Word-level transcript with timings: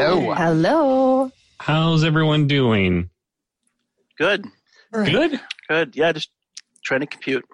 Hey, 0.00 0.06
we're 0.14 0.34
back. 0.34 0.38
Hello. 0.38 1.24
Hello. 1.24 1.32
How's 1.58 2.04
everyone 2.04 2.46
doing? 2.46 3.10
Good. 4.16 4.46
Good? 4.92 5.38
Good. 5.68 5.94
Yeah, 5.94 6.12
just 6.12 6.30
trying 6.82 7.00
to 7.00 7.06
compute. 7.06 7.44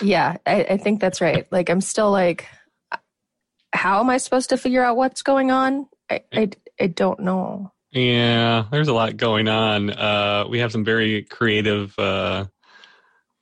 Yeah, 0.00 0.38
I, 0.46 0.64
I 0.64 0.76
think 0.78 1.02
that's 1.02 1.20
right. 1.20 1.46
Like, 1.52 1.68
I'm 1.68 1.82
still 1.82 2.10
like, 2.10 2.48
how 3.74 4.00
am 4.00 4.08
I 4.08 4.16
supposed 4.16 4.48
to 4.50 4.56
figure 4.56 4.82
out 4.82 4.96
what's 4.96 5.20
going 5.20 5.50
on? 5.50 5.86
I, 6.08 6.22
I, 6.32 6.50
I 6.80 6.86
don't 6.86 7.20
know. 7.20 7.70
Yeah, 7.90 8.64
there's 8.70 8.88
a 8.88 8.94
lot 8.94 9.18
going 9.18 9.48
on. 9.48 9.90
Uh, 9.90 10.46
we 10.48 10.60
have 10.60 10.72
some 10.72 10.86
very 10.86 11.24
creative 11.24 11.94
uh, 11.98 12.46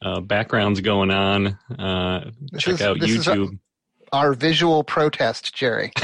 uh, 0.03 0.21
backgrounds 0.23 0.80
going 0.80 1.13
on. 1.13 1.57
Uh, 1.79 2.33
check 2.59 2.75
is- 2.75 2.83
out 2.83 2.99
this 2.99 3.11
is 3.13 3.27
YouTube. 3.27 3.61
Our 4.13 4.35
visual 4.35 4.83
protest, 4.85 5.55
Jerry. 5.55 5.93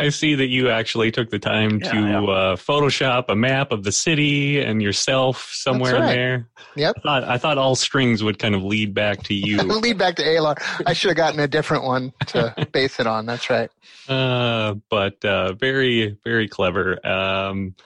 I 0.00 0.08
see 0.08 0.34
that 0.34 0.48
you 0.48 0.70
actually 0.70 1.12
took 1.12 1.30
the 1.30 1.38
time 1.38 1.78
Yeah, 1.82 1.90
to 1.92 1.98
yeah. 2.00 2.18
Uh, 2.22 2.56
Photoshop 2.56 3.26
a 3.28 3.36
map 3.36 3.70
of 3.70 3.84
the 3.84 3.92
city 3.92 4.60
and 4.60 4.82
yourself 4.82 5.50
somewhere 5.52 5.92
That's 5.92 6.00
in 6.02 6.06
right. 6.08 6.14
there. 6.14 6.48
Yep. 6.76 6.94
I 6.96 7.00
thought 7.00 7.24
I 7.24 7.38
thought 7.38 7.58
all 7.58 7.76
strings 7.76 8.22
would 8.22 8.38
kind 8.40 8.54
of 8.56 8.64
lead 8.64 8.92
back 8.92 9.22
to 9.24 9.34
you. 9.34 9.58
Lead 9.62 9.96
back 9.98 10.16
to 10.16 10.22
Alar. 10.24 10.56
I 10.86 10.92
should 10.94 11.10
have 11.10 11.16
gotten 11.16 11.38
a 11.38 11.46
different 11.46 11.84
one 11.84 12.12
to 12.28 12.54
base 12.72 12.98
it 12.98 13.06
on. 13.06 13.26
That's 13.26 13.48
right. 13.48 13.70
uh, 14.08 14.74
but 14.90 15.24
uh, 15.24 15.52
very 15.52 16.18
very 16.24 16.48
clever. 16.48 17.04
Um, 17.06 17.76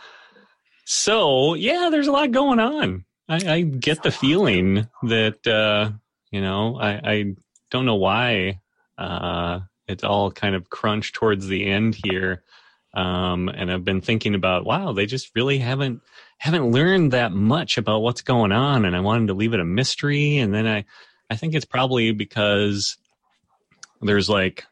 so 0.86 1.54
yeah, 1.54 1.88
there's 1.90 2.06
a 2.06 2.12
lot 2.12 2.30
going 2.30 2.58
on. 2.60 3.04
I, 3.28 3.36
I 3.56 3.60
get 3.60 4.02
the 4.02 4.10
feeling 4.10 4.88
that 5.02 5.46
uh, 5.46 5.90
you 6.30 6.40
know? 6.40 6.76
I, 6.78 7.00
I 7.02 7.34
don't 7.70 7.86
know 7.86 7.96
why 7.96 8.60
uh, 8.96 9.60
it's 9.86 10.04
all 10.04 10.30
kind 10.30 10.54
of 10.54 10.70
crunched 10.70 11.14
towards 11.14 11.46
the 11.46 11.66
end 11.66 11.96
here, 12.04 12.42
um, 12.94 13.48
and 13.48 13.70
I've 13.70 13.84
been 13.84 14.00
thinking 14.00 14.34
about 14.34 14.64
wow, 14.64 14.92
they 14.92 15.06
just 15.06 15.30
really 15.34 15.58
haven't 15.58 16.02
haven't 16.38 16.70
learned 16.70 17.12
that 17.12 17.32
much 17.32 17.78
about 17.78 18.00
what's 18.00 18.22
going 18.22 18.52
on, 18.52 18.84
and 18.84 18.96
I 18.96 19.00
wanted 19.00 19.28
to 19.28 19.34
leave 19.34 19.54
it 19.54 19.60
a 19.60 19.64
mystery, 19.64 20.38
and 20.38 20.54
then 20.54 20.66
I 20.66 20.84
I 21.30 21.36
think 21.36 21.54
it's 21.54 21.64
probably 21.64 22.12
because 22.12 22.96
there's 24.00 24.28
like 24.28 24.64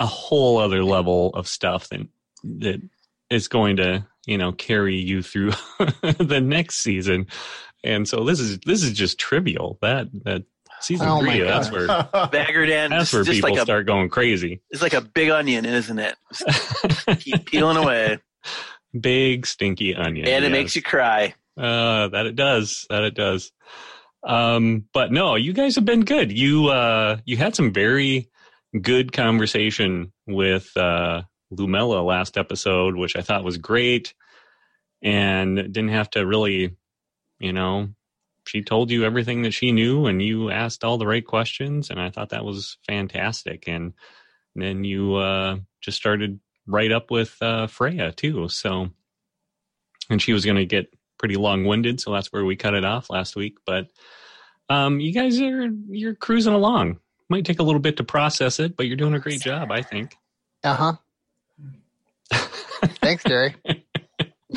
a 0.00 0.06
whole 0.06 0.58
other 0.58 0.84
level 0.84 1.30
of 1.30 1.48
stuff 1.48 1.88
that 1.88 2.06
that 2.44 2.80
is 3.30 3.48
going 3.48 3.76
to 3.76 4.06
you 4.26 4.38
know 4.38 4.52
carry 4.52 4.96
you 4.96 5.22
through 5.22 5.50
the 6.18 6.40
next 6.42 6.76
season 6.76 7.26
and 7.84 8.08
so 8.08 8.24
this 8.24 8.40
is 8.40 8.58
this 8.60 8.82
is 8.82 8.92
just 8.92 9.18
trivial 9.18 9.78
that 9.82 10.08
that 10.24 10.44
season 10.80 11.08
Oh 11.08 11.22
my 11.22 11.36
three 11.36 11.44
that's 11.44 11.70
God. 11.70 11.76
where 11.76 11.86
Baggerdan 12.28 12.90
that's 12.90 13.12
where 13.12 13.24
just 13.24 13.36
people 13.36 13.50
like 13.50 13.58
a 13.58 13.62
start 13.62 13.86
going 13.86 14.08
crazy 14.08 14.60
it's 14.70 14.82
like 14.82 14.94
a 14.94 15.00
big 15.00 15.30
onion, 15.30 15.64
isn't 15.64 15.98
it? 15.98 16.16
Just 16.32 17.06
keep 17.20 17.46
peeling 17.46 17.76
away, 17.76 18.18
big 18.98 19.46
stinky 19.46 19.94
onion 19.94 20.26
and 20.28 20.44
it 20.44 20.48
yes. 20.48 20.52
makes 20.52 20.76
you 20.76 20.82
cry. 20.82 21.34
Uh, 21.58 22.06
that 22.08 22.26
it 22.26 22.36
does. 22.36 22.86
That 22.88 23.02
it 23.02 23.14
does. 23.14 23.50
Um, 24.22 24.84
but 24.92 25.10
no, 25.12 25.34
you 25.34 25.52
guys 25.52 25.74
have 25.74 25.84
been 25.84 26.04
good. 26.04 26.30
You 26.30 26.68
uh, 26.68 27.18
you 27.24 27.36
had 27.36 27.56
some 27.56 27.72
very 27.72 28.30
good 28.80 29.12
conversation 29.12 30.12
with 30.26 30.70
uh, 30.76 31.22
Lumella 31.52 32.04
last 32.04 32.36
episode, 32.36 32.96
which 32.96 33.16
I 33.16 33.22
thought 33.22 33.44
was 33.44 33.58
great, 33.58 34.14
and 35.02 35.56
didn't 35.56 35.88
have 35.88 36.10
to 36.10 36.26
really, 36.26 36.76
you 37.38 37.52
know, 37.52 37.88
she 38.46 38.62
told 38.62 38.90
you 38.90 39.04
everything 39.04 39.42
that 39.42 39.52
she 39.52 39.72
knew, 39.72 40.06
and 40.06 40.22
you 40.22 40.50
asked 40.50 40.84
all 40.84 40.98
the 40.98 41.06
right 41.06 41.24
questions, 41.24 41.90
and 41.90 42.00
I 42.00 42.10
thought 42.10 42.30
that 42.30 42.44
was 42.44 42.78
fantastic. 42.86 43.64
And 43.68 43.92
then 44.54 44.84
you 44.84 45.16
uh, 45.16 45.58
just 45.80 45.98
started 45.98 46.40
right 46.66 46.90
up 46.90 47.10
with 47.10 47.36
uh, 47.40 47.66
Freya 47.66 48.12
too. 48.12 48.48
So, 48.48 48.88
and 50.10 50.20
she 50.20 50.32
was 50.32 50.44
going 50.44 50.56
to 50.56 50.66
get 50.66 50.92
pretty 51.18 51.36
long 51.36 51.64
winded, 51.64 52.00
so 52.00 52.12
that's 52.12 52.32
where 52.32 52.44
we 52.44 52.56
cut 52.56 52.74
it 52.74 52.84
off 52.84 53.10
last 53.10 53.36
week. 53.36 53.58
But 53.66 53.88
um, 54.68 55.00
you 55.00 55.12
guys 55.12 55.40
are 55.40 55.68
you're 55.88 56.14
cruising 56.14 56.54
along. 56.54 57.00
Might 57.28 57.44
take 57.44 57.60
a 57.60 57.62
little 57.64 57.80
bit 57.80 57.98
to 57.98 58.04
process 58.04 58.58
it, 58.58 58.76
but 58.76 58.86
you're 58.86 58.96
doing 58.96 59.14
a 59.14 59.18
great 59.18 59.42
job, 59.42 59.70
I 59.70 59.82
think. 59.82 60.16
Uh 60.64 60.74
huh. 60.74 60.92
Thanks, 63.02 63.24
Jerry. 63.24 63.54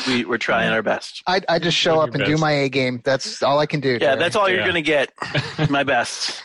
We, 0.07 0.25
we're 0.25 0.37
trying 0.37 0.71
our 0.71 0.81
best. 0.81 1.21
I, 1.27 1.41
I 1.47 1.59
just 1.59 1.77
show 1.77 1.99
up 1.99 2.13
your 2.13 2.23
and 2.23 2.25
do 2.25 2.37
my 2.37 2.51
A 2.51 2.69
game. 2.69 3.01
That's 3.03 3.41
all 3.43 3.59
I 3.59 3.65
can 3.65 3.79
do. 3.79 3.93
Yeah, 3.93 3.99
Jerry. 3.99 4.19
that's 4.19 4.35
all 4.35 4.49
you're 4.49 4.59
Yeah. 4.59 4.67
gonna 4.67 4.81
get. 4.81 5.11
My 5.69 5.83
best. 5.83 6.41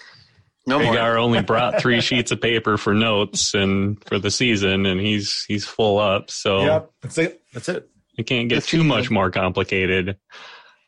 No 0.66 0.78
more. 0.78 0.92
Hagar 0.92 1.16
only 1.18 1.42
brought 1.42 1.80
three 1.80 2.00
sheets 2.00 2.32
of 2.32 2.40
paper 2.40 2.76
for 2.76 2.92
notes 2.92 3.54
and 3.54 4.02
for 4.04 4.18
the 4.18 4.30
season, 4.30 4.84
and 4.86 5.00
he's 5.00 5.44
he's 5.46 5.64
full 5.64 5.98
up. 5.98 6.30
So 6.30 6.62
Yep, 6.64 6.90
that's 7.02 7.18
it. 7.18 7.42
That's 7.54 7.68
it. 7.68 7.88
it 8.18 8.24
can't 8.24 8.48
get 8.48 8.56
That's 8.56 8.66
too 8.66 8.82
much 8.84 9.10
more 9.10 9.30
complicated. 9.30 10.16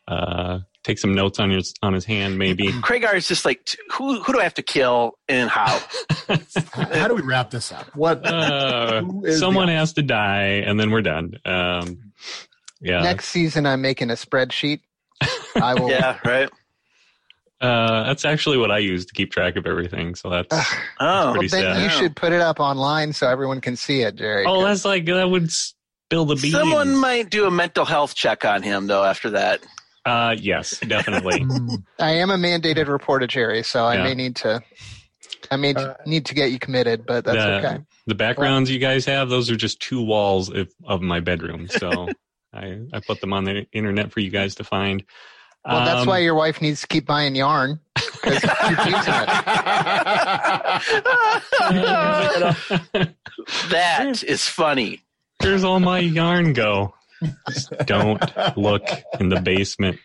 Uh, 0.07 0.59
take 0.83 0.97
some 0.97 1.13
notes 1.13 1.39
on 1.39 1.49
his 1.51 1.73
on 1.81 1.93
his 1.93 2.03
hand, 2.03 2.37
maybe. 2.37 2.67
Kragar 2.81 3.13
is 3.15 3.27
just 3.27 3.45
like, 3.45 3.69
who 3.91 4.21
who 4.21 4.33
do 4.33 4.39
I 4.39 4.43
have 4.43 4.55
to 4.55 4.63
kill 4.63 5.13
and 5.27 5.49
how? 5.49 5.79
How 6.73 7.07
do 7.07 7.15
we 7.15 7.21
wrap 7.21 7.49
this 7.51 7.71
up? 7.71 7.85
What? 7.95 8.25
Uh, 8.25 9.01
Who 9.03 9.25
is 9.25 9.39
someone 9.39 9.67
the- 9.67 9.73
has 9.73 9.93
to 9.93 10.01
die, 10.01 10.63
and 10.65 10.79
then 10.79 10.91
we're 10.91 11.01
done. 11.03 11.35
Um, 11.45 12.11
yeah, 12.81 13.01
Next 13.01 13.27
season, 13.29 13.65
I'm 13.65 13.81
making 13.81 14.09
a 14.09 14.13
spreadsheet. 14.13 14.81
I 15.55 15.73
will. 15.75 15.89
yeah, 15.89 16.17
right. 16.25 16.49
uh, 17.61 18.03
that's 18.03 18.23
actually 18.25 18.57
what 18.57 18.71
I 18.71 18.77
use 18.77 19.05
to 19.05 19.13
keep 19.13 19.31
track 19.31 19.55
of 19.57 19.65
everything. 19.65 20.15
So 20.15 20.29
that's 20.29 20.47
Ugh. 20.51 20.77
Oh, 20.99 21.31
Well, 21.33 21.41
then 21.41 21.49
sad. 21.49 21.81
you 21.83 21.89
should 21.89 22.15
put 22.15 22.31
it 22.31 22.41
up 22.41 22.59
online 22.59 23.11
so 23.13 23.27
everyone 23.29 23.59
can 23.61 23.75
see 23.75 24.01
it, 24.01 24.15
Jerry. 24.15 24.45
Oh, 24.47 24.63
that's 24.63 24.85
like 24.85 25.05
that 25.05 25.29
would 25.29 25.51
spill 25.51 26.25
the 26.25 26.35
beans. 26.35 26.53
someone 26.53 26.95
might 26.95 27.29
do 27.29 27.45
a 27.45 27.51
mental 27.51 27.85
health 27.85 28.15
check 28.15 28.45
on 28.45 28.63
him 28.63 28.87
though. 28.87 29.03
After 29.03 29.29
that, 29.31 29.61
Uh, 30.05 30.35
yes, 30.39 30.79
definitely. 30.87 31.45
I 31.99 32.11
am 32.11 32.29
a 32.31 32.37
mandated 32.37 32.87
reporter, 32.87 33.27
Jerry, 33.27 33.61
so 33.63 33.83
I 33.85 33.95
Yeah. 33.95 34.03
may 34.03 34.13
need 34.15 34.35
to. 34.37 34.61
I 35.51 35.57
may 35.57 35.73
Uh, 35.73 35.95
need 36.05 36.25
to 36.27 36.33
get 36.35 36.51
you 36.51 36.59
committed, 36.59 37.05
but 37.05 37.25
that's 37.25 37.37
The- 37.37 37.67
okay. 37.67 37.83
The 38.07 38.15
backgrounds 38.15 38.71
you 38.71 38.79
guys 38.79 39.05
have, 39.05 39.29
those 39.29 39.51
are 39.51 39.55
just 39.55 39.79
two 39.81 40.01
walls 40.01 40.49
of, 40.49 40.71
of 40.85 41.01
my 41.01 41.19
bedroom. 41.19 41.67
So 41.67 42.07
I, 42.53 42.79
I 42.93 42.99
put 43.05 43.21
them 43.21 43.33
on 43.33 43.43
the 43.43 43.65
internet 43.71 44.11
for 44.11 44.19
you 44.19 44.29
guys 44.29 44.55
to 44.55 44.63
find. 44.63 45.03
Well, 45.65 45.85
that's 45.85 46.01
Um, 46.01 46.07
why 46.07 46.19
your 46.19 46.35
wife 46.35 46.61
needs 46.61 46.81
to 46.81 46.87
keep 46.87 47.05
buying 47.05 47.35
yarn 47.35 47.79
because 47.95 48.41
you 48.43 48.49
keep 48.49 48.85
using 48.85 49.13
it. 49.13 49.29
that 53.69 54.23
is 54.25 54.47
funny. 54.47 55.01
Where's 55.41 55.63
all 55.63 55.79
my 55.79 55.99
yarn 55.99 56.53
go? 56.53 56.93
Just 57.49 57.71
don't 57.85 58.21
look 58.57 58.83
in 59.19 59.29
the 59.29 59.41
basement. 59.41 59.99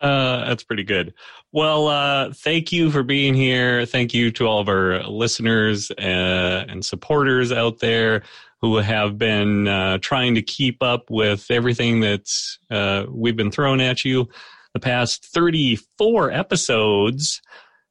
Uh, 0.00 0.46
that's 0.48 0.62
pretty 0.64 0.84
good. 0.84 1.12
Well, 1.52 1.88
uh, 1.88 2.32
thank 2.32 2.72
you 2.72 2.90
for 2.90 3.02
being 3.02 3.34
here. 3.34 3.84
Thank 3.84 4.14
you 4.14 4.30
to 4.32 4.46
all 4.46 4.60
of 4.60 4.68
our 4.68 5.02
listeners 5.02 5.90
uh, 5.90 6.64
and 6.68 6.84
supporters 6.84 7.52
out 7.52 7.80
there 7.80 8.22
who 8.60 8.76
have 8.76 9.16
been 9.18 9.66
uh, 9.66 9.98
trying 9.98 10.34
to 10.34 10.42
keep 10.42 10.82
up 10.82 11.10
with 11.10 11.46
everything 11.50 12.00
that's 12.00 12.58
uh, 12.70 13.04
we've 13.08 13.36
been 13.36 13.50
throwing 13.50 13.80
at 13.80 14.04
you 14.04 14.28
the 14.74 14.80
past 14.80 15.24
34 15.26 16.30
episodes. 16.30 17.40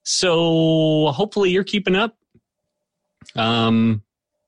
So 0.04 1.08
hopefully 1.08 1.50
you're 1.50 1.64
keeping 1.64 1.96
up. 1.96 2.16
Um, 3.36 4.04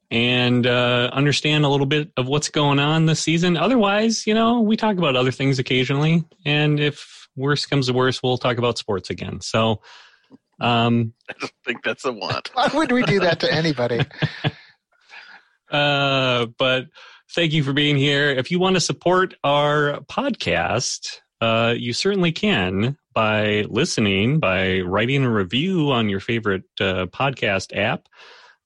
and 0.09 0.67
uh, 0.67 1.09
understand 1.13 1.63
a 1.63 1.69
little 1.69 1.85
bit 1.85 2.11
of 2.17 2.27
what's 2.27 2.49
going 2.49 2.79
on 2.79 3.05
this 3.05 3.21
season. 3.21 3.55
Otherwise, 3.55 4.27
you 4.27 4.33
know, 4.33 4.59
we 4.59 4.75
talk 4.75 4.97
about 4.97 5.15
other 5.15 5.31
things 5.31 5.57
occasionally, 5.57 6.25
and 6.45 6.79
if 6.79 7.29
worse 7.37 7.65
comes 7.65 7.87
to 7.87 7.93
worse, 7.93 8.21
we'll 8.21 8.37
talk 8.37 8.57
about 8.57 8.77
sports 8.77 9.09
again. 9.09 9.39
So, 9.39 9.81
um, 10.59 11.13
I 11.29 11.33
don't 11.39 11.53
think 11.65 11.83
that's 11.83 12.03
a 12.03 12.11
want. 12.11 12.49
Why 12.53 12.69
would 12.73 12.91
we 12.91 13.03
do 13.03 13.21
that 13.21 13.39
to 13.39 13.53
anybody? 13.53 14.01
Uh, 15.71 16.47
but 16.57 16.85
thank 17.33 17.53
you 17.53 17.63
for 17.63 17.73
being 17.73 17.97
here. 17.97 18.29
If 18.29 18.51
you 18.51 18.59
want 18.59 18.75
to 18.75 18.81
support 18.81 19.35
our 19.43 20.01
podcast, 20.01 21.19
uh, 21.39 21.73
you 21.77 21.93
certainly 21.93 22.31
can 22.31 22.97
by 23.13 23.65
listening, 23.69 24.39
by 24.39 24.79
writing 24.81 25.23
a 25.23 25.31
review 25.31 25.91
on 25.91 26.09
your 26.09 26.19
favorite 26.19 26.63
uh, 26.79 27.07
podcast 27.07 27.75
app, 27.75 28.07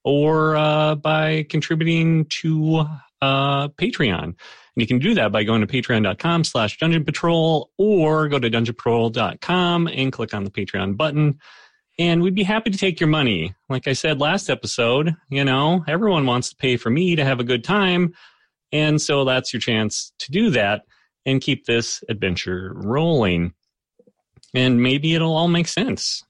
or 0.03 0.55
uh, 0.55 0.95
by 0.95 1.45
contributing 1.49 2.25
to 2.25 2.85
uh, 3.21 3.67
Patreon. 3.69 4.23
And 4.23 4.81
you 4.81 4.87
can 4.87 4.99
do 4.99 5.13
that 5.15 5.31
by 5.31 5.43
going 5.43 5.61
to 5.61 5.67
patreon.com 5.67 6.43
slash 6.43 6.77
dungeon 6.77 7.05
patrol 7.05 7.71
or 7.77 8.27
go 8.27 8.39
to 8.39 8.49
dungeonpatrol.com 8.49 9.87
and 9.87 10.11
click 10.11 10.33
on 10.33 10.43
the 10.43 10.51
Patreon 10.51 10.97
button. 10.97 11.39
And 11.97 12.21
we'd 12.21 12.35
be 12.35 12.43
happy 12.43 12.69
to 12.69 12.77
take 12.77 12.99
your 12.99 13.09
money. 13.09 13.55
Like 13.69 13.87
I 13.87 13.93
said 13.93 14.19
last 14.19 14.49
episode, 14.49 15.15
you 15.29 15.45
know, 15.45 15.83
everyone 15.87 16.25
wants 16.25 16.49
to 16.49 16.55
pay 16.57 16.75
for 16.77 16.89
me 16.89 17.15
to 17.15 17.23
have 17.23 17.39
a 17.39 17.43
good 17.43 17.63
time. 17.63 18.13
And 18.71 19.01
so 19.01 19.23
that's 19.23 19.53
your 19.53 19.61
chance 19.61 20.11
to 20.19 20.31
do 20.31 20.49
that 20.51 20.83
and 21.25 21.39
keep 21.41 21.65
this 21.65 22.03
adventure 22.09 22.73
rolling. 22.75 23.53
And 24.53 24.81
maybe 24.83 25.15
it'll 25.15 25.35
all 25.35 25.47
make 25.47 25.67
sense. 25.67 26.23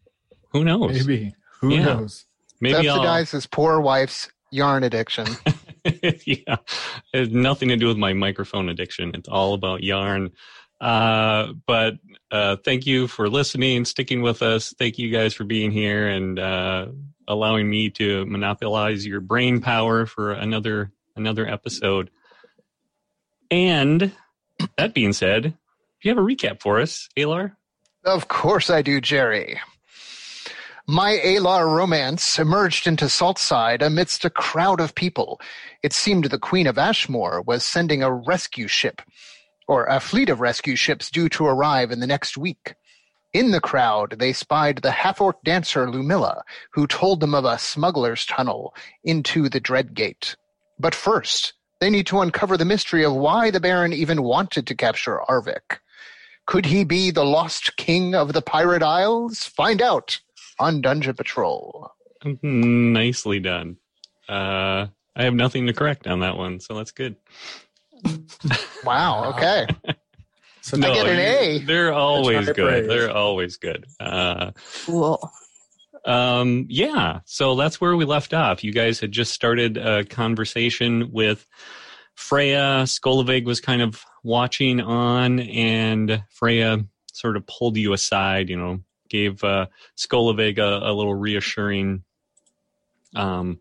Who 0.51 0.63
knows? 0.63 1.05
Maybe. 1.07 1.35
Who 1.61 1.73
Yeah. 1.73 1.83
knows? 1.85 2.25
Maybe 2.61 2.87
I'll, 2.87 2.95
Subsidize 2.97 3.31
his 3.31 3.47
poor 3.47 3.79
wife's 3.79 4.29
yarn 4.51 4.83
addiction. 4.83 5.27
yeah, 5.85 6.55
it 6.55 7.13
has 7.13 7.29
nothing 7.29 7.69
to 7.69 7.75
do 7.75 7.87
with 7.87 7.97
my 7.97 8.13
microphone 8.13 8.69
addiction. 8.69 9.11
It's 9.13 9.27
all 9.27 9.53
about 9.53 9.83
yarn. 9.83 10.31
Uh, 10.79 11.53
but 11.67 11.95
uh, 12.31 12.57
thank 12.63 12.85
you 12.85 13.07
for 13.07 13.29
listening, 13.29 13.85
sticking 13.85 14.21
with 14.21 14.41
us. 14.41 14.73
Thank 14.77 14.97
you 14.97 15.09
guys 15.11 15.33
for 15.33 15.43
being 15.43 15.71
here 15.71 16.07
and 16.07 16.39
uh, 16.39 16.87
allowing 17.27 17.69
me 17.69 17.89
to 17.91 18.25
monopolize 18.25 19.05
your 19.05 19.21
brain 19.21 19.61
power 19.61 20.05
for 20.05 20.31
another 20.33 20.91
another 21.15 21.47
episode. 21.47 22.09
And 23.49 24.11
that 24.77 24.93
being 24.93 25.13
said, 25.13 25.43
do 25.43 25.53
you 26.01 26.09
have 26.09 26.17
a 26.17 26.21
recap 26.21 26.61
for 26.61 26.79
us, 26.79 27.07
Alar? 27.17 27.55
Of 28.03 28.27
course 28.27 28.69
I 28.69 28.81
do, 28.81 28.99
Jerry. 28.99 29.59
My 30.87 31.13
Alar 31.23 31.65
romance 31.75 32.37
emerged 32.37 32.85
into 32.85 33.05
Saltside 33.05 33.81
amidst 33.81 34.23
a 34.23 34.29
crowd 34.29 34.79
of 34.79 34.93
people. 34.93 35.41
It 35.81 35.93
seemed 35.93 36.25
the 36.25 36.37
Queen 36.37 36.67
of 36.67 36.77
Ashmore 36.77 37.41
was 37.41 37.63
sending 37.63 38.03
a 38.03 38.13
rescue 38.13 38.67
ship, 38.67 39.01
or 39.67 39.85
a 39.85 39.99
fleet 39.99 40.29
of 40.29 40.39
rescue 40.39 40.75
ships 40.75 41.09
due 41.09 41.29
to 41.29 41.45
arrive 41.45 41.91
in 41.91 41.99
the 41.99 42.07
next 42.07 42.37
week. 42.37 42.75
In 43.33 43.51
the 43.51 43.59
crowd, 43.59 44.15
they 44.19 44.31
spied 44.31 44.77
the 44.77 44.91
half-orc 44.91 45.43
dancer 45.43 45.87
Lumilla, 45.87 46.41
who 46.71 46.87
told 46.87 47.19
them 47.19 47.35
of 47.35 47.43
a 47.43 47.59
smuggler's 47.59 48.25
tunnel 48.25 48.73
into 49.03 49.49
the 49.49 49.59
Dreadgate. 49.59 50.35
But 50.79 50.95
first, 50.95 51.53
they 51.81 51.89
need 51.89 52.07
to 52.07 52.19
uncover 52.19 52.55
the 52.57 52.65
mystery 52.65 53.03
of 53.03 53.13
why 53.13 53.51
the 53.51 53.59
Baron 53.59 53.91
even 53.91 54.23
wanted 54.23 54.67
to 54.67 54.75
capture 54.75 55.19
Arvik. 55.27 55.79
Could 56.45 56.65
he 56.65 56.83
be 56.83 57.11
the 57.11 57.25
lost 57.25 57.75
king 57.75 58.15
of 58.15 58.33
the 58.33 58.41
Pirate 58.41 58.83
Isles? 58.83 59.43
Find 59.43 59.81
out 59.81 60.19
on 60.59 60.81
Dungeon 60.81 61.15
Patrol. 61.15 61.91
Nicely 62.41 63.39
done. 63.39 63.77
Uh, 64.29 64.87
I 65.15 65.23
have 65.23 65.33
nothing 65.33 65.67
to 65.67 65.73
correct 65.73 66.07
on 66.07 66.21
that 66.21 66.37
one, 66.37 66.59
so 66.59 66.75
that's 66.75 66.91
good. 66.91 67.15
Wow, 68.83 69.31
okay. 69.35 69.67
So 70.61 70.77
I 70.77 70.79
get 70.79 71.05
an 71.05 71.19
A. 71.19 71.57
They're 71.59 71.93
always 71.93 72.47
good. 72.47 72.55
praise. 72.55 72.87
They're 72.87 73.11
always 73.11 73.57
good. 73.57 73.85
Uh, 73.99 74.49
Cool. 74.87 75.31
um, 76.05 76.65
yeah, 76.69 77.19
so 77.25 77.53
that's 77.53 77.79
where 77.79 77.95
we 77.95 78.03
left 78.03 78.33
off. 78.33 78.63
You 78.63 78.71
guys 78.71 78.99
had 78.99 79.11
just 79.11 79.31
started 79.31 79.77
a 79.77 80.05
conversation 80.05 81.11
with 81.11 81.45
Freya. 82.15 82.85
Skolovig 82.85 83.45
was 83.45 83.61
kind 83.61 83.83
of 83.83 84.03
watching 84.23 84.81
on, 84.81 85.39
and 85.39 86.23
Freya 86.31 86.83
sort 87.13 87.37
of 87.37 87.45
pulled 87.45 87.77
you 87.77 87.93
aside, 87.93 88.49
you 88.49 88.57
know, 88.57 88.79
gave 89.07 89.43
uh, 89.43 89.67
Skolovig 89.95 90.57
a, 90.57 90.89
a 90.89 90.93
little 90.93 91.13
reassuring 91.13 92.03
um, 93.15 93.59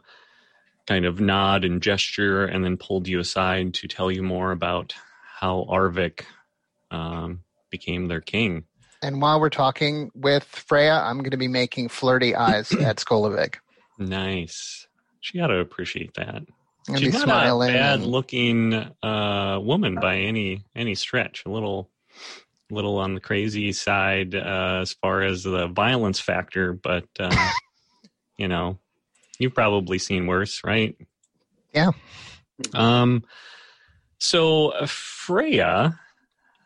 kind 0.86 1.04
of 1.04 1.20
nod 1.20 1.64
and 1.64 1.82
gesture, 1.82 2.44
and 2.44 2.64
then 2.64 2.76
pulled 2.76 3.08
you 3.08 3.18
aside 3.18 3.74
to 3.74 3.88
tell 3.88 4.10
you 4.10 4.22
more 4.22 4.52
about 4.52 4.94
how 5.38 5.66
Arvik 5.68 6.24
um, 6.90 7.40
became 7.70 8.06
their 8.06 8.20
king. 8.20 8.64
And 9.02 9.20
while 9.20 9.40
we're 9.40 9.50
talking 9.50 10.10
with 10.14 10.44
Freya, 10.44 10.94
I'm 10.94 11.18
going 11.18 11.32
to 11.32 11.36
be 11.36 11.48
making 11.48 11.88
flirty 11.88 12.34
eyes 12.34 12.72
at 12.80 12.96
Skolovig. 12.96 13.56
Nice. 13.98 14.86
She 15.20 15.40
ought 15.40 15.48
to 15.48 15.58
appreciate 15.58 16.14
that. 16.14 16.42
She's 16.98 17.14
not 17.14 17.22
smiling. 17.22 17.70
a 17.70 17.72
bad-looking 17.72 18.74
uh, 19.02 19.58
woman 19.62 19.94
by 19.94 20.18
any 20.18 20.64
any 20.76 20.94
stretch. 20.94 21.44
A 21.46 21.50
little 21.50 21.90
little 22.70 22.98
on 22.98 23.14
the 23.14 23.20
crazy 23.20 23.72
side 23.72 24.34
uh, 24.34 24.80
as 24.82 24.92
far 24.92 25.22
as 25.22 25.44
the 25.44 25.66
violence 25.68 26.20
factor, 26.20 26.74
but 26.74 27.06
uh, 27.18 27.34
you 28.36 28.48
know, 28.48 28.78
you've 29.38 29.54
probably 29.54 29.98
seen 29.98 30.26
worse, 30.26 30.62
right? 30.64 30.96
Yeah. 31.72 31.92
Um. 32.72 33.24
So 34.18 34.68
uh, 34.70 34.86
Freya 34.86 35.98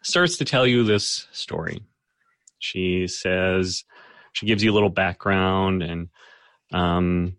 starts 0.03 0.37
to 0.39 0.45
tell 0.45 0.67
you 0.67 0.85
this 0.85 1.27
story. 1.33 1.83
She 2.59 3.07
says 3.07 3.85
she 4.33 4.47
gives 4.47 4.63
you 4.63 4.73
a 4.73 4.75
little 4.75 4.91
background 4.91 5.83
and 5.83 6.09
um 6.73 7.37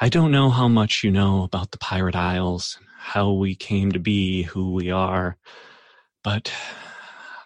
I 0.00 0.08
don't 0.10 0.32
know 0.32 0.50
how 0.50 0.68
much 0.68 1.02
you 1.04 1.10
know 1.10 1.42
about 1.42 1.70
the 1.70 1.78
Pirate 1.78 2.16
Isles, 2.16 2.78
how 2.98 3.32
we 3.32 3.54
came 3.54 3.92
to 3.92 3.98
be 3.98 4.42
who 4.42 4.72
we 4.72 4.90
are, 4.90 5.38
but 6.22 6.52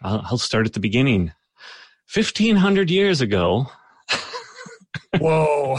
I'll, 0.03 0.23
I'll 0.25 0.39
start 0.39 0.67
at 0.67 0.73
the 0.73 0.81
beginning. 0.81 1.33
1500 2.13 2.91
years 2.91 3.21
ago, 3.21 3.67
Whoa. 5.19 5.79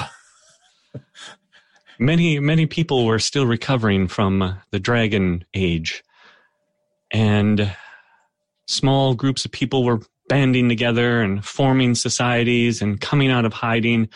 Many, 2.00 2.40
many 2.40 2.66
people 2.66 3.06
were 3.06 3.20
still 3.20 3.46
recovering 3.46 4.08
from 4.08 4.42
uh, 4.42 4.54
the 4.72 4.80
Dragon 4.80 5.46
Age. 5.54 6.04
And 7.12 7.76
small 8.68 9.14
groups 9.14 9.46
of 9.46 9.52
people 9.52 9.84
were 9.84 10.02
banding 10.28 10.70
together 10.70 11.22
and 11.22 11.44
forming 11.44 11.96
societies 11.96 12.82
and 12.82 13.02
coming 13.02 13.32
out 13.32 13.46
of 13.46 13.54
hiding. 13.54 14.10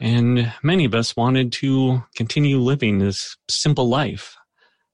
And 0.00 0.52
many 0.62 0.84
of 0.84 0.94
us 0.94 1.16
wanted 1.16 1.52
to 1.52 2.02
continue 2.16 2.58
living 2.58 2.98
this 2.98 3.36
simple 3.48 3.88
life. 3.88 4.36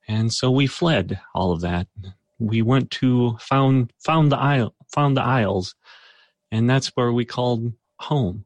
And 0.06 0.32
so 0.32 0.50
we 0.50 0.66
fled 0.66 1.20
all 1.34 1.52
of 1.52 1.60
that. 1.62 1.86
We 2.38 2.62
went 2.62 2.90
to 2.92 3.36
found 3.38 3.92
found 3.98 4.32
the 4.32 4.38
isle 4.38 4.74
found 4.92 5.16
the 5.16 5.22
isles, 5.22 5.76
and 6.50 6.68
that's 6.68 6.88
where 6.96 7.12
we 7.12 7.24
called 7.24 7.72
home. 8.00 8.44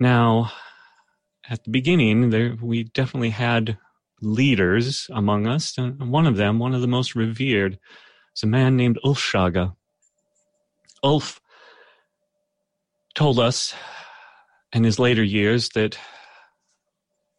Now, 0.00 0.50
at 1.48 1.64
the 1.64 1.70
beginning, 1.70 2.30
there 2.30 2.56
we 2.60 2.84
definitely 2.84 3.30
had 3.30 3.78
leaders 4.20 5.06
among 5.10 5.46
us, 5.46 5.76
and 5.78 6.10
one 6.10 6.26
of 6.26 6.36
them, 6.36 6.58
one 6.58 6.74
of 6.74 6.80
the 6.80 6.88
most 6.88 7.14
revered, 7.14 7.78
is 8.36 8.42
a 8.42 8.46
man 8.46 8.76
named 8.76 8.98
Ulfshaga. 9.04 9.74
Ulf 11.02 11.40
told 13.14 13.38
us 13.38 13.74
in 14.72 14.84
his 14.84 14.98
later 14.98 15.22
years 15.22 15.70
that 15.70 15.98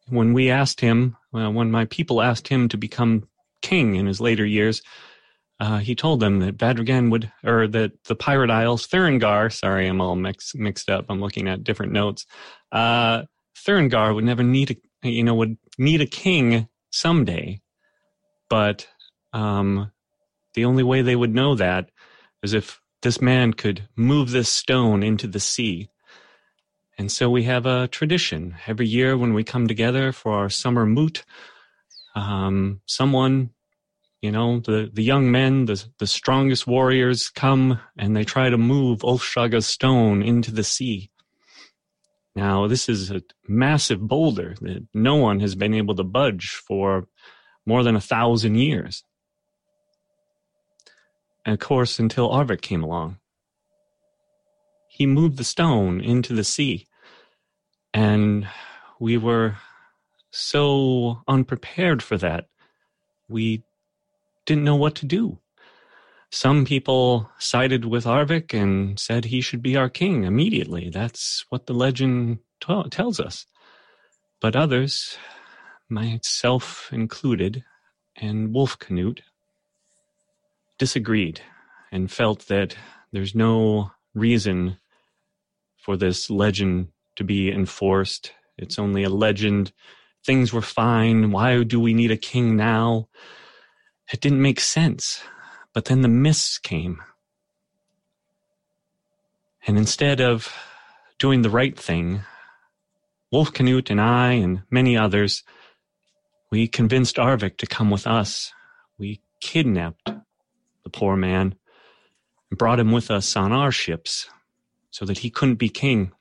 when 0.08 0.32
we 0.32 0.50
asked 0.50 0.80
him, 0.80 1.16
uh, 1.34 1.50
when 1.50 1.70
my 1.70 1.84
people 1.84 2.20
asked 2.20 2.48
him 2.48 2.68
to 2.68 2.76
become 2.76 3.28
king 3.62 3.94
in 3.96 4.06
his 4.06 4.20
later 4.20 4.44
years, 4.44 4.82
uh, 5.60 5.78
he 5.78 5.94
told 5.94 6.20
them 6.20 6.40
that 6.40 6.56
Badrigan 6.56 7.10
would, 7.10 7.30
or 7.44 7.68
that 7.68 7.92
the 8.04 8.16
Pirate 8.16 8.50
Isles, 8.50 8.86
Thuringar, 8.86 9.52
sorry, 9.52 9.86
I'm 9.86 10.00
all 10.00 10.16
mix, 10.16 10.54
mixed 10.54 10.88
up. 10.88 11.04
I'm 11.08 11.20
looking 11.20 11.48
at 11.48 11.62
different 11.62 11.92
notes. 11.92 12.24
Uh, 12.72 13.24
Thuringar 13.56 14.14
would 14.14 14.24
never 14.24 14.42
need 14.42 14.78
a, 15.02 15.08
you 15.08 15.24
know, 15.24 15.34
would 15.34 15.56
need 15.78 16.00
a 16.00 16.06
king 16.06 16.68
someday. 16.90 17.60
But 18.48 18.86
um, 19.32 19.92
the 20.54 20.64
only 20.64 20.82
way 20.82 21.02
they 21.02 21.16
would 21.16 21.34
know 21.34 21.54
that 21.54 21.90
is 22.42 22.52
if 22.52 22.80
this 23.02 23.20
man 23.20 23.52
could 23.52 23.88
move 23.96 24.30
this 24.30 24.48
stone 24.48 25.02
into 25.02 25.26
the 25.26 25.40
sea. 25.40 25.88
And 26.98 27.10
so 27.10 27.30
we 27.30 27.44
have 27.44 27.64
a 27.64 27.88
tradition. 27.88 28.56
Every 28.66 28.86
year 28.86 29.16
when 29.16 29.32
we 29.32 29.44
come 29.44 29.66
together 29.66 30.12
for 30.12 30.32
our 30.32 30.50
summer 30.50 30.84
moot, 30.84 31.24
um, 32.14 32.80
someone, 32.86 33.50
you 34.20 34.30
know, 34.30 34.60
the, 34.60 34.90
the 34.92 35.02
young 35.02 35.30
men, 35.30 35.64
the, 35.64 35.82
the 35.98 36.06
strongest 36.06 36.66
warriors 36.66 37.30
come 37.30 37.80
and 37.96 38.14
they 38.14 38.24
try 38.24 38.50
to 38.50 38.58
move 38.58 39.00
Ulfshaga's 39.00 39.66
stone 39.66 40.22
into 40.22 40.50
the 40.50 40.64
sea. 40.64 41.10
Now, 42.34 42.68
this 42.68 42.88
is 42.88 43.10
a 43.10 43.22
massive 43.48 44.00
boulder 44.00 44.54
that 44.60 44.86
no 44.94 45.16
one 45.16 45.40
has 45.40 45.54
been 45.54 45.74
able 45.74 45.96
to 45.96 46.04
budge 46.04 46.48
for 46.66 47.06
more 47.66 47.82
than 47.82 47.96
a 47.96 48.00
thousand 48.00 48.54
years. 48.54 49.02
And 51.44 51.54
of 51.54 51.60
course, 51.60 51.98
until 51.98 52.30
Arvik 52.30 52.60
came 52.60 52.82
along. 52.82 53.16
He 54.88 55.06
moved 55.06 55.38
the 55.38 55.44
stone 55.44 56.00
into 56.00 56.34
the 56.34 56.44
sea. 56.44 56.86
And 57.92 58.46
we 59.00 59.16
were 59.16 59.56
so 60.30 61.22
unprepared 61.26 62.02
for 62.02 62.16
that. 62.18 62.46
We 63.28 63.64
didn't 64.46 64.64
know 64.64 64.76
what 64.76 64.96
to 64.96 65.06
do. 65.06 65.38
Some 66.32 66.64
people 66.64 67.28
sided 67.38 67.84
with 67.84 68.04
Arvik 68.04 68.54
and 68.54 68.98
said 68.98 69.24
he 69.24 69.40
should 69.40 69.62
be 69.62 69.76
our 69.76 69.88
king 69.88 70.24
immediately. 70.24 70.88
That's 70.88 71.44
what 71.48 71.66
the 71.66 71.74
legend 71.74 72.38
t- 72.60 72.82
tells 72.90 73.18
us. 73.18 73.46
But 74.40 74.54
others, 74.54 75.18
myself 75.88 76.88
included, 76.92 77.64
and 78.16 78.54
Wolf 78.54 78.78
Canute, 78.78 79.22
disagreed 80.78 81.40
and 81.90 82.10
felt 82.10 82.46
that 82.46 82.76
there's 83.12 83.34
no 83.34 83.90
reason 84.14 84.78
for 85.76 85.96
this 85.96 86.30
legend 86.30 86.88
to 87.16 87.24
be 87.24 87.50
enforced. 87.50 88.32
It's 88.56 88.78
only 88.78 89.02
a 89.02 89.10
legend. 89.10 89.72
Things 90.24 90.52
were 90.52 90.62
fine. 90.62 91.32
Why 91.32 91.64
do 91.64 91.80
we 91.80 91.92
need 91.92 92.12
a 92.12 92.16
king 92.16 92.56
now? 92.56 93.08
It 94.12 94.20
didn't 94.20 94.42
make 94.42 94.60
sense. 94.60 95.22
But 95.72 95.84
then 95.86 96.02
the 96.02 96.08
mists 96.08 96.58
came. 96.58 97.00
And 99.66 99.78
instead 99.78 100.20
of 100.20 100.52
doing 101.18 101.42
the 101.42 101.50
right 101.50 101.78
thing, 101.78 102.22
Wolf 103.30 103.52
Canute 103.52 103.90
and 103.90 104.00
I 104.00 104.32
and 104.32 104.62
many 104.70 104.96
others, 104.96 105.44
we 106.50 106.66
convinced 106.66 107.16
Arvik 107.16 107.58
to 107.58 107.66
come 107.66 107.90
with 107.90 108.06
us. 108.06 108.52
We 108.98 109.20
kidnapped 109.40 110.06
the 110.06 110.90
poor 110.90 111.16
man 111.16 111.54
and 112.50 112.58
brought 112.58 112.80
him 112.80 112.90
with 112.90 113.10
us 113.10 113.36
on 113.36 113.52
our 113.52 113.70
ships 113.70 114.28
so 114.90 115.04
that 115.04 115.18
he 115.18 115.30
couldn't 115.30 115.56
be 115.56 115.68
king. 115.68 116.12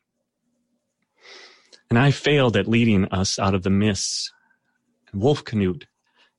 And 1.89 1.97
I 1.97 2.11
failed 2.11 2.55
at 2.55 2.67
leading 2.67 3.05
us 3.05 3.39
out 3.39 3.55
of 3.55 3.63
the 3.63 3.71
mists. 3.71 4.31
And 5.11 5.21
Wolf 5.21 5.43
Canute, 5.43 5.87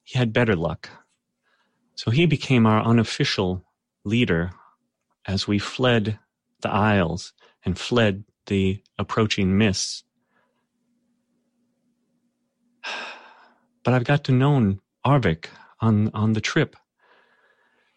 he 0.05 0.17
had 0.17 0.33
better 0.33 0.55
luck. 0.55 0.89
So 2.01 2.11
he 2.11 2.25
became 2.25 2.65
our 2.65 2.81
unofficial 2.81 3.63
leader 4.07 4.53
as 5.27 5.47
we 5.47 5.59
fled 5.59 6.19
the 6.63 6.71
Isles 6.71 7.35
and 7.63 7.79
fled 7.79 8.25
the 8.47 8.83
approaching 8.99 9.59
mists. 9.59 10.03
But 13.85 13.93
I've 13.93 14.05
got 14.05 14.25
to 14.25 14.33
know 14.33 14.79
Arvik 15.07 15.49
on, 15.81 16.11
on 16.15 16.33
the 16.33 16.41
trip. 16.41 16.75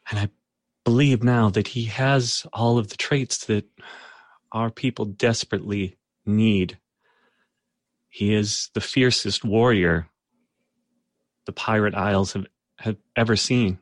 And 0.09 0.19
I 0.19 0.29
believe 0.83 1.23
now 1.23 1.49
that 1.51 1.69
he 1.69 1.85
has 1.85 2.45
all 2.51 2.77
of 2.77 2.89
the 2.89 2.97
traits 2.97 3.45
that 3.45 3.65
our 4.51 4.69
people 4.69 5.05
desperately 5.05 5.97
need. 6.25 6.77
He 8.09 8.33
is 8.33 8.69
the 8.73 8.81
fiercest 8.81 9.45
warrior 9.45 10.09
the 11.45 11.53
pirate 11.53 11.95
isles 11.95 12.33
have, 12.33 12.47
have 12.79 12.97
ever 13.15 13.37
seen. 13.37 13.79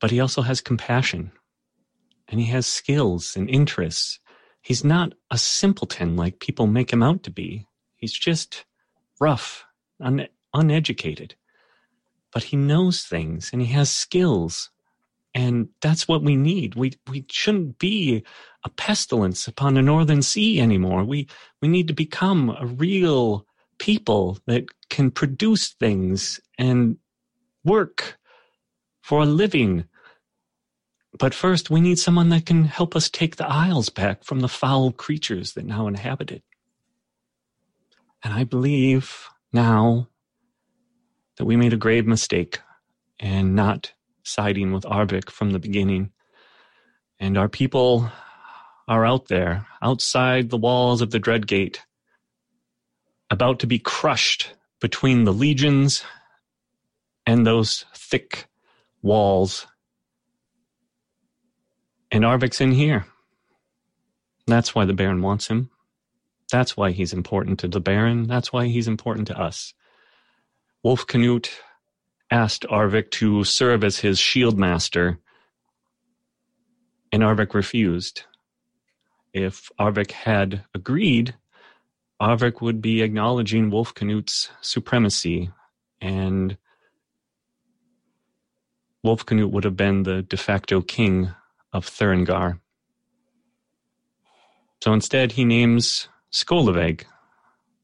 But 0.00 0.10
he 0.10 0.20
also 0.20 0.42
has 0.42 0.60
compassion 0.60 1.32
and 2.28 2.40
he 2.40 2.46
has 2.46 2.66
skills 2.66 3.36
and 3.36 3.48
interests. 3.48 4.18
He's 4.60 4.84
not 4.84 5.14
a 5.30 5.38
simpleton 5.38 6.16
like 6.16 6.40
people 6.40 6.66
make 6.66 6.92
him 6.92 7.02
out 7.02 7.22
to 7.24 7.30
be. 7.30 7.66
He's 7.96 8.12
just 8.12 8.64
rough, 9.20 9.64
un- 10.00 10.28
uneducated. 10.52 11.34
But 12.32 12.44
he 12.44 12.56
knows 12.56 13.02
things 13.02 13.50
and 13.52 13.62
he 13.62 13.68
has 13.72 13.90
skills. 13.90 14.70
And 15.34 15.68
that's 15.80 16.08
what 16.08 16.22
we 16.22 16.36
need. 16.36 16.74
We, 16.74 16.94
we 17.08 17.26
shouldn't 17.30 17.78
be 17.78 18.24
a 18.64 18.70
pestilence 18.70 19.46
upon 19.46 19.74
the 19.74 19.82
northern 19.82 20.22
sea 20.22 20.60
anymore. 20.60 21.04
We, 21.04 21.28
we 21.60 21.68
need 21.68 21.88
to 21.88 21.94
become 21.94 22.56
a 22.58 22.66
real 22.66 23.46
people 23.78 24.38
that 24.46 24.64
can 24.88 25.10
produce 25.10 25.68
things 25.68 26.40
and 26.58 26.96
work 27.64 28.18
for 29.06 29.22
a 29.22 29.26
living 29.26 29.84
but 31.18 31.34
first, 31.34 31.70
we 31.70 31.80
need 31.80 31.98
someone 31.98 32.28
that 32.30 32.46
can 32.46 32.64
help 32.64 32.94
us 32.94 33.08
take 33.08 33.36
the 33.36 33.48
Isles 33.48 33.88
back 33.88 34.22
from 34.22 34.40
the 34.40 34.48
foul 34.48 34.92
creatures 34.92 35.54
that 35.54 35.64
now 35.64 35.86
inhabit 35.86 36.30
it. 36.30 36.42
And 38.22 38.34
I 38.34 38.44
believe 38.44 39.28
now 39.52 40.08
that 41.36 41.44
we 41.44 41.56
made 41.56 41.72
a 41.72 41.78
grave 41.78 42.06
mistake 42.06 42.60
and 43.18 43.54
not 43.54 43.92
siding 44.24 44.72
with 44.72 44.84
Arvik 44.84 45.30
from 45.30 45.52
the 45.52 45.58
beginning. 45.58 46.10
And 47.18 47.38
our 47.38 47.48
people 47.48 48.10
are 48.88 49.06
out 49.06 49.28
there, 49.28 49.66
outside 49.80 50.50
the 50.50 50.58
walls 50.58 51.00
of 51.00 51.10
the 51.10 51.20
Dreadgate, 51.20 51.78
about 53.30 53.60
to 53.60 53.66
be 53.66 53.78
crushed 53.78 54.52
between 54.80 55.24
the 55.24 55.32
legions 55.32 56.04
and 57.24 57.46
those 57.46 57.86
thick 57.94 58.48
walls 59.06 59.66
and 62.10 62.24
Arvik's 62.24 62.60
in 62.60 62.72
here. 62.72 63.06
That's 64.46 64.74
why 64.74 64.84
the 64.84 64.92
Baron 64.92 65.22
wants 65.22 65.48
him. 65.48 65.70
That's 66.50 66.76
why 66.76 66.92
he's 66.92 67.12
important 67.12 67.58
to 67.60 67.68
the 67.68 67.80
Baron. 67.80 68.26
That's 68.28 68.52
why 68.52 68.66
he's 68.66 68.86
important 68.86 69.28
to 69.28 69.40
us. 69.40 69.74
Wolf 70.82 71.06
Canute 71.06 71.50
asked 72.30 72.64
Arvik 72.70 73.10
to 73.12 73.42
serve 73.44 73.82
as 73.82 73.98
his 73.98 74.18
shield 74.18 74.58
master, 74.58 75.18
and 77.10 77.22
Arvik 77.22 77.54
refused. 77.54 78.22
If 79.32 79.70
Arvik 79.80 80.12
had 80.12 80.64
agreed, 80.74 81.34
Arvik 82.20 82.60
would 82.60 82.80
be 82.80 83.02
acknowledging 83.02 83.70
Wolf 83.70 83.94
Canute's 83.94 84.50
supremacy, 84.60 85.50
and 86.00 86.56
Wolf 89.06 89.24
Canute 89.24 89.52
would 89.52 89.62
have 89.62 89.76
been 89.76 90.02
the 90.02 90.22
de 90.22 90.36
facto 90.36 90.82
king 90.82 91.30
of 91.72 91.86
Thuringar. 91.86 92.58
So 94.82 94.92
instead, 94.92 95.30
he 95.30 95.44
names 95.44 96.08
Skolaveg, 96.32 97.04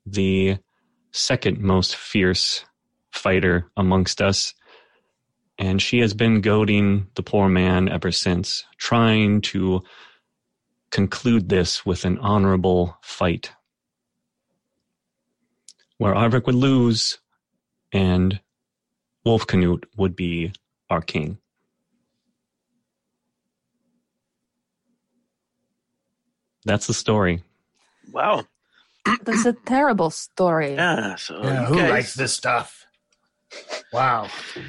the 0.04 0.58
second 1.12 1.60
most 1.60 1.94
fierce 1.94 2.64
fighter 3.12 3.70
amongst 3.76 4.20
us. 4.20 4.52
And 5.58 5.80
she 5.80 6.00
has 6.00 6.12
been 6.12 6.40
goading 6.40 7.06
the 7.14 7.22
poor 7.22 7.48
man 7.48 7.88
ever 7.88 8.10
since, 8.10 8.64
trying 8.76 9.42
to 9.42 9.84
conclude 10.90 11.48
this 11.48 11.86
with 11.86 12.04
an 12.04 12.18
honorable 12.18 12.98
fight. 13.00 13.52
Where 15.98 16.14
Arvik 16.14 16.46
would 16.46 16.56
lose 16.56 17.20
and 17.92 18.40
Wolf 19.24 19.46
Canute 19.46 19.86
would 19.96 20.16
be 20.16 20.52
our 20.92 21.00
king. 21.00 21.38
That's 26.64 26.86
the 26.86 26.94
story. 26.94 27.42
Wow. 28.12 28.44
That's 29.24 29.46
a 29.46 29.52
terrible 29.52 30.10
story. 30.10 30.74
Yeah. 30.74 31.16
So 31.16 31.42
Yeah, 31.42 31.66
who 31.66 31.76
guys- 31.76 31.90
writes 31.90 32.14
this 32.14 32.32
stuff? 32.32 32.86
Wow. 33.92 34.28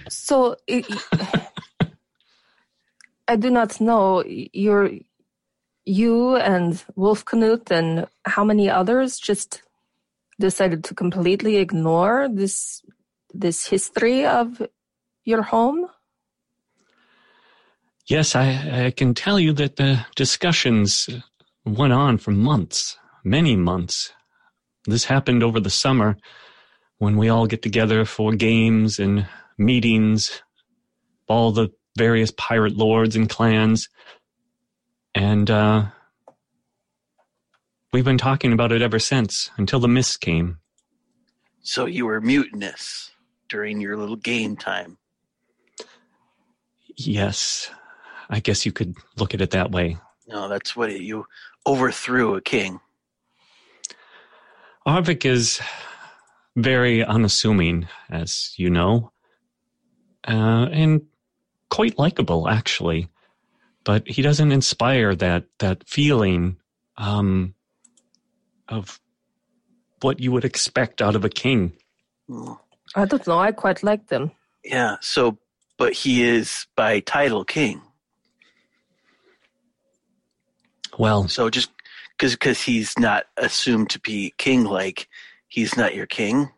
So 0.09 0.57
it, 0.67 0.85
I 3.27 3.35
do 3.37 3.49
not 3.49 3.79
know. 3.79 4.23
You're 4.25 4.91
you 5.85 6.35
and 6.35 6.83
Wolf 6.95 7.23
Canute 7.23 7.71
and 7.71 8.07
how 8.25 8.43
many 8.43 8.69
others 8.69 9.19
just 9.19 9.61
decided 10.39 10.83
to 10.85 10.95
completely 10.95 11.57
ignore 11.57 12.27
this 12.29 12.81
this 13.33 13.67
history 13.67 14.25
of 14.25 14.61
your 15.23 15.43
home. 15.43 15.87
Yes, 18.05 18.36
I, 18.36 18.86
I 18.88 18.91
can 18.91 19.13
tell 19.13 19.39
you 19.39 19.53
that 19.53 19.77
the 19.77 20.05
discussions 20.15 21.10
went 21.65 21.93
on 21.93 22.17
for 22.17 22.31
months, 22.31 22.98
many 23.24 23.55
months. 23.55 24.12
This 24.86 25.05
happened 25.05 25.41
over 25.41 25.60
the 25.60 25.69
summer 25.69 26.17
when 26.98 27.17
we 27.17 27.29
all 27.29 27.48
get 27.48 27.62
together 27.62 28.03
for 28.03 28.33
games 28.33 29.00
and 29.00 29.27
meetings, 29.57 30.43
all 31.27 31.51
the 31.51 31.69
various 31.98 32.31
pirate 32.31 32.75
lords 32.75 33.15
and 33.15 33.29
clans. 33.29 33.88
And 35.15 35.50
uh, 35.50 35.86
we've 37.93 38.03
been 38.03 38.17
talking 38.17 38.51
about 38.51 38.74
it 38.74 38.81
ever 38.81 39.00
since 39.00 39.50
until 39.57 39.79
the 39.79 39.88
mist 39.88 40.19
came. 40.19 40.60
So 41.62 41.86
you 41.86 42.05
were 42.05 42.19
mutinous 42.19 43.12
during 43.48 43.79
your 43.79 43.95
little 43.95 44.17
game 44.17 44.57
time. 44.57 44.98
Yes, 46.95 47.72
I 48.33 48.39
guess 48.39 48.65
you 48.65 48.71
could 48.71 48.95
look 49.15 49.35
at 49.35 49.41
it 49.41 49.51
that 49.51 49.69
way. 49.69 49.95
No, 50.27 50.49
that's 50.49 50.75
what 50.75 50.89
it, 50.89 51.01
you 51.01 51.27
overthrew 51.67 52.33
a 52.33 52.41
king. 52.41 52.79
Arvik 54.87 55.23
is 55.23 55.61
very 56.55 57.05
unassuming, 57.05 57.87
as 58.09 58.55
you 58.57 58.71
know, 58.71 59.11
uh, 60.27 60.67
and 60.71 61.01
quite 61.69 61.99
likable, 61.99 62.49
actually. 62.49 63.07
But 63.83 64.07
he 64.07 64.23
doesn't 64.23 64.51
inspire 64.51 65.13
that 65.13 65.45
that 65.59 65.87
feeling 65.87 66.57
um, 66.97 67.53
of 68.67 68.99
what 70.01 70.19
you 70.19 70.31
would 70.31 70.43
expect 70.43 71.03
out 71.03 71.15
of 71.15 71.23
a 71.23 71.29
king. 71.29 71.73
Mm. 72.27 72.57
I 72.95 73.05
don't 73.05 73.27
know. 73.27 73.37
I 73.37 73.51
quite 73.51 73.83
like 73.83 74.07
them. 74.07 74.31
Yeah. 74.63 74.97
So, 75.01 75.37
but 75.77 75.93
he 75.93 76.23
is 76.23 76.65
by 76.75 76.99
title 77.01 77.45
king. 77.45 77.83
Well, 81.00 81.27
So 81.27 81.50
just 81.50 81.71
because 82.17 82.33
because 82.33 82.62
he's 82.62 82.97
not 83.00 83.25
assumed 83.38 83.89
to 83.91 84.00
be 84.00 84.33
king, 84.38 84.63
like 84.65 85.07
he's 85.47 85.75
not 85.77 85.95
your 85.95 86.05
king, 86.05 86.50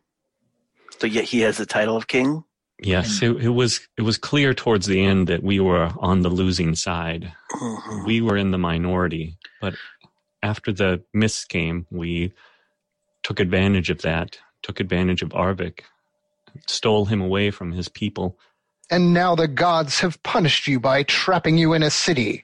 but 1.00 1.12
yet 1.12 1.24
he 1.25 1.42
has 1.42 1.58
the 1.58 1.65
title 1.65 1.96
of 1.96 2.08
king. 2.08 2.44
yes, 2.82 3.22
it, 3.22 3.32
it 3.38 3.50
was 3.50 3.88
it 3.98 4.01
was 4.01 4.18
clear 4.18 4.54
towards 4.54 4.86
the 4.88 5.04
end 5.04 5.27
that 5.27 5.44
we 5.44 5.60
were 5.60 5.92
on 6.00 6.22
the 6.22 6.30
losing 6.30 6.75
side. 6.75 7.32
Mhm. 7.54 8.06
we 8.06 8.22
were 8.22 8.36
in 8.38 8.51
the 8.51 8.58
minority, 8.58 9.38
but 9.62 9.75
after 10.44 10.72
the 10.74 11.01
miss 11.13 11.46
game, 11.46 11.88
we 11.89 12.34
took 13.24 13.39
advantage 13.39 13.89
of 13.89 14.01
that, 14.01 14.38
took 14.62 14.80
advantage 14.80 15.22
of 15.24 15.30
Arvik, 15.30 15.80
stole 16.68 17.06
him 17.06 17.22
away 17.22 17.50
from 17.51 17.72
his 17.72 17.88
people. 17.89 18.38
And 18.92 19.13
now 19.13 19.34
the 19.36 19.48
gods 19.48 20.00
have 20.01 20.22
punished 20.22 20.68
you 20.68 20.80
by 20.80 21.01
trapping 21.04 21.58
you 21.58 21.74
in 21.74 21.82
a 21.82 21.89
city. 21.89 22.44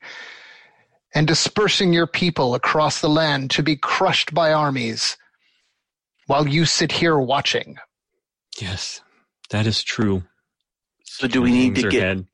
And 1.13 1.27
dispersing 1.27 1.93
your 1.93 2.07
people 2.07 2.55
across 2.55 3.01
the 3.01 3.09
land 3.09 3.51
to 3.51 3.63
be 3.63 3.75
crushed 3.75 4.33
by 4.33 4.53
armies, 4.53 5.17
while 6.27 6.47
you 6.47 6.65
sit 6.65 6.91
here 6.91 7.17
watching. 7.17 7.77
Yes, 8.59 9.01
that 9.49 9.67
is 9.67 9.83
true. 9.83 10.23
So 11.03 11.27
do 11.27 11.41
we 11.41 11.51
need 11.51 11.75
Things 11.75 11.81
to 11.81 11.87
are 11.87 11.91
get 11.91 12.03
ahead. 12.03 12.25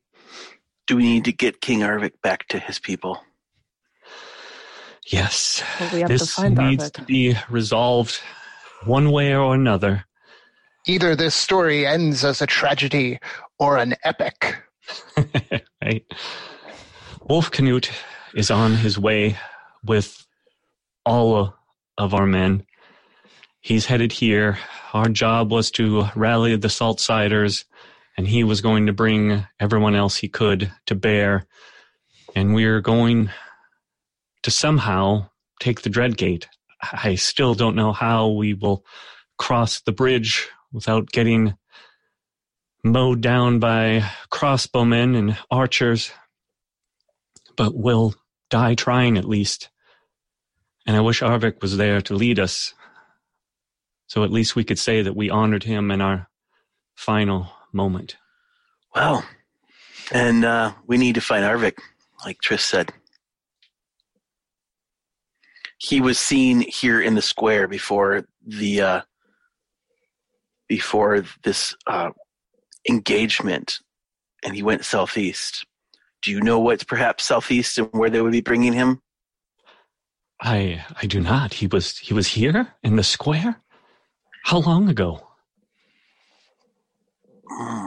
do 0.86 0.96
we 0.96 1.02
need 1.02 1.24
to 1.24 1.32
get 1.32 1.60
King 1.60 1.80
Arvik 1.80 2.12
back 2.22 2.46
to 2.48 2.58
his 2.58 2.78
people? 2.78 3.22
Yes. 5.06 5.62
Well, 5.80 5.90
we 5.92 6.00
have 6.00 6.08
this 6.08 6.26
to 6.26 6.42
find 6.42 6.56
needs 6.56 6.90
Arvik. 6.90 6.92
to 6.94 7.02
be 7.02 7.36
resolved 7.48 8.20
one 8.84 9.10
way 9.10 9.34
or 9.34 9.54
another. 9.54 10.04
Either 10.86 11.16
this 11.16 11.34
story 11.34 11.86
ends 11.86 12.24
as 12.24 12.40
a 12.40 12.46
tragedy 12.46 13.18
or 13.58 13.76
an 13.78 13.94
epic. 14.04 14.56
right? 15.82 16.04
Wolf 17.28 17.50
Canute 17.50 17.90
is 18.34 18.50
on 18.50 18.74
his 18.74 18.98
way 18.98 19.36
with 19.84 20.26
all 21.04 21.54
of 21.96 22.14
our 22.14 22.26
men. 22.26 22.64
He's 23.60 23.86
headed 23.86 24.12
here. 24.12 24.58
Our 24.92 25.08
job 25.08 25.50
was 25.50 25.70
to 25.72 26.08
rally 26.14 26.56
the 26.56 26.68
Saltsiders, 26.68 27.64
and 28.16 28.26
he 28.26 28.44
was 28.44 28.60
going 28.60 28.86
to 28.86 28.92
bring 28.92 29.44
everyone 29.60 29.94
else 29.94 30.16
he 30.16 30.28
could 30.28 30.72
to 30.86 30.94
bear. 30.94 31.46
And 32.34 32.54
we're 32.54 32.80
going 32.80 33.30
to 34.42 34.50
somehow 34.50 35.30
take 35.60 35.82
the 35.82 35.90
Dreadgate. 35.90 36.46
I 36.80 37.16
still 37.16 37.54
don't 37.54 37.76
know 37.76 37.92
how 37.92 38.28
we 38.28 38.54
will 38.54 38.84
cross 39.38 39.80
the 39.80 39.92
bridge 39.92 40.48
without 40.72 41.10
getting 41.10 41.54
mowed 42.84 43.20
down 43.20 43.58
by 43.58 44.08
crossbowmen 44.30 45.16
and 45.16 45.36
archers, 45.50 46.12
but 47.58 47.74
we'll 47.74 48.14
die 48.48 48.74
trying 48.74 49.18
at 49.18 49.26
least. 49.26 49.68
And 50.86 50.96
I 50.96 51.00
wish 51.00 51.20
Arvik 51.20 51.60
was 51.60 51.76
there 51.76 52.00
to 52.02 52.14
lead 52.14 52.38
us. 52.38 52.72
So 54.06 54.24
at 54.24 54.30
least 54.30 54.56
we 54.56 54.64
could 54.64 54.78
say 54.78 55.02
that 55.02 55.16
we 55.16 55.28
honored 55.28 55.64
him 55.64 55.90
in 55.90 56.00
our 56.00 56.30
final 56.94 57.50
moment. 57.72 58.16
Well, 58.94 59.22
and 60.12 60.44
uh, 60.44 60.72
we 60.86 60.96
need 60.96 61.16
to 61.16 61.20
find 61.20 61.44
Arvik, 61.44 61.78
like 62.24 62.40
Tris 62.40 62.64
said. 62.64 62.90
He 65.76 66.00
was 66.00 66.18
seen 66.18 66.60
here 66.60 67.00
in 67.00 67.16
the 67.16 67.22
square 67.22 67.68
before 67.68 68.24
the 68.46 68.80
uh, 68.80 69.00
before 70.68 71.24
this 71.42 71.74
uh, 71.86 72.10
engagement, 72.88 73.78
and 74.42 74.54
he 74.54 74.62
went 74.62 74.84
southeast. 74.84 75.66
Do 76.22 76.30
you 76.30 76.40
know 76.40 76.58
what's 76.58 76.84
perhaps 76.84 77.24
southeast 77.24 77.78
and 77.78 77.88
where 77.92 78.10
they 78.10 78.20
would 78.20 78.32
be 78.32 78.40
bringing 78.40 78.72
him? 78.72 79.00
I 80.40 80.84
I 81.00 81.06
do 81.06 81.20
not. 81.20 81.54
He 81.54 81.66
was 81.66 81.98
he 81.98 82.14
was 82.14 82.28
here 82.28 82.74
in 82.82 82.96
the 82.96 83.02
square? 83.04 83.60
How 84.44 84.58
long 84.58 84.88
ago? 84.88 85.26
Hmm. 87.48 87.86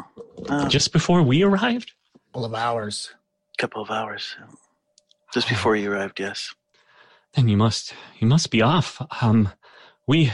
Uh, 0.49 0.67
Just 0.67 0.91
before 0.91 1.21
we 1.21 1.43
arrived? 1.43 1.91
Couple 2.33 2.45
of 2.45 2.53
hours. 2.55 3.13
couple 3.57 3.81
of 3.81 3.91
hours, 3.91 4.35
just 5.33 5.47
before 5.49 5.75
you 5.75 5.91
arrived. 5.91 6.19
Yes. 6.19 6.53
Then 7.35 7.47
you 7.47 7.57
must 7.57 7.93
you 8.19 8.27
must 8.27 8.49
be 8.51 8.61
off. 8.61 9.01
Um 9.21 9.49
we 10.07 10.31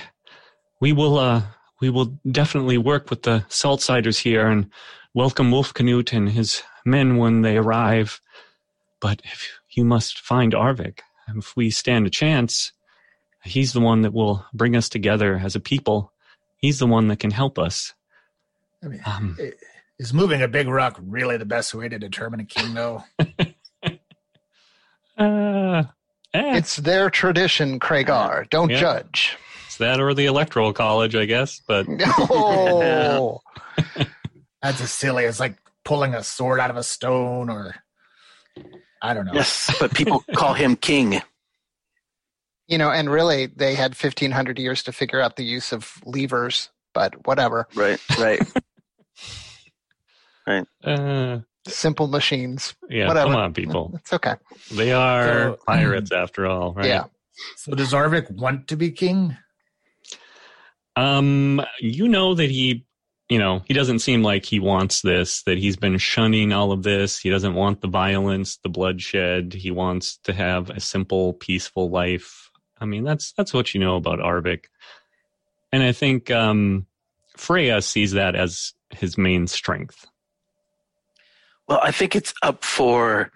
we 0.79 0.93
will 0.93 1.17
uh 1.17 1.41
we 1.81 1.89
will 1.89 2.17
definitely 2.31 2.77
work 2.77 3.09
with 3.09 3.23
the 3.23 3.45
Saltsiders 3.49 4.19
here 4.19 4.47
and 4.47 4.69
welcome 5.13 5.51
Wolf 5.51 5.73
Canute 5.73 6.13
and 6.13 6.29
his 6.29 6.63
men 6.87 7.17
when 7.17 7.41
they 7.43 7.57
arrive. 7.57 8.19
But 8.99 9.21
if 9.25 9.47
you 9.69 9.85
must 9.85 10.19
find 10.19 10.53
Arvik, 10.53 10.99
if 11.35 11.55
we 11.55 11.69
stand 11.69 12.07
a 12.07 12.09
chance, 12.09 12.71
he's 13.43 13.73
the 13.73 13.79
one 13.81 14.01
that 14.01 14.13
will 14.13 14.43
bring 14.53 14.75
us 14.75 14.89
together 14.89 15.39
as 15.43 15.55
a 15.55 15.59
people. 15.59 16.11
He's 16.57 16.79
the 16.79 16.87
one 16.87 17.07
that 17.09 17.19
can 17.19 17.29
help 17.31 17.59
us. 17.59 17.93
I 18.83 18.87
mean, 18.87 19.01
Um, 19.05 19.37
is 19.99 20.13
moving 20.13 20.41
a 20.41 20.47
big 20.47 20.67
rock 20.67 20.97
really 21.01 21.37
the 21.37 21.45
best 21.45 21.73
way 21.75 21.89
to 21.89 21.99
determine 21.99 22.39
a 22.39 22.45
king, 22.45 22.73
though? 22.73 23.03
uh, 25.17 25.83
eh, 26.33 26.57
It's 26.57 26.77
their 26.77 27.09
tradition, 27.09 27.79
Kragar. 27.79 28.49
Don't 28.49 28.69
Yeah. 28.69 28.79
judge. 28.79 29.37
it's 29.65 29.77
that 29.77 29.99
or 29.99 30.13
the 30.13 30.25
Electoral 30.25 30.73
College, 30.73 31.15
I 31.15 31.25
guess. 31.25 31.59
But 31.67 31.85
Oh, 32.31 33.41
That's 34.61 34.81
as 34.81 34.91
silly 34.91 35.25
as 35.25 35.39
like 35.39 35.55
pulling 35.87 36.13
a 36.13 36.21
sword 36.21 36.59
out 36.59 36.69
of 36.69 36.75
a 36.75 36.83
stone, 36.83 37.49
or 37.49 37.73
I 39.01 39.13
don't 39.13 39.25
know. 39.25 39.31
Yes, 39.33 39.73
but 39.79 39.93
people 39.93 40.21
call 40.35 40.53
him 40.53 40.75
king. 40.75 41.21
you 42.67 42.77
know, 42.77 42.91
and 42.91 43.09
really, 43.09 43.45
they 43.45 43.73
had 43.73 43.91
1,500 43.95 44.59
years 44.59 44.83
to 44.83 44.91
figure 44.91 45.21
out 45.21 45.37
the 45.37 45.45
use 45.45 45.71
of 45.71 45.93
levers, 46.05 46.69
but 46.93 47.25
whatever. 47.25 47.67
Right. 47.73 47.99
Right. 48.19 48.41
uh, 50.83 51.39
Simple 51.67 52.07
machines. 52.07 52.75
yeah, 52.89 53.07
Whatever. 53.07 53.27
come 53.31 53.35
on, 53.35 53.53
people. 53.53 53.91
It's 53.99 54.13
okay. 54.13 54.35
They 54.71 54.91
are 54.91 55.23
So- 55.55 55.57
pirates 55.67 56.11
after 56.11 56.45
all, 56.45 56.73
right? 56.73 56.87
Yeah. 56.87 57.05
So 57.57 57.73
does 57.75 57.93
Arvik 57.93 58.31
want 58.31 58.67
to 58.69 58.75
be 58.75 58.91
king? 58.91 59.37
Um, 60.95 61.61
you 61.79 62.07
know 62.07 62.33
that 62.33 62.49
he, 62.49 62.86
you 63.29 63.39
know, 63.39 63.61
he 63.65 63.73
doesn't 63.73 63.99
seem 63.99 64.23
like 64.23 64.45
he 64.45 64.59
wants 64.59 65.01
this, 65.01 65.43
that 65.43 65.57
he's 65.57 65.75
been 65.75 65.97
shunning 65.97 66.53
all 66.53 66.71
of 66.71 66.83
this. 66.83 67.19
He 67.19 67.29
doesn't 67.29 67.55
want 67.55 67.81
the 67.81 67.87
violence, 67.87 68.57
the 68.57 68.69
bloodshed. 68.69 69.53
He 69.53 69.69
wants 69.69 70.17
to 70.23 70.33
have 70.33 70.69
a 70.69 70.79
simple, 70.79 71.33
peaceful 71.33 71.89
life. 71.89 72.49
I 72.79 72.85
mean, 72.85 73.03
that's, 73.03 73.33
that's 73.33 73.53
what 73.53 73.73
you 73.73 73.81
know 73.81 73.97
about 73.97 74.19
Arvik. 74.19 74.65
And 75.71 75.83
I 75.83 75.91
think, 75.91 76.31
um, 76.31 76.85
Freya 77.35 77.81
sees 77.81 78.13
that 78.13 78.35
as 78.35 78.73
his 78.91 79.17
main 79.17 79.47
strength. 79.47 80.07
Well, 81.67 81.79
I 81.83 81.91
think 81.91 82.15
it's 82.15 82.33
up 82.41 82.63
for 82.63 83.31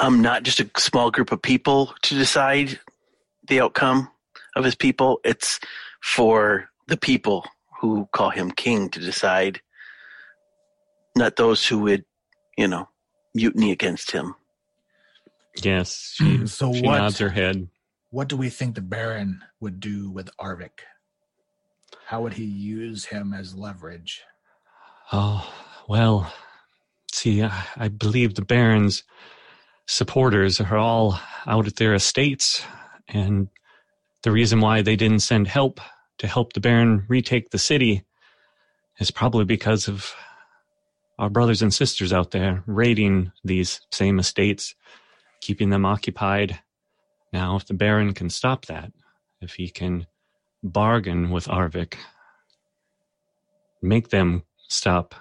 um, 0.00 0.22
not 0.22 0.44
just 0.44 0.60
a 0.60 0.70
small 0.78 1.10
group 1.10 1.32
of 1.32 1.42
people 1.42 1.92
to 2.02 2.14
decide 2.14 2.78
the 3.48 3.60
outcome 3.60 4.08
of 4.54 4.64
his 4.64 4.76
people. 4.76 5.20
It's 5.24 5.58
for 6.00 6.70
the 6.86 6.96
people 6.96 7.44
who 7.80 8.08
call 8.12 8.30
him 8.30 8.50
king 8.50 8.88
to 8.90 9.00
decide, 9.00 9.60
not 11.16 11.36
those 11.36 11.66
who 11.66 11.78
would, 11.80 12.04
you 12.56 12.68
know, 12.68 12.88
mutiny 13.34 13.70
against 13.70 14.10
him. 14.10 14.34
Yes. 15.62 16.16
Hmm, 16.18 16.40
she, 16.40 16.46
So 16.46 16.72
she 16.72 16.82
what? 16.82 16.98
nods 16.98 17.18
her 17.18 17.30
head. 17.30 17.68
What 18.10 18.28
do 18.28 18.36
we 18.36 18.48
think 18.48 18.74
the 18.74 18.80
Baron 18.80 19.42
would 19.60 19.80
do 19.80 20.10
with 20.10 20.30
Arvik? 20.38 20.80
How 22.06 22.22
would 22.22 22.34
he 22.34 22.44
use 22.44 23.06
him 23.06 23.34
as 23.34 23.54
leverage? 23.54 24.22
Oh, 25.12 25.46
well, 25.88 26.32
see, 27.12 27.42
I, 27.42 27.64
I 27.76 27.88
believe 27.88 28.34
the 28.34 28.44
Baron's 28.44 29.04
supporters 29.86 30.60
are 30.60 30.76
all 30.76 31.20
out 31.46 31.66
at 31.66 31.76
their 31.76 31.94
estates, 31.94 32.62
and 33.08 33.48
the 34.22 34.32
reason 34.32 34.60
why 34.60 34.82
they 34.82 34.96
didn't 34.96 35.20
send 35.20 35.48
help 35.48 35.80
to 36.18 36.26
help 36.26 36.52
the 36.52 36.60
Baron 36.60 37.04
retake 37.08 37.50
the 37.50 37.58
city 37.58 38.04
is 38.98 39.10
probably 39.10 39.44
because 39.44 39.88
of 39.88 40.14
our 41.18 41.30
brothers 41.30 41.62
and 41.62 41.72
sisters 41.72 42.12
out 42.12 42.30
there 42.30 42.62
raiding 42.66 43.32
these 43.44 43.80
same 43.92 44.18
estates, 44.18 44.74
keeping 45.40 45.70
them 45.70 45.84
occupied. 45.84 46.60
Now, 47.32 47.56
if 47.56 47.66
the 47.66 47.74
Baron 47.74 48.14
can 48.14 48.30
stop 48.30 48.66
that, 48.66 48.92
if 49.40 49.54
he 49.54 49.68
can 49.68 50.06
bargain 50.62 51.30
with 51.30 51.46
Arvik, 51.46 51.94
make 53.82 54.08
them 54.08 54.42
stop, 54.68 55.14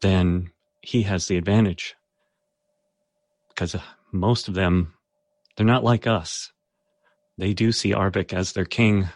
then 0.00 0.50
he 0.82 1.02
has 1.02 1.26
the 1.26 1.36
advantage. 1.36 1.94
Because 3.48 3.74
uh, 3.74 3.80
most 4.12 4.48
of 4.48 4.54
them, 4.54 4.94
they're 5.56 5.66
not 5.66 5.84
like 5.84 6.06
us. 6.06 6.52
They 7.36 7.52
do 7.52 7.72
see 7.72 7.92
Arvik 7.92 8.32
as 8.32 8.52
their 8.52 8.64
king. 8.64 9.08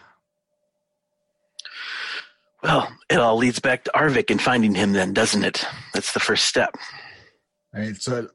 Well, 2.63 2.87
it 3.09 3.17
all 3.17 3.35
leads 3.35 3.59
back 3.59 3.83
to 3.83 3.91
Arvik 3.91 4.31
and 4.31 4.41
finding 4.41 4.73
him, 4.73 4.93
then, 4.93 5.13
doesn't 5.13 5.43
it? 5.43 5.65
That's 5.93 6.13
the 6.13 6.21
first 6.21 6.45
step. 6.45 6.75
Right. 7.73 7.95
So 7.97 8.19
it, 8.19 8.31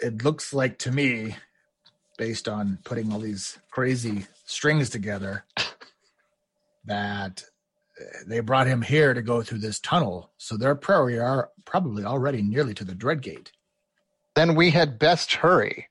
it 0.00 0.24
looks 0.24 0.52
like 0.52 0.78
to 0.80 0.90
me, 0.90 1.36
based 2.18 2.48
on 2.48 2.78
putting 2.84 3.12
all 3.12 3.20
these 3.20 3.58
crazy 3.70 4.26
strings 4.46 4.90
together, 4.90 5.44
that 6.86 7.44
uh, 8.00 8.04
they 8.26 8.40
brought 8.40 8.66
him 8.66 8.82
here 8.82 9.14
to 9.14 9.22
go 9.22 9.42
through 9.42 9.58
this 9.58 9.78
tunnel. 9.78 10.32
So 10.38 10.56
they're 10.56 10.74
probably 10.74 11.20
are 11.20 11.50
probably 11.64 12.04
already 12.04 12.42
nearly 12.42 12.74
to 12.74 12.84
the 12.84 12.94
Dreadgate. 12.94 13.52
Then 14.34 14.56
we 14.56 14.70
had 14.70 14.98
best 14.98 15.34
hurry. 15.34 15.88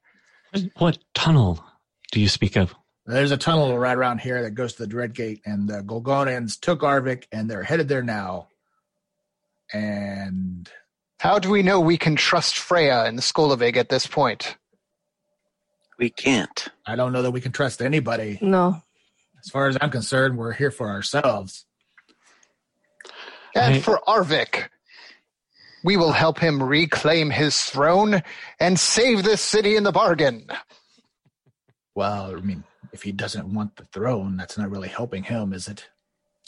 What 0.78 0.98
tunnel 1.14 1.64
do 2.12 2.20
you 2.20 2.28
speak 2.28 2.58
of? 2.58 2.76
There's 3.12 3.32
a 3.32 3.38
tunnel 3.38 3.78
right 3.78 3.98
around 3.98 4.20
here 4.20 4.42
that 4.44 4.52
goes 4.52 4.74
to 4.74 4.86
the 4.86 4.96
Dreadgate, 4.96 5.42
and 5.46 5.68
the 5.68 5.84
Golgonians 5.84 6.58
took 6.58 6.80
Arvik, 6.80 7.26
and 7.30 7.52
they're 7.52 7.62
headed 7.62 7.90
there 7.90 8.04
now. 8.04 8.48
And 9.74 10.70
How 11.20 11.38
do 11.38 11.52
we 11.52 11.62
know 11.62 11.80
we 11.80 11.98
can 11.98 12.16
trust 12.16 12.58
Freya 12.58 13.04
and 13.04 13.20
Skolavig 13.20 13.78
at 13.78 13.90
this 13.90 14.08
point? 14.08 14.58
We 16.00 16.10
can't. 16.10 16.68
I 16.84 16.96
don't 16.96 17.14
know 17.14 17.22
that 17.22 17.30
we 17.30 17.42
can 17.42 17.52
trust 17.52 17.80
anybody. 17.80 18.40
No. 18.42 18.82
As 19.44 19.52
far 19.52 19.68
as 19.68 19.78
I'm 19.80 19.92
concerned, 19.92 20.36
we're 20.36 20.54
here 20.54 20.72
for 20.72 20.90
ourselves. 20.90 21.66
And 23.54 23.84
for 23.84 24.02
Arvik, 24.08 24.70
we 25.84 25.96
will 25.96 26.12
help 26.12 26.40
him 26.40 26.64
reclaim 26.64 27.30
his 27.30 27.62
throne 27.62 28.24
and 28.60 28.80
save 28.80 29.24
this 29.24 29.42
city 29.42 29.76
in 29.76 29.84
the 29.84 29.92
bargain. 29.92 30.48
Well, 31.94 32.36
I 32.36 32.40
mean, 32.40 32.64
if 32.94 33.04
he 33.04 33.12
doesn't 33.12 33.54
want 33.54 33.76
the 33.76 33.86
throne, 33.86 34.38
that's 34.38 34.58
not 34.58 34.70
really 34.70 34.90
helping 34.90 35.24
him, 35.24 35.54
is 35.54 35.68
it? 35.68 35.90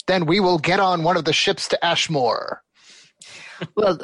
Then 0.06 0.26
we 0.26 0.40
will 0.40 0.58
get 0.58 0.80
on 0.80 1.02
one 1.02 1.16
of 1.16 1.24
the 1.24 1.32
ships 1.32 1.68
to 1.68 1.84
Ashmore. 1.84 2.62
Well, 3.76 3.98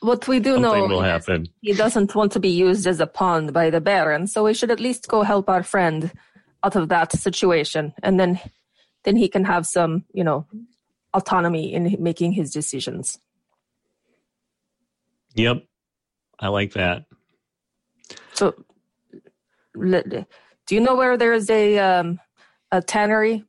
what 0.00 0.26
we 0.26 0.40
do 0.40 0.54
Something 0.54 0.62
know 0.62 0.86
will 0.88 1.02
is 1.04 1.10
happen. 1.10 1.46
he 1.60 1.72
doesn't 1.72 2.14
want 2.14 2.32
to 2.32 2.40
be 2.40 2.48
used 2.48 2.86
as 2.86 3.00
a 3.00 3.06
pawn 3.06 3.52
by 3.52 3.70
the 3.70 3.80
Baron, 3.80 4.26
so 4.26 4.44
we 4.44 4.54
should 4.54 4.70
at 4.70 4.80
least 4.80 5.08
go 5.08 5.22
help 5.22 5.48
our 5.48 5.62
friend 5.62 6.12
out 6.64 6.76
of 6.76 6.88
that 6.88 7.12
situation, 7.12 7.92
and 8.02 8.18
then 8.18 8.40
then 9.04 9.16
he 9.16 9.28
can 9.28 9.44
have 9.44 9.66
some, 9.66 10.04
you 10.12 10.24
know, 10.24 10.46
autonomy 11.14 11.72
in 11.72 11.96
making 12.00 12.32
his 12.32 12.50
decisions. 12.50 13.18
Yep. 15.34 15.64
I 16.40 16.48
like 16.48 16.72
that. 16.72 17.04
So, 18.34 18.54
le- 19.74 20.26
do 20.66 20.74
you 20.74 20.80
know 20.80 20.96
where 20.96 21.16
there 21.16 21.32
is 21.32 21.48
a 21.50 21.78
um, 21.78 22.20
a 22.72 22.82
tannery? 22.82 23.44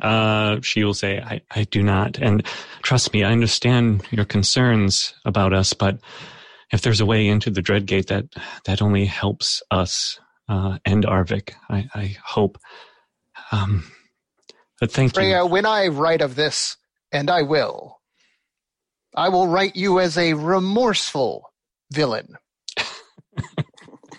Uh, 0.00 0.60
she 0.60 0.82
will 0.84 0.94
say, 0.94 1.20
I, 1.20 1.40
I 1.50 1.64
do 1.64 1.82
not. 1.82 2.18
And 2.18 2.44
trust 2.82 3.12
me, 3.12 3.22
I 3.22 3.32
understand 3.32 4.04
your 4.10 4.24
concerns 4.24 5.14
about 5.24 5.52
us, 5.52 5.72
but 5.72 5.98
if 6.72 6.82
there's 6.82 7.00
a 7.00 7.06
way 7.06 7.28
into 7.28 7.50
the 7.50 7.62
Dreadgate 7.62 8.06
that, 8.06 8.26
that 8.64 8.82
only 8.82 9.04
helps 9.04 9.62
us, 9.70 10.18
uh, 10.48 10.78
and 10.84 11.04
Arvik, 11.04 11.52
I, 11.70 11.88
I 11.94 12.16
hope. 12.24 12.58
Um, 13.52 13.84
but 14.80 14.90
thank 14.90 15.14
Freya, 15.14 15.44
you. 15.44 15.46
when 15.46 15.66
I 15.66 15.86
write 15.86 16.20
of 16.20 16.34
this, 16.34 16.76
and 17.12 17.30
I 17.30 17.42
will, 17.42 18.00
I 19.14 19.28
will 19.28 19.46
write 19.46 19.76
you 19.76 20.00
as 20.00 20.18
a 20.18 20.34
remorseful 20.34 21.52
villain. 21.92 22.34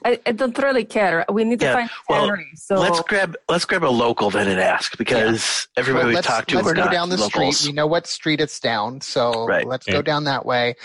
I, 0.06 0.20
I 0.26 0.32
don't 0.34 0.58
really 0.60 0.86
care. 0.86 1.26
We 1.32 1.44
need 1.44 1.60
to 1.62 1.66
Yeah, 1.66 1.74
find 1.74 1.90
a 1.90 1.94
well, 2.08 2.22
tannery. 2.28 2.52
So 2.56 2.76
let's 2.76 3.02
grab 3.02 3.36
let's 3.50 3.66
grab 3.66 3.84
a 3.84 3.90
local 3.90 4.30
then 4.30 4.48
and 4.48 4.60
ask 4.60 4.98
because 4.98 5.68
everybody 5.76 6.04
Well, 6.04 6.10
we 6.10 6.16
let's 6.16 6.28
talk 6.28 6.46
to 6.48 6.56
let's 6.58 6.68
are 6.70 6.74
go 6.76 6.84
not 6.84 6.92
down 6.92 7.10
the 7.10 7.18
locals. 7.18 7.58
street. 7.58 7.72
We 7.72 7.76
know 7.76 7.88
what 7.88 8.06
street 8.08 8.40
it's 8.40 8.60
down, 8.60 9.02
so 9.02 9.46
Right. 9.48 9.68
let's 9.68 9.88
Yeah. 9.88 9.96
go 9.96 10.02
down 10.04 10.24
that 10.26 10.46
way. 10.46 10.76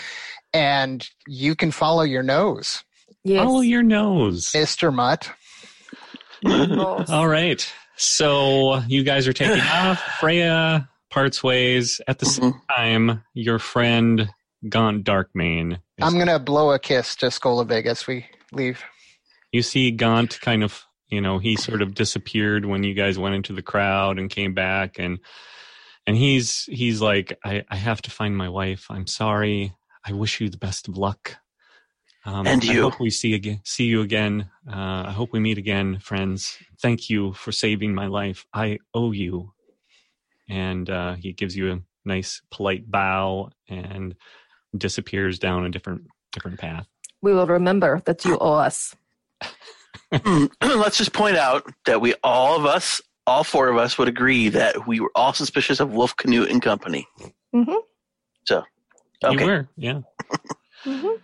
And 0.53 1.07
you 1.27 1.55
can 1.55 1.71
follow 1.71 2.01
your 2.03 2.23
nose, 2.23 2.83
yes. 3.23 3.43
Follow 3.45 3.61
your 3.61 3.83
nose. 3.83 4.51
Mr. 4.53 4.91
Mutt. 4.93 5.31
All 7.09 7.27
right. 7.27 7.65
So 7.97 8.79
you 8.87 9.03
guys 9.03 9.27
are 9.27 9.33
taking 9.33 9.59
off. 9.61 10.01
Freya 10.19 10.89
parts 11.11 11.43
ways. 11.43 12.01
At 12.07 12.19
the 12.19 12.25
same 12.25 12.53
Mhm. 12.53 12.61
time, 12.75 13.23
your 13.33 13.59
friend 13.59 14.29
Gaunt 14.67 15.03
Darkmane. 15.05 15.73
is- 15.73 15.79
I'm 16.01 16.17
gonna 16.17 16.39
blow 16.39 16.71
a 16.71 16.79
kiss 16.79 17.15
to 17.17 17.27
Skolavig 17.27 17.67
Vegas. 17.67 18.07
we 18.07 18.25
leave. 18.51 18.83
You 19.51 19.61
see 19.61 19.91
Gaunt 19.91 20.39
kind 20.41 20.63
of, 20.63 20.83
you 21.09 21.21
know, 21.21 21.37
he 21.39 21.55
sort 21.55 21.81
of 21.81 21.93
disappeared 21.93 22.65
when 22.65 22.83
you 22.83 22.93
guys 22.93 23.17
went 23.19 23.35
into 23.35 23.53
the 23.53 23.61
crowd 23.61 24.17
and 24.19 24.29
came 24.29 24.53
back 24.53 24.97
and 24.99 25.19
and 26.07 26.17
he's 26.17 26.63
he's 26.65 27.01
like, 27.01 27.37
I, 27.45 27.63
I 27.69 27.75
have 27.75 28.01
to 28.03 28.11
find 28.11 28.35
my 28.35 28.49
wife. 28.49 28.87
I'm 28.89 29.07
sorry. 29.07 29.73
I 30.05 30.13
wish 30.13 30.41
you 30.41 30.49
the 30.49 30.57
best 30.57 30.87
of 30.87 30.97
luck. 30.97 31.37
Um, 32.25 32.45
And 32.47 32.63
I 32.63 32.73
you. 32.73 32.81
hope 32.83 32.99
we 32.99 33.09
see 33.09 33.33
again 33.33 33.61
see 33.63 33.85
you 33.85 34.01
again. 34.01 34.49
Uh, 34.67 35.05
I 35.07 35.11
hope 35.11 35.31
we 35.33 35.39
meet 35.39 35.57
again, 35.57 35.99
friends. 35.99 36.57
Thank 36.81 37.09
you 37.09 37.33
for 37.33 37.51
saving 37.51 37.93
my 37.93 38.07
life. 38.07 38.45
I 38.53 38.79
owe 38.93 39.11
you. 39.11 39.53
And 40.49 40.89
uh, 40.89 41.13
he 41.15 41.33
gives 41.33 41.55
you 41.55 41.71
a 41.71 41.79
nice 42.05 42.41
polite 42.51 42.89
bow 42.89 43.49
and 43.69 44.15
disappears 44.75 45.39
down 45.39 45.65
a 45.65 45.69
different 45.69 46.03
different 46.31 46.59
path. 46.59 46.87
we 47.21 47.33
will 47.33 47.47
remember 47.47 48.01
that 48.05 48.23
you 48.25 48.37
owe 48.39 48.53
us. 48.53 48.95
Let's 50.61 50.97
just 50.97 51.13
point 51.13 51.37
out 51.37 51.63
that 51.85 52.01
we 52.01 52.13
all 52.23 52.57
of 52.57 52.65
us, 52.65 53.01
all 53.25 53.43
four 53.43 53.69
of 53.69 53.77
us, 53.77 53.97
would 53.97 54.07
agree 54.07 54.49
that 54.49 54.87
we 54.87 54.99
were 54.99 55.11
all 55.15 55.33
suspicious 55.33 55.79
of 55.79 55.93
Wolf 55.93 56.15
Canute 56.17 56.49
and 56.49 56.61
Company. 56.61 57.07
Mm-hmm. 57.55 57.73
So, 58.45 58.63
You 59.29 59.45
were, 59.45 59.69
yeah. 59.77 60.01
Mhm. 60.85 61.19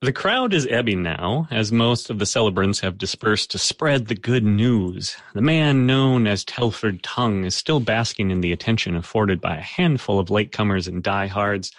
The 0.00 0.12
crowd 0.12 0.54
is 0.54 0.66
ebbing 0.70 1.02
now, 1.02 1.48
as 1.50 1.72
most 1.72 2.08
of 2.08 2.20
the 2.20 2.24
celebrants 2.24 2.78
have 2.80 2.98
dispersed 2.98 3.50
to 3.50 3.58
spread 3.58 4.06
the 4.06 4.14
good 4.14 4.44
news. 4.44 5.16
The 5.34 5.42
man 5.42 5.86
known 5.86 6.28
as 6.28 6.44
Telford 6.44 7.02
Tongue 7.02 7.44
is 7.44 7.56
still 7.56 7.80
basking 7.80 8.30
in 8.30 8.40
the 8.40 8.52
attention 8.52 8.94
afforded 8.94 9.40
by 9.40 9.56
a 9.56 9.60
handful 9.60 10.20
of 10.20 10.28
latecomers 10.28 10.86
and 10.86 11.02
diehards. 11.02 11.72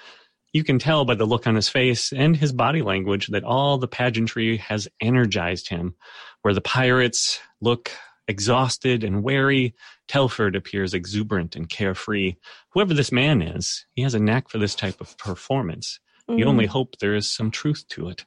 You 0.54 0.64
can 0.64 0.80
tell 0.80 1.06
by 1.06 1.16
the 1.16 1.26
look 1.26 1.46
on 1.48 1.56
his 1.56 1.70
face 1.70 2.12
and 2.12 2.36
his 2.36 2.52
body 2.52 2.82
language 2.82 3.28
that 3.28 3.44
all 3.44 3.78
the 3.78 3.88
pageantry 3.88 4.58
has 4.58 4.88
energized 5.02 5.70
him. 5.70 5.96
Where 6.42 6.54
the 6.54 6.62
pirates 6.62 7.40
look 7.62 7.92
exhausted 8.28 9.04
and 9.04 9.24
wary, 9.24 9.76
Telford 10.08 10.56
appears 10.56 10.94
exuberant 10.94 11.56
and 11.56 11.70
carefree. 11.70 12.36
Whoever 12.72 12.94
this 12.94 13.12
man 13.12 13.42
is, 13.42 13.86
he 13.94 14.02
has 14.04 14.14
a 14.16 14.20
knack 14.20 14.50
for 14.50 14.58
this 14.58 14.74
type 14.76 15.02
of 15.02 15.18
performance. 15.18 16.00
You 16.28 16.46
Mhm. 16.46 16.48
only 16.48 16.66
hope 16.68 16.98
there 17.00 17.16
is 17.16 17.30
some 17.32 17.52
truth 17.52 17.86
to 17.90 18.08
it. 18.10 18.26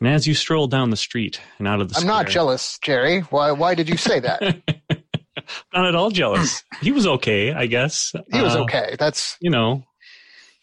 And 0.00 0.08
as 0.08 0.26
you 0.26 0.34
stroll 0.34 0.66
down 0.66 0.90
the 0.90 0.96
street 0.96 1.40
and 1.58 1.66
out 1.66 1.80
of 1.80 1.88
the 1.88 1.98
I'm 2.00 2.06
not 2.06 2.28
jealous, 2.28 2.78
Jerry. 2.82 3.20
Why 3.30 3.50
why 3.52 3.74
did 3.74 3.88
you 3.88 3.96
say 3.96 4.20
that? 4.20 4.40
not 5.72 5.86
at 5.86 5.94
all 5.94 6.10
jealous. 6.10 6.62
he 6.82 6.92
was 6.92 7.06
okay, 7.06 7.52
I 7.52 7.66
guess. 7.66 8.12
He 8.32 8.42
was 8.42 8.54
Uh, 8.54 8.62
okay. 8.64 8.96
That's 8.98 9.36
You 9.40 9.50
know, 9.50 9.84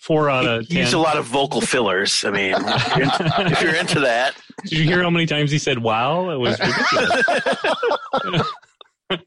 four 0.03 0.29
out 0.29 0.45
of 0.45 0.65
He 0.67 0.79
used 0.79 0.91
ten. 0.91 0.99
a 0.99 1.01
lot 1.01 1.17
of 1.17 1.25
vocal 1.25 1.61
fillers. 1.61 2.25
I 2.25 2.31
mean, 2.31 2.53
if 2.57 2.95
you're 2.95 3.03
into, 3.03 3.51
if 3.51 3.61
you're 3.61 3.75
into 3.75 3.99
that, 4.01 4.35
Did 4.63 4.73
you 4.73 4.83
hear 4.83 5.01
how 5.01 5.09
many 5.09 5.25
times 5.25 5.49
he 5.49 5.57
said 5.57 5.79
"Wow"? 5.79 6.29
It 6.29 6.37
was 6.37 6.59
ridiculous. 6.59 8.47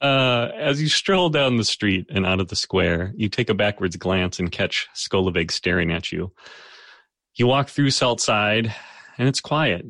uh, 0.00 0.48
as 0.56 0.80
you 0.80 0.88
stroll 0.88 1.28
down 1.28 1.56
the 1.58 1.64
street 1.64 2.06
and 2.10 2.24
out 2.26 2.40
of 2.40 2.48
the 2.48 2.56
square, 2.56 3.12
you 3.14 3.28
take 3.28 3.50
a 3.50 3.54
backwards 3.54 3.96
glance 3.96 4.38
and 4.38 4.50
catch 4.50 4.88
Skolavig 4.94 5.50
staring 5.50 5.92
at 5.92 6.10
you. 6.10 6.32
You 7.34 7.46
walk 7.46 7.68
through 7.68 7.88
Saltside, 7.88 8.72
and 9.18 9.28
it's 9.28 9.40
quiet. 9.40 9.84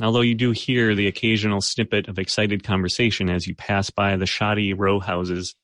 Although 0.00 0.20
you 0.20 0.34
do 0.36 0.52
hear 0.52 0.94
the 0.94 1.08
occasional 1.08 1.60
snippet 1.60 2.06
of 2.08 2.18
excited 2.20 2.62
conversation 2.62 3.28
as 3.28 3.48
you 3.48 3.54
pass 3.56 3.90
by 3.90 4.16
the 4.16 4.26
shoddy 4.26 4.72
row 4.72 5.00
houses. 5.00 5.56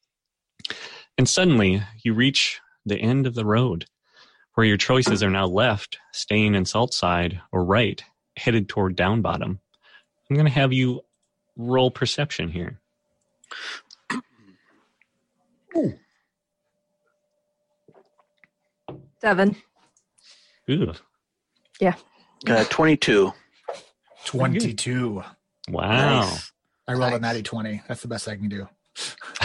And 1.17 1.29
suddenly, 1.29 1.83
you 2.03 2.15
reach 2.15 2.61
the 2.87 2.99
end 3.01 3.27
of 3.27 3.35
the 3.35 3.45
road, 3.45 3.87
where 4.55 4.67
your 4.67 4.77
choices 4.77 5.23
are 5.23 5.31
now 5.31 5.47
left, 5.47 5.99
staying 6.13 6.55
in 6.55 6.65
Saltside, 6.65 7.41
or 7.53 7.65
right, 7.65 8.03
headed 8.37 8.69
toward 8.69 8.97
Down 8.97 9.23
Bottom. 9.23 9.61
I'm 10.31 10.37
going 10.37 10.47
to 10.47 10.53
have 10.53 10.73
you 10.73 11.03
roll 11.57 11.91
perception 11.91 12.51
here. 12.51 12.81
Seven. 19.21 19.57
Ooh, 20.71 20.93
Yeah. 21.81 21.95
uh, 22.49 22.65
22. 22.71 23.33
22. 24.27 25.23
wow. 25.69 26.21
Nice. 26.21 26.53
I 26.87 26.93
rolled 26.93 27.03
a 27.15 27.19
Nice. 27.19 27.21
natty 27.21 27.43
20. 27.43 27.83
That's 27.89 28.03
the 28.03 28.09
best 28.09 28.29
I 28.29 28.37
can 28.37 28.49
do. 28.49 28.69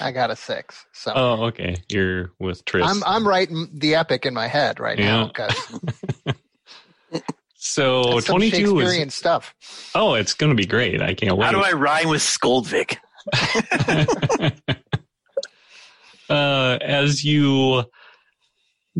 I 0.00 0.10
got 0.12 0.30
a 0.30 0.36
six. 0.36 0.84
So 0.92 1.12
Oh, 1.14 1.44
okay. 1.46 1.76
You're 1.88 2.32
with 2.38 2.64
Tris. 2.64 2.86
I'm 2.86 3.02
I'm 3.04 3.26
writing 3.26 3.68
the 3.72 3.94
epic 3.94 4.26
in 4.26 4.34
my 4.34 4.46
head 4.48 4.78
right 4.80 4.98
now 4.98 5.30
Yeah. 5.38 5.52
because 6.26 6.34
so 7.54 8.20
22 8.20 8.56
Shakespearean 8.56 9.08
is. 9.08 9.14
stuff. 9.14 9.54
Oh, 9.94 10.14
it's 10.14 10.34
going 10.34 10.50
to 10.50 10.56
be 10.56 10.66
great. 10.66 11.00
I 11.02 11.14
can't 11.14 11.36
wait. 11.36 11.46
How 11.46 11.52
do 11.52 11.60
I 11.60 11.72
rhyme 11.72 12.08
with 12.08 12.22
Skoldvik? 12.22 12.96
uh, 16.30 16.78
as 16.80 17.24
you 17.24 17.84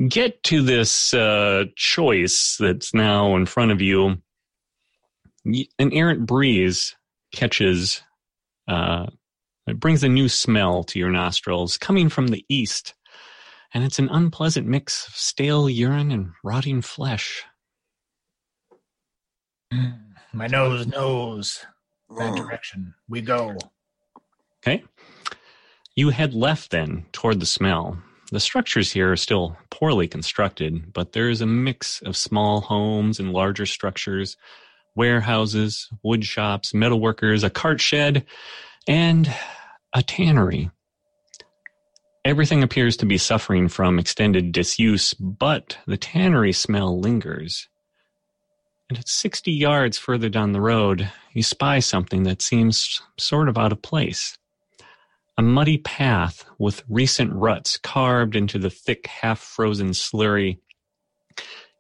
get 0.09 0.43
to 0.45 0.63
this 0.63 1.15
uh, 1.15 1.65
choice 1.77 2.57
that's 2.59 2.93
now 2.95 3.37
in 3.37 3.47
front 3.47 3.71
of 3.73 3.81
you, 3.81 4.17
an 5.45 5.93
errant 5.93 6.27
breeze 6.27 6.95
catches, 7.33 8.03
uh, 8.69 9.07
it 9.67 9.81
brings 9.81 10.03
a 10.03 10.09
new 10.09 10.29
smell 10.29 10.85
to 10.85 10.99
your 10.99 11.11
nostrils 11.11 11.77
coming 11.79 12.09
from 12.09 12.29
the 12.29 12.45
east. 12.49 12.95
And 13.75 13.85
it's 13.85 13.99
an 13.99 14.09
unpleasant 14.11 14.67
mix 14.67 15.07
of 15.09 15.15
stale 15.17 15.69
urine 15.69 16.11
and 16.13 16.31
rotting 16.45 16.81
flesh. 16.83 17.45
Mm, 19.73 19.99
My 20.33 20.47
nose 20.47 20.87
knows 20.87 21.65
that 22.17 22.37
direction. 22.37 22.95
We 23.09 23.21
go. 23.21 23.57
Okay. 24.63 24.85
You 25.95 26.11
head 26.11 26.35
left 26.35 26.71
then 26.71 27.07
toward 27.13 27.41
the 27.41 27.47
smell. 27.47 27.99
The 28.33 28.41
structures 28.41 28.93
here 28.93 29.13
are 29.13 29.17
still 29.17 29.57
poorly 29.71 30.09
constructed, 30.09 30.93
but 30.93 31.13
there 31.13 31.29
is 31.29 31.41
a 31.41 31.47
mix 31.47 32.03
of 32.03 32.17
small 32.17 32.61
homes 32.61 33.19
and 33.21 33.33
larger 33.33 33.67
structures. 33.67 34.37
warehouses, 34.97 35.89
wood 36.03 36.25
shops, 36.25 36.73
metalworkers, 36.73 37.45
a 37.45 37.51
cart 37.51 37.81
shed, 37.81 38.25
and 38.87 39.33
a 39.93 40.03
tannery. 40.03 40.71
Everything 42.25 42.63
appears 42.63 42.97
to 42.97 43.07
be 43.07 43.19
suffering 43.19 43.69
from 43.69 43.99
extended 43.99 44.53
disuse, 44.53 45.15
but 45.15 45.79
the 45.87 45.97
tannery 45.97 46.53
smell 46.53 47.01
lingers. 47.01 47.69
And 48.89 48.99
at 48.99 49.09
60 49.09 49.51
yards 49.53 49.99
further 49.99 50.29
down 50.29 50.53
the 50.53 50.61
road, 50.61 51.11
you 51.33 51.43
spy 51.43 51.81
something 51.81 52.23
that 52.25 52.43
seems 52.43 53.01
sort 53.19 53.49
of 53.49 53.59
out 53.59 53.73
of 53.73 53.83
place. 53.83 54.37
A 55.39 55.43
muddy 55.43 55.79
path 55.79 56.45
with 56.59 56.83
recent 56.89 57.33
ruts 57.33 57.77
carved 57.79 58.37
into 58.37 58.59
the 58.59 58.71
thick, 58.71 59.07
half 59.07 59.39
frozen 59.39 59.91
slurry. 59.91 60.59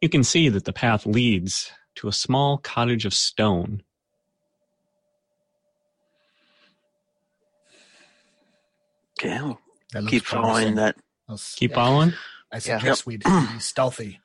You 0.00 0.08
can 0.08 0.24
see 0.24 0.48
that 0.48 0.64
the 0.64 0.72
path 0.72 1.06
leads 1.06 1.70
to 1.96 2.08
a 2.08 2.12
small 2.12 2.58
cottage 2.58 3.06
of 3.06 3.14
stone. 3.14 3.82
Okay, 9.18 9.38
That 9.92 10.02
looks 10.02 10.10
keep 10.10 10.24
following 10.24 10.46
promising. 10.74 10.74
that. 10.76 10.96
I'll 11.28 11.34
s- 11.34 11.54
Keep 11.56 11.74
following. 11.74 12.12
I 12.52 12.56
Yeah. 12.56 12.78
suggest 12.78 13.06
we 13.06 13.16
be 13.18 13.24
stealthy. 13.58 14.20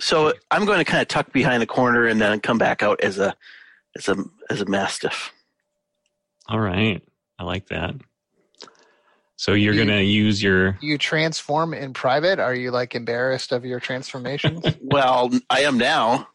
So 0.00 0.32
I'm 0.50 0.64
going 0.64 0.78
to 0.78 0.84
kind 0.84 1.02
of 1.02 1.08
tuck 1.08 1.32
behind 1.32 1.60
the 1.60 1.66
corner 1.66 2.06
and 2.06 2.20
then 2.20 2.38
come 2.40 2.58
back 2.58 2.82
out 2.82 3.00
as 3.00 3.18
a 3.18 3.34
as 3.96 4.08
a 4.08 4.16
as 4.48 4.60
a 4.60 4.64
mastiff. 4.66 5.32
All 6.48 6.60
right. 6.60 7.02
I 7.38 7.42
like 7.44 7.68
that. 7.68 7.94
So 9.36 9.52
you're 9.52 9.74
You- 9.74 9.84
going 9.84 9.96
to 9.98 10.04
use 10.04 10.42
your. 10.42 10.78
You 10.80 10.98
transform 10.98 11.74
in 11.74 11.92
private? 11.94 12.38
Are 12.40 12.54
you 12.54 12.70
like 12.70 12.94
embarrassed 12.94 13.52
of 13.52 13.64
your 13.64 13.80
transformations? 13.80 14.64
Well, 14.80 15.30
I 15.50 15.60
am 15.60 15.78
now. 15.78 16.28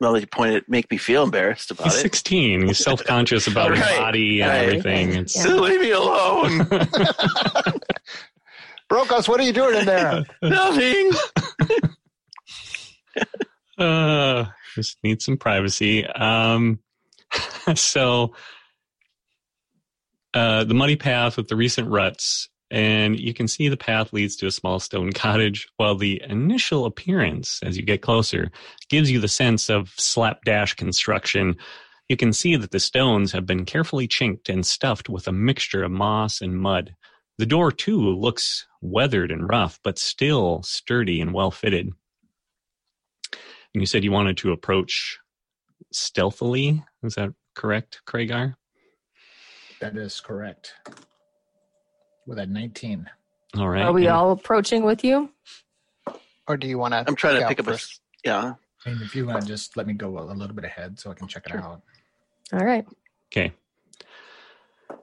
Now 0.00 0.12
that 0.12 0.20
you 0.20 0.26
point 0.26 0.54
it, 0.54 0.68
make 0.68 0.90
me 0.90 0.96
feel 0.98 1.22
embarrassed 1.22 1.70
about 1.70 1.86
it. 1.86 1.90
He's 1.90 1.98
it. 2.00 2.02
16. 2.02 2.66
He's 2.66 2.78
self 2.78 3.02
conscious 3.04 3.46
about 3.46 3.74
his 3.76 3.86
body 3.98 4.40
and 4.42 4.50
right. 4.50 4.68
everything. 4.68 5.14
It's, 5.14 5.36
Yeah. 5.36 5.42
So 5.42 5.56
leave 5.56 5.80
me 5.80 5.90
alone. 5.92 6.58
Brokos, 8.90 9.28
what 9.28 9.40
are 9.40 9.44
you 9.44 9.52
doing 9.52 9.76
in 9.76 9.86
there? 9.86 10.24
Nothing. 10.42 11.10
uh, 13.78 14.44
just 14.74 14.98
need 15.02 15.22
some 15.22 15.36
privacy. 15.38 16.06
Um, 16.06 16.78
so 17.74 18.34
uh, 20.34 20.64
the 20.64 20.74
muddy 20.74 20.96
path 20.96 21.36
with 21.36 21.48
the 21.48 21.56
recent 21.56 21.88
ruts, 21.88 22.48
and 22.70 23.18
you 23.18 23.32
can 23.32 23.46
see 23.46 23.68
the 23.68 23.76
path 23.76 24.12
leads 24.12 24.36
to 24.36 24.46
a 24.46 24.50
small 24.50 24.80
stone 24.80 25.12
cottage. 25.12 25.68
While 25.76 25.94
the 25.94 26.22
initial 26.28 26.84
appearance, 26.84 27.60
as 27.62 27.76
you 27.76 27.82
get 27.82 28.02
closer, 28.02 28.50
gives 28.88 29.10
you 29.10 29.20
the 29.20 29.28
sense 29.28 29.68
of 29.70 29.92
slapdash 29.96 30.74
construction. 30.74 31.56
You 32.08 32.16
can 32.16 32.32
see 32.32 32.56
that 32.56 32.70
the 32.70 32.80
stones 32.80 33.32
have 33.32 33.46
been 33.46 33.64
carefully 33.64 34.08
chinked 34.08 34.48
and 34.48 34.66
stuffed 34.66 35.08
with 35.08 35.28
a 35.28 35.32
mixture 35.32 35.84
of 35.84 35.90
moss 35.90 36.40
and 36.40 36.58
mud. 36.58 36.94
The 37.38 37.46
door, 37.46 37.70
too, 37.70 38.00
looks 38.00 38.66
weathered 38.80 39.30
and 39.30 39.48
rough, 39.48 39.78
but 39.84 39.98
still 39.98 40.62
sturdy 40.62 41.20
and 41.20 41.32
well 41.32 41.50
fitted. 41.50 41.90
And 43.32 43.82
you 43.82 43.86
said 43.86 44.04
you 44.04 44.12
wanted 44.12 44.38
to 44.38 44.52
approach 44.52 45.18
stealthily. 45.92 46.82
Is 47.02 47.14
that 47.16 47.34
correct, 47.54 48.00
Kragar? 48.06 48.54
That 49.80 49.96
is 49.96 50.20
correct. 50.20 50.72
With 52.26 52.38
a 52.38 52.46
19. 52.46 53.08
All 53.56 53.68
right. 53.68 53.82
Are 53.82 53.92
we 53.92 54.06
And- 54.06 54.14
all 54.16 54.32
approaching 54.32 54.84
with 54.84 55.04
you? 55.04 55.30
Or 56.48 56.56
do 56.56 56.66
you 56.68 56.78
want 56.78 56.92
to? 56.92 57.04
I'm 57.06 57.16
trying 57.16 57.40
to 57.40 57.48
pick 57.48 57.58
up 57.60 57.68
a 57.68 57.72
s- 57.72 58.00
yeah. 58.24 58.54
I 58.84 58.90
mean, 58.90 59.02
if 59.02 59.16
you 59.16 59.26
want 59.26 59.40
to 59.42 59.46
just 59.46 59.76
let 59.76 59.86
me 59.86 59.94
go 59.94 60.16
a, 60.18 60.22
a 60.22 60.34
little 60.34 60.54
bit 60.54 60.64
ahead 60.64 60.98
so 60.98 61.10
I 61.10 61.14
can 61.14 61.26
check 61.26 61.46
it 61.46 61.54
out. 61.56 61.82
All 62.52 62.60
right. 62.64 62.86
Okay. 63.32 63.52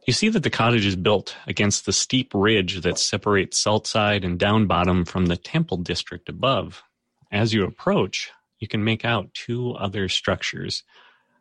You 0.05 0.13
see 0.13 0.29
that 0.29 0.43
the 0.43 0.49
cottage 0.49 0.85
is 0.85 0.95
built 0.95 1.35
against 1.47 1.85
the 1.85 1.93
steep 1.93 2.31
ridge 2.33 2.81
that 2.81 2.97
separates 2.97 3.61
Saltside 3.61 4.23
and 4.25 4.39
Down 4.39 4.67
Bottom 4.67 5.03
from 5.05 5.25
the 5.25 5.37
Temple 5.37 5.77
district 5.77 6.29
above. 6.29 6.83
As 7.31 7.53
you 7.53 7.65
approach, 7.65 8.31
you 8.59 8.67
can 8.67 8.83
make 8.83 9.03
out 9.03 9.33
two 9.33 9.71
other 9.73 10.07
structures. 10.07 10.83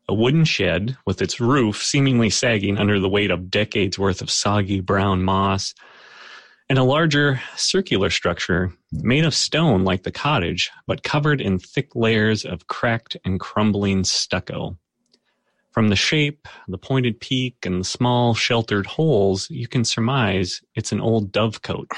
A 0.08 0.14
wooden 0.14 0.44
shed 0.44 0.96
with 1.06 1.22
its 1.22 1.40
roof 1.40 1.82
seemingly 1.82 2.28
sagging 2.28 2.76
under 2.76 2.98
the 2.98 3.08
weight 3.08 3.30
of 3.30 3.50
decades 3.50 3.98
worth 3.98 4.20
of 4.20 4.30
soggy 4.30 4.80
brown 4.80 5.22
moss, 5.22 5.74
and 6.68 6.78
a 6.78 6.84
larger 6.84 7.40
circular 7.56 8.10
structure 8.10 8.72
made 8.90 9.24
of 9.24 9.34
stone 9.34 9.84
like 9.84 10.02
the 10.02 10.10
cottage, 10.10 10.70
but 10.86 11.02
covered 11.02 11.40
in 11.40 11.58
thick 11.58 11.94
layers 11.94 12.44
of 12.44 12.66
cracked 12.66 13.16
and 13.24 13.38
crumbling 13.40 14.04
stucco. 14.04 14.76
From 15.70 15.88
the 15.88 15.96
shape, 15.96 16.48
the 16.68 16.78
pointed 16.78 17.20
peak, 17.20 17.64
and 17.64 17.80
the 17.80 17.84
small 17.84 18.34
sheltered 18.34 18.86
holes, 18.86 19.48
you 19.50 19.68
can 19.68 19.84
surmise 19.84 20.60
it's 20.74 20.92
an 20.92 21.00
old 21.00 21.32
dovecote. 21.32 21.88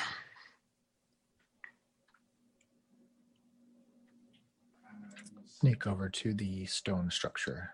Sneak 5.47 5.87
over 5.87 6.09
to 6.11 6.35
the 6.35 6.67
stone 6.67 7.11
structure. 7.11 7.71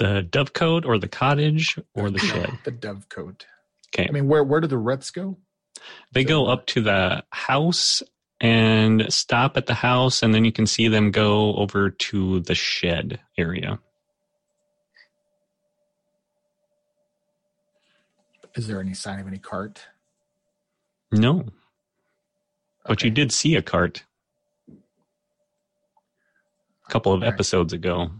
The 0.00 0.26
dovecote 0.30 0.86
or 0.86 0.96
the 0.96 1.08
cottage 1.08 1.78
or 1.94 2.10
the 2.10 2.18
shed. 2.18 2.58
The 2.64 2.72
dovecote. 2.72 3.42
Okay. 3.94 4.08
I 4.08 4.10
mean, 4.10 4.28
where 4.28 4.42
where 4.42 4.62
do 4.62 4.66
the 4.66 4.78
ruts 4.78 5.10
go? 5.10 5.36
They 6.12 6.24
go 6.24 6.46
up 6.46 6.64
to 6.68 6.80
the 6.80 7.22
house 7.32 8.02
and 8.40 9.12
stop 9.12 9.58
at 9.58 9.66
the 9.66 9.74
house, 9.74 10.22
and 10.22 10.32
then 10.32 10.46
you 10.46 10.52
can 10.52 10.66
see 10.66 10.88
them 10.88 11.10
go 11.10 11.54
over 11.56 11.90
to 11.90 12.40
the 12.40 12.54
shed 12.54 13.20
area. 13.36 13.78
Is 18.54 18.68
there 18.68 18.80
any 18.80 18.94
sign 18.94 19.20
of 19.20 19.26
any 19.26 19.38
cart? 19.38 19.86
No, 21.12 21.44
but 22.86 23.02
you 23.02 23.10
did 23.10 23.32
see 23.32 23.54
a 23.54 23.60
cart 23.60 24.04
a 24.70 24.76
couple 26.90 27.12
of 27.12 27.20
right. 27.20 27.28
episodes 27.28 27.74
ago. 27.74 28.10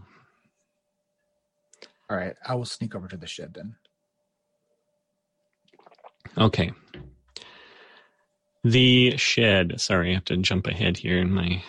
All 2.11 2.17
right, 2.17 2.35
I 2.45 2.55
will 2.55 2.65
sneak 2.65 2.93
over 2.93 3.07
to 3.07 3.15
the 3.15 3.25
shed 3.25 3.53
then. 3.53 3.75
Okay. 6.37 6.73
The 8.65 9.15
shed. 9.15 9.79
Sorry, 9.79 10.11
I 10.11 10.15
have 10.15 10.25
to 10.25 10.35
jump 10.35 10.67
ahead 10.67 10.97
here 10.97 11.17
in 11.17 11.31
my. 11.31 11.63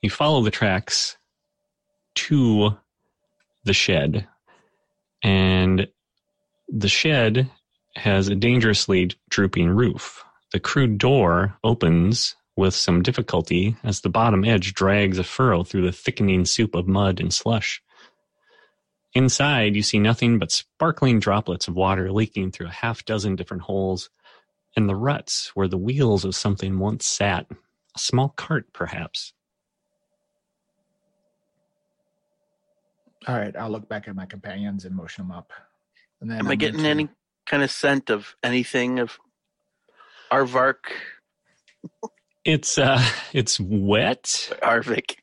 You 0.00 0.08
follow 0.08 0.42
the 0.42 0.50
tracks 0.50 1.18
to 2.14 2.78
the 3.64 3.74
shed, 3.74 4.26
and 5.22 5.86
the 6.70 6.88
shed 6.88 7.50
has 7.94 8.28
a 8.28 8.34
dangerously 8.34 9.10
drooping 9.28 9.68
roof. 9.68 10.24
The 10.52 10.60
crude 10.60 10.96
door 10.96 11.58
opens 11.62 12.36
with 12.56 12.72
some 12.72 13.02
difficulty 13.02 13.76
as 13.84 14.00
the 14.00 14.08
bottom 14.08 14.46
edge 14.46 14.72
drags 14.72 15.18
a 15.18 15.24
furrow 15.24 15.62
through 15.62 15.82
the 15.82 15.92
thickening 15.92 16.46
soup 16.46 16.74
of 16.74 16.88
mud 16.88 17.20
and 17.20 17.34
slush. 17.34 17.82
Inside, 19.18 19.74
you 19.74 19.82
see 19.82 19.98
nothing 19.98 20.38
but 20.38 20.52
sparkling 20.52 21.18
droplets 21.18 21.66
of 21.66 21.74
water 21.74 22.12
leaking 22.12 22.52
through 22.52 22.68
a 22.68 22.70
half 22.70 23.04
dozen 23.04 23.34
different 23.34 23.64
holes, 23.64 24.10
and 24.76 24.88
the 24.88 24.94
ruts 24.94 25.50
where 25.56 25.66
the 25.66 25.76
wheels 25.76 26.24
of 26.24 26.36
something 26.36 26.78
once 26.78 27.04
sat. 27.04 27.46
A 27.50 27.98
small 27.98 28.28
cart, 28.28 28.72
perhaps. 28.72 29.32
All 33.26 33.36
right, 33.36 33.56
I'll 33.56 33.70
look 33.70 33.88
back 33.88 34.06
at 34.06 34.14
my 34.14 34.24
companions 34.24 34.84
and 34.84 34.94
motion 34.94 35.26
them 35.26 35.36
up. 35.36 35.52
And 36.20 36.30
then 36.30 36.38
Am 36.38 36.46
I'm 36.46 36.52
I 36.52 36.54
getting 36.54 36.82
to- 36.84 36.88
any 36.88 37.08
kind 37.44 37.64
of 37.64 37.72
scent 37.72 38.10
of 38.10 38.36
anything 38.44 39.00
of 39.00 39.18
Arvark, 40.30 40.92
It's 42.44 42.78
uh, 42.78 43.02
it's 43.32 43.58
wet, 43.58 44.52
Arvik? 44.62 45.16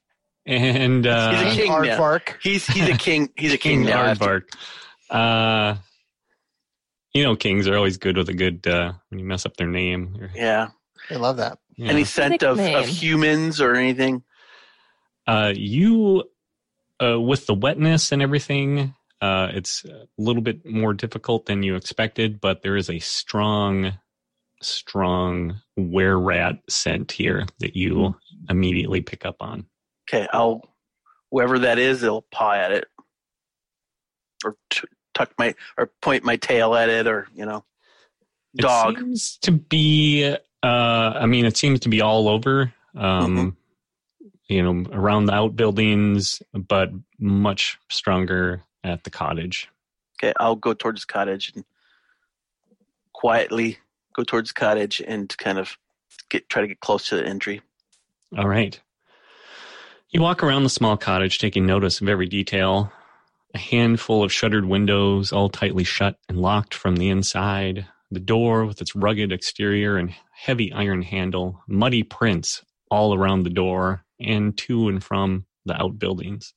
And 0.46 1.06
uh, 1.08 1.32
He's 1.32 1.42
a 1.42 1.46
King 1.56 1.72
king 1.72 1.82
now. 1.84 2.20
He's 2.42 2.68
he's 2.68 2.90
a 2.90 2.98
king. 2.98 3.30
He's 3.38 3.54
a 3.54 3.58
king, 3.58 3.80
King 3.82 3.90
now. 3.90 4.02
after- 4.04 4.42
Aardvark. 4.42 4.44
Uh, 5.10 5.76
you 7.14 7.24
know, 7.24 7.36
kings 7.36 7.68
are 7.68 7.76
always 7.78 7.98
good 7.98 8.18
with 8.18 8.30
a 8.30 8.34
good 8.34 8.66
uh, 8.68 8.94
when 9.10 9.20
you 9.20 9.26
mess 9.26 9.46
up 9.46 9.56
their 9.58 9.68
name. 9.68 10.30
Yeah. 10.36 10.70
I 11.10 11.16
love 11.16 11.38
that. 11.38 11.60
yeah. 11.78 11.90
Any 11.90 12.04
scent 12.04 12.44
of, 12.44 12.60
of 12.60 12.88
humans 12.88 13.62
or 13.62 13.76
anything? 13.76 14.24
Uh, 15.28 15.54
you, 15.56 16.24
uh, 17.02 17.20
with 17.22 17.46
the 17.46 17.54
wetness 17.54 18.12
and 18.12 18.22
everything, 18.22 18.94
uh, 19.22 19.50
it's 19.54 19.86
a 19.86 20.08
little 20.18 20.42
bit 20.42 20.66
more 20.66 20.94
difficult 20.94 21.46
than 21.46 21.64
you 21.64 21.76
expected, 21.76 22.42
but 22.42 22.64
there 22.64 22.76
is 22.76 22.90
a 22.90 23.00
strong, 23.00 23.94
strong 24.62 25.62
were 25.78 26.20
rat 26.20 26.56
scent 26.70 27.12
here 27.12 27.46
that 27.60 27.76
you 27.76 28.16
immediately 28.50 29.02
pick 29.02 29.26
up 29.26 29.38
on. 29.42 29.66
Okay, 30.10 30.28
I'll 30.32 30.62
whoever 31.32 31.60
that 31.60 31.80
is, 31.80 32.04
I'll 32.04 32.22
paw 32.22 32.54
at 32.54 32.72
it, 32.72 32.88
or 34.44 34.56
t- 34.70 34.88
tuck 35.14 35.32
my 35.38 35.56
or 35.78 35.92
point 36.02 36.24
my 36.24 36.36
tail 36.36 36.76
at 36.76 36.90
it, 36.90 37.08
or 37.08 37.28
you 37.36 37.46
know, 37.46 37.64
It 38.58 38.62
dog. 38.62 38.98
seems 38.98 39.38
to 39.40 39.52
be, 39.52 40.36
uh, 40.64 40.68
I 40.68 41.26
mean, 41.26 41.46
it 41.46 41.58
seems 41.58 41.80
to 41.82 41.90
be 41.90 42.02
all 42.02 42.28
over. 42.30 42.74
Um, 42.96 43.58
you 44.48 44.62
know, 44.62 44.90
around 44.92 45.26
the 45.26 45.34
outbuildings, 45.34 46.42
but 46.54 46.92
much 47.20 47.80
stronger 47.90 48.62
at 48.84 49.04
the 49.04 49.10
cottage. 49.10 49.70
Okay, 50.20 50.34
I'll 50.40 50.56
go 50.56 50.74
towards 50.74 51.02
the 51.06 51.12
cottage 51.12 51.52
and 51.56 51.66
quietly 53.14 53.80
go 54.14 54.24
towards 54.24 54.52
the 54.52 54.60
cottage 54.60 55.02
and 55.06 55.36
kind 55.38 55.58
of 55.58 55.78
get 56.30 56.48
try 56.48 56.62
to 56.62 56.68
get 56.68 56.80
close 56.80 57.10
to 57.10 57.18
the 57.18 57.26
entry. 57.26 57.62
All 58.38 58.48
right. 58.48 58.80
You 60.16 60.22
walk 60.22 60.44
around 60.44 60.64
the 60.64 60.70
small 60.70 60.96
cottage, 60.96 61.40
taking 61.40 61.66
notice 61.66 62.00
of 62.00 62.08
every 62.08 62.28
detail. 62.28 62.90
A 63.54 63.58
handful 63.58 64.24
of 64.24 64.32
shuttered 64.32 64.64
windows, 64.64 65.34
all 65.34 65.50
tightly 65.50 65.84
shut 65.84 66.18
and 66.30 66.40
locked 66.40 66.74
from 66.74 66.96
the 66.96 67.10
inside. 67.10 67.86
The 68.12 68.22
door 68.22 68.64
with 68.64 68.80
its 68.80 68.96
rugged 68.96 69.34
exterior 69.34 69.98
and 69.98 70.16
heavy 70.32 70.72
iron 70.72 71.02
handle. 71.02 71.62
Muddy 71.68 72.02
prints 72.02 72.64
all 72.90 73.14
around 73.14 73.44
the 73.44 73.50
door 73.50 74.06
and 74.18 74.58
to 74.60 74.88
and 74.88 75.04
from 75.04 75.48
the 75.66 75.74
outbuildings. 75.74 76.54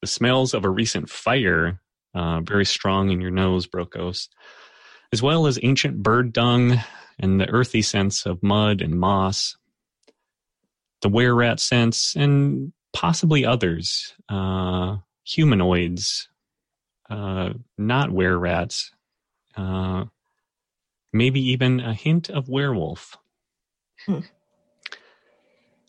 The 0.00 0.06
smells 0.06 0.54
of 0.54 0.64
a 0.64 0.70
recent 0.70 1.10
fire, 1.10 1.82
uh, 2.14 2.40
very 2.40 2.64
strong 2.64 3.10
in 3.10 3.20
your 3.20 3.30
nose, 3.30 3.66
Brokos, 3.66 4.28
as 5.12 5.20
well 5.20 5.46
as 5.46 5.58
ancient 5.62 6.02
bird 6.02 6.32
dung 6.32 6.80
and 7.18 7.38
the 7.38 7.50
earthy 7.50 7.82
sense 7.82 8.24
of 8.24 8.42
mud 8.42 8.80
and 8.80 8.98
moss, 8.98 9.58
the 11.02 11.08
were 11.08 11.34
rat 11.34 11.60
sense, 11.60 12.14
and 12.16 12.72
possibly 12.92 13.44
others, 13.44 14.14
uh, 14.28 14.96
humanoids, 15.24 16.28
uh, 17.08 17.50
not 17.78 18.10
were 18.10 18.38
rats, 18.38 18.92
uh, 19.56 20.04
maybe 21.12 21.40
even 21.40 21.80
a 21.80 21.94
hint 21.94 22.30
of 22.30 22.48
werewolf. 22.48 23.16
Hmm. 24.06 24.20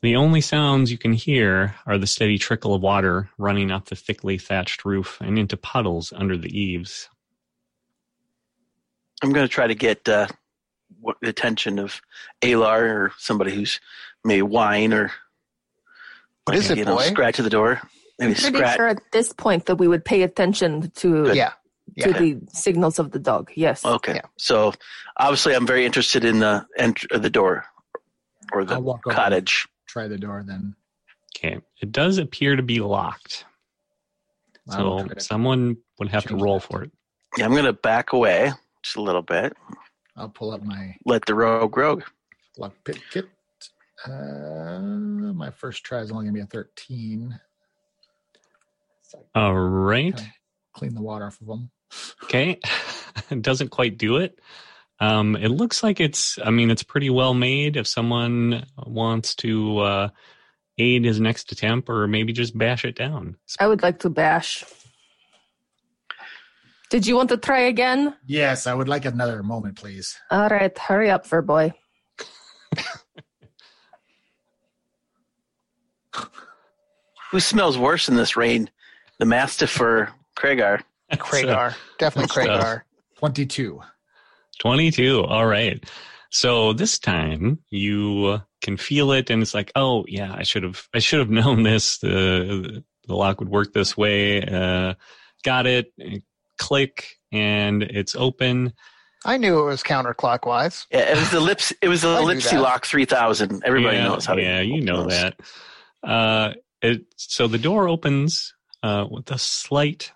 The 0.02 0.16
only 0.16 0.42
sounds 0.42 0.92
you 0.92 0.98
can 0.98 1.14
hear 1.14 1.76
are 1.86 2.00
the 2.00 2.08
steady 2.08 2.40
trickle 2.40 2.74
of 2.74 2.82
water 2.82 3.30
running 3.38 3.70
off 3.70 3.86
the 3.86 3.96
thickly 3.96 4.40
thatched 4.40 4.84
roof 4.84 5.20
and 5.22 5.38
into 5.38 5.56
puddles 5.56 6.12
under 6.12 6.38
the 6.38 6.50
eaves. 6.60 7.08
I'm 9.22 9.32
going 9.32 9.48
to 9.48 9.54
try 9.54 9.68
to 9.68 9.76
get 9.76 10.10
uh, 10.10 10.28
the 11.22 11.30
attention 11.30 11.78
of 11.78 12.02
Alar 12.42 12.82
or 12.82 13.12
somebody 13.20 13.54
who's 13.54 13.80
maybe 14.24 14.42
whine 14.42 14.94
or 14.94 15.12
What 16.46 16.56
is 16.58 16.70
it, 16.72 16.78
you 16.78 16.86
know, 16.86 16.96
boy? 16.98 17.04
scratch 17.04 17.40
at 17.40 17.44
the 17.44 17.50
door. 17.50 17.82
Maybe 18.20 18.34
Pretty 18.36 18.56
scratch. 18.58 18.76
sure 18.78 18.88
at 18.88 19.02
this 19.12 19.34
point 19.34 19.66
that 19.68 19.76
we 19.76 19.88
would 19.88 20.06
pay 20.06 20.22
attention 20.24 20.92
to 20.92 21.34
Yeah. 21.34 21.54
to 22.00 22.10
Yeah. 22.12 22.18
the 22.20 22.40
signals 22.54 23.00
of 23.00 23.12
the 23.12 23.20
dog. 23.20 23.52
Yes. 23.56 23.84
Okay, 23.86 24.16
Yeah. 24.16 24.22
so 24.38 24.74
obviously 25.18 25.54
I'm 25.56 25.68
very 25.68 25.86
interested 25.86 26.24
in 26.24 26.40
the 26.40 26.66
ent- 26.78 27.06
uh, 27.12 27.18
the 27.18 27.30
door 27.30 27.66
or 28.54 28.64
the 28.64 28.80
walk 28.80 29.04
cottage. 29.04 29.68
Try 29.88 30.08
the 30.08 30.18
door 30.18 30.44
then. 30.46 30.76
Okay, 31.36 31.60
it 31.82 31.92
does 31.92 32.18
appear 32.18 32.56
to 32.56 32.64
be 32.64 32.80
locked, 32.80 33.46
I 34.70 34.78
so 34.78 35.08
someone 35.18 35.78
would 36.00 36.10
have 36.10 36.26
to 36.28 36.36
roll 36.36 36.60
that. 36.60 36.68
for 36.68 36.84
it. 36.84 36.92
Yeah, 37.38 37.46
I'm 37.46 37.52
going 37.52 37.66
to 37.66 37.74
back 37.74 38.14
away 38.14 38.52
just 38.84 38.96
a 38.98 39.02
little 39.02 39.22
bit. 39.22 39.56
I'll 40.16 40.30
pull 40.30 40.52
up 40.52 40.62
my 40.64 40.96
Let 41.06 41.26
the 41.26 41.34
rogue 41.36 41.76
rogue. 41.76 42.04
lock 42.58 42.74
pick 42.84 43.02
kit. 43.10 43.28
Uh, 44.06 44.80
my 44.80 45.52
first 45.52 45.84
try 45.84 46.00
is 46.00 46.12
only 46.12 46.26
gonna 46.26 46.34
be 46.34 46.42
a 46.42 46.46
thirteen. 46.46 47.40
All 49.36 49.56
right. 49.56 50.14
Okay. 50.14 50.32
Clean 50.74 50.94
the 50.94 51.02
water 51.02 51.26
off 51.26 51.42
of 51.42 51.48
them. 51.48 51.72
Okay. 52.24 52.60
it 53.30 53.42
doesn't 53.42 53.70
quite 53.70 53.98
do 53.98 54.18
it. 54.18 54.40
Um, 55.00 55.36
it 55.36 55.50
looks 55.50 55.84
like 55.84 56.00
it's, 56.00 56.38
I 56.44 56.52
mean, 56.52 56.70
it's 56.70 56.84
pretty 56.84 57.10
well 57.10 57.34
made. 57.34 57.76
If 57.76 57.88
someone 57.88 58.66
wants 58.78 59.36
to 59.38 59.80
uh, 59.80 60.10
aid 60.78 61.06
his 61.06 61.20
next 61.20 61.52
attempt 61.52 61.90
or 61.90 62.08
maybe 62.08 62.34
just 62.34 62.58
bash 62.58 62.86
it 62.86 62.96
down. 62.96 63.36
I 63.60 63.68
would 63.68 63.82
like 63.82 64.00
to 64.00 64.10
bash. 64.10 64.64
Did 66.90 67.08
you 67.08 67.16
want 67.16 67.30
to 67.30 67.38
try 67.38 67.62
again? 67.62 68.16
Yes, 68.26 68.68
I 68.68 68.74
would 68.74 68.90
like 68.90 69.06
another 69.06 69.42
moment, 69.44 69.78
please. 69.78 70.18
All 70.30 70.50
right, 70.50 70.78
hurry 70.78 71.10
up, 71.10 71.26
fur 71.26 71.42
boy. 71.42 71.74
Who 77.32 77.40
smells 77.40 77.78
worse 77.78 78.10
in 78.10 78.16
this 78.16 78.36
rain? 78.36 78.70
The 79.20 79.26
Mastiff 79.26 79.80
or 79.80 80.10
Kragar? 80.38 80.82
Kragar. 81.14 81.76
Definitely 81.98 82.28
Good 82.28 82.44
stuff. 82.44 82.64
Kragar. 82.64 82.82
Twenty-two. 83.18 83.82
22. 84.60 85.24
All 85.24 85.48
right. 85.48 85.84
So 86.30 86.74
this 86.74 87.00
time 87.00 87.60
you 87.70 88.42
can 88.62 88.78
feel 88.78 89.12
it 89.12 89.30
and 89.30 89.42
it's 89.42 89.54
like, 89.54 89.72
oh 89.76 90.06
yeah, 90.08 90.34
I 90.34 90.44
should 90.44 90.64
have, 90.64 90.88
I 90.94 91.00
should 91.00 91.20
have 91.20 91.30
known 91.32 91.64
this. 91.64 91.98
The, 91.98 92.84
the 93.08 93.16
lock 93.16 93.40
would 93.40 93.50
work 93.50 93.74
this 93.74 93.98
way. 93.98 94.44
Uh, 94.44 94.94
got 95.44 95.66
it. 95.66 95.94
Click 96.58 97.18
and 97.32 97.82
it's 97.82 98.16
open. 98.16 98.74
I 99.26 99.38
knew 99.38 99.60
it 99.60 99.66
was 99.66 99.84
counterclockwise. 99.84 100.86
Yeah, 100.92 101.12
it 101.12 101.18
was 101.18 101.32
the 101.32 101.40
lips. 101.40 101.74
It 101.82 101.88
was 101.88 102.02
the 102.02 102.08
Lipsy. 102.22 102.60
Lock 102.60 102.86
3000. 102.86 103.64
Everybody 103.66 103.98
yeah, 103.98 104.04
knows 104.04 104.26
how 104.26 104.36
to. 104.36 104.42
Yeah, 104.42 104.62
you 104.62 104.82
know 104.82 105.04
those. 105.04 105.12
that. 105.12 105.40
Uh, 106.04 106.54
it, 106.82 107.06
so 107.16 107.48
the 107.48 107.58
door 107.58 107.88
opens 107.88 108.54
uh, 108.84 109.06
with 109.10 109.32
a 109.32 109.38
slight, 109.38 110.12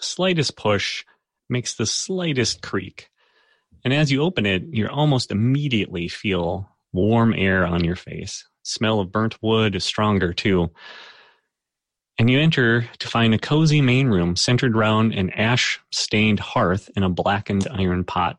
slightest 0.00 0.56
push, 0.56 1.04
makes 1.48 1.74
the 1.74 1.86
slightest 1.86 2.62
creak. 2.62 3.10
And 3.84 3.94
as 3.94 4.10
you 4.10 4.22
open 4.22 4.46
it, 4.46 4.64
you 4.70 4.88
almost 4.88 5.30
immediately 5.30 6.08
feel 6.08 6.68
warm 6.92 7.34
air 7.34 7.66
on 7.66 7.84
your 7.84 7.96
face. 7.96 8.46
Smell 8.62 9.00
of 9.00 9.12
burnt 9.12 9.40
wood 9.42 9.74
is 9.74 9.84
stronger 9.84 10.32
too. 10.32 10.70
And 12.18 12.28
you 12.28 12.40
enter 12.40 12.88
to 12.98 13.08
find 13.08 13.32
a 13.32 13.38
cozy 13.38 13.80
main 13.80 14.08
room 14.08 14.34
centered 14.34 14.76
around 14.76 15.12
an 15.12 15.30
ash 15.30 15.78
stained 15.92 16.40
hearth 16.40 16.90
and 16.96 17.04
a 17.04 17.08
blackened 17.08 17.68
iron 17.70 18.04
pot. 18.04 18.38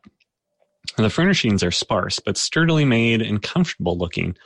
The 0.96 1.08
furnishings 1.08 1.62
are 1.62 1.70
sparse, 1.70 2.18
but 2.18 2.36
sturdily 2.36 2.84
made 2.84 3.22
and 3.22 3.40
comfortable 3.40 3.96
looking. 3.96 4.36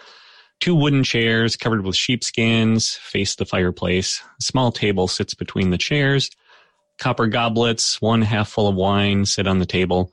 Two 0.60 0.74
wooden 0.74 1.04
chairs 1.04 1.56
covered 1.56 1.84
with 1.84 1.96
sheepskins 1.96 2.92
face 2.94 3.34
the 3.34 3.44
fireplace. 3.44 4.22
A 4.40 4.42
small 4.42 4.72
table 4.72 5.08
sits 5.08 5.34
between 5.34 5.70
the 5.70 5.78
chairs. 5.78 6.30
Copper 6.98 7.26
goblets, 7.26 8.00
one 8.00 8.22
half 8.22 8.48
full 8.48 8.68
of 8.68 8.74
wine, 8.74 9.26
sit 9.26 9.46
on 9.46 9.58
the 9.58 9.66
table. 9.66 10.12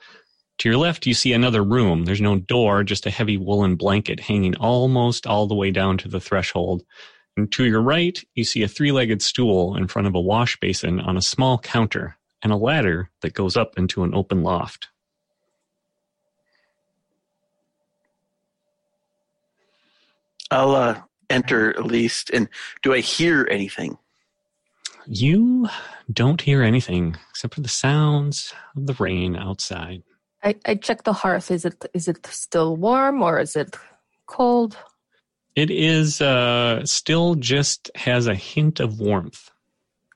To 0.60 0.70
your 0.70 0.78
left, 0.78 1.08
you 1.08 1.14
see 1.14 1.34
another 1.34 1.64
room. 1.64 2.06
There's 2.06 2.22
no 2.22 2.38
door, 2.38 2.84
just 2.84 3.06
a 3.06 3.12
heavy 3.12 3.38
woolen 3.38 3.76
blanket 3.76 4.20
hanging 4.20 4.56
almost 4.58 5.26
all 5.26 5.48
the 5.48 5.56
way 5.56 5.72
down 5.72 5.98
to 6.00 6.08
the 6.08 6.20
threshold. 6.20 6.84
And 7.38 7.52
to 7.54 7.66
your 7.66 7.82
right, 7.82 8.22
you 8.36 8.44
see 8.44 8.62
a 8.62 8.68
three 8.68 8.92
legged 8.92 9.22
stool 9.22 9.76
in 9.76 9.88
front 9.88 10.08
of 10.08 10.16
a 10.16 10.22
wash 10.22 10.60
basin 10.60 11.00
on 11.00 11.18
a 11.18 11.22
small 11.22 11.58
counter 11.58 12.18
and 12.44 12.52
a 12.52 12.58
ladder 12.58 13.10
that 13.22 13.34
goes 13.34 13.56
up 13.56 13.78
into 13.78 14.04
an 14.04 14.14
open 14.14 14.44
loft. 14.44 14.90
I'll 20.52 20.76
uh, 20.76 21.02
enter 21.30 21.70
at 21.70 21.86
least. 21.86 22.30
And 22.30 22.50
do 22.84 22.94
I 22.94 23.00
hear 23.00 23.48
anything? 23.50 23.98
You 25.08 25.68
don't 26.12 26.42
hear 26.42 26.62
anything 26.62 27.16
except 27.30 27.56
for 27.56 27.62
the 27.62 27.70
sounds 27.70 28.54
of 28.76 28.86
the 28.86 28.94
rain 29.00 29.36
outside. 29.36 30.04
I, 30.44 30.56
I 30.66 30.76
checked 30.76 31.06
the 31.06 31.14
hearth. 31.14 31.50
Is 31.52 31.66
it 31.66 31.86
is 31.94 32.08
it 32.08 32.26
still 32.28 32.76
warm 32.76 33.22
or 33.22 33.40
is 33.40 33.56
it 33.56 33.78
cold? 34.28 34.78
It 35.56 35.70
is 35.70 36.22
uh, 36.22 36.86
still 36.86 37.36
just 37.36 37.92
has 37.96 38.28
a 38.28 38.36
hint 38.36 38.80
of 38.80 39.00
warmth. 39.00 39.50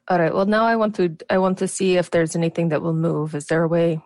All 0.08 0.20
right. 0.20 0.34
Well, 0.34 0.46
now 0.46 0.66
I 0.66 0.76
want 0.76 0.96
to 0.96 1.16
I 1.30 1.38
want 1.38 1.58
to 1.60 1.68
see 1.68 1.98
if 1.98 2.12
there's 2.12 2.36
anything 2.36 2.70
that 2.70 2.82
will 2.82 2.94
move. 2.94 3.36
Is 3.36 3.48
there 3.48 3.64
a 3.64 3.68
way? 3.68 4.02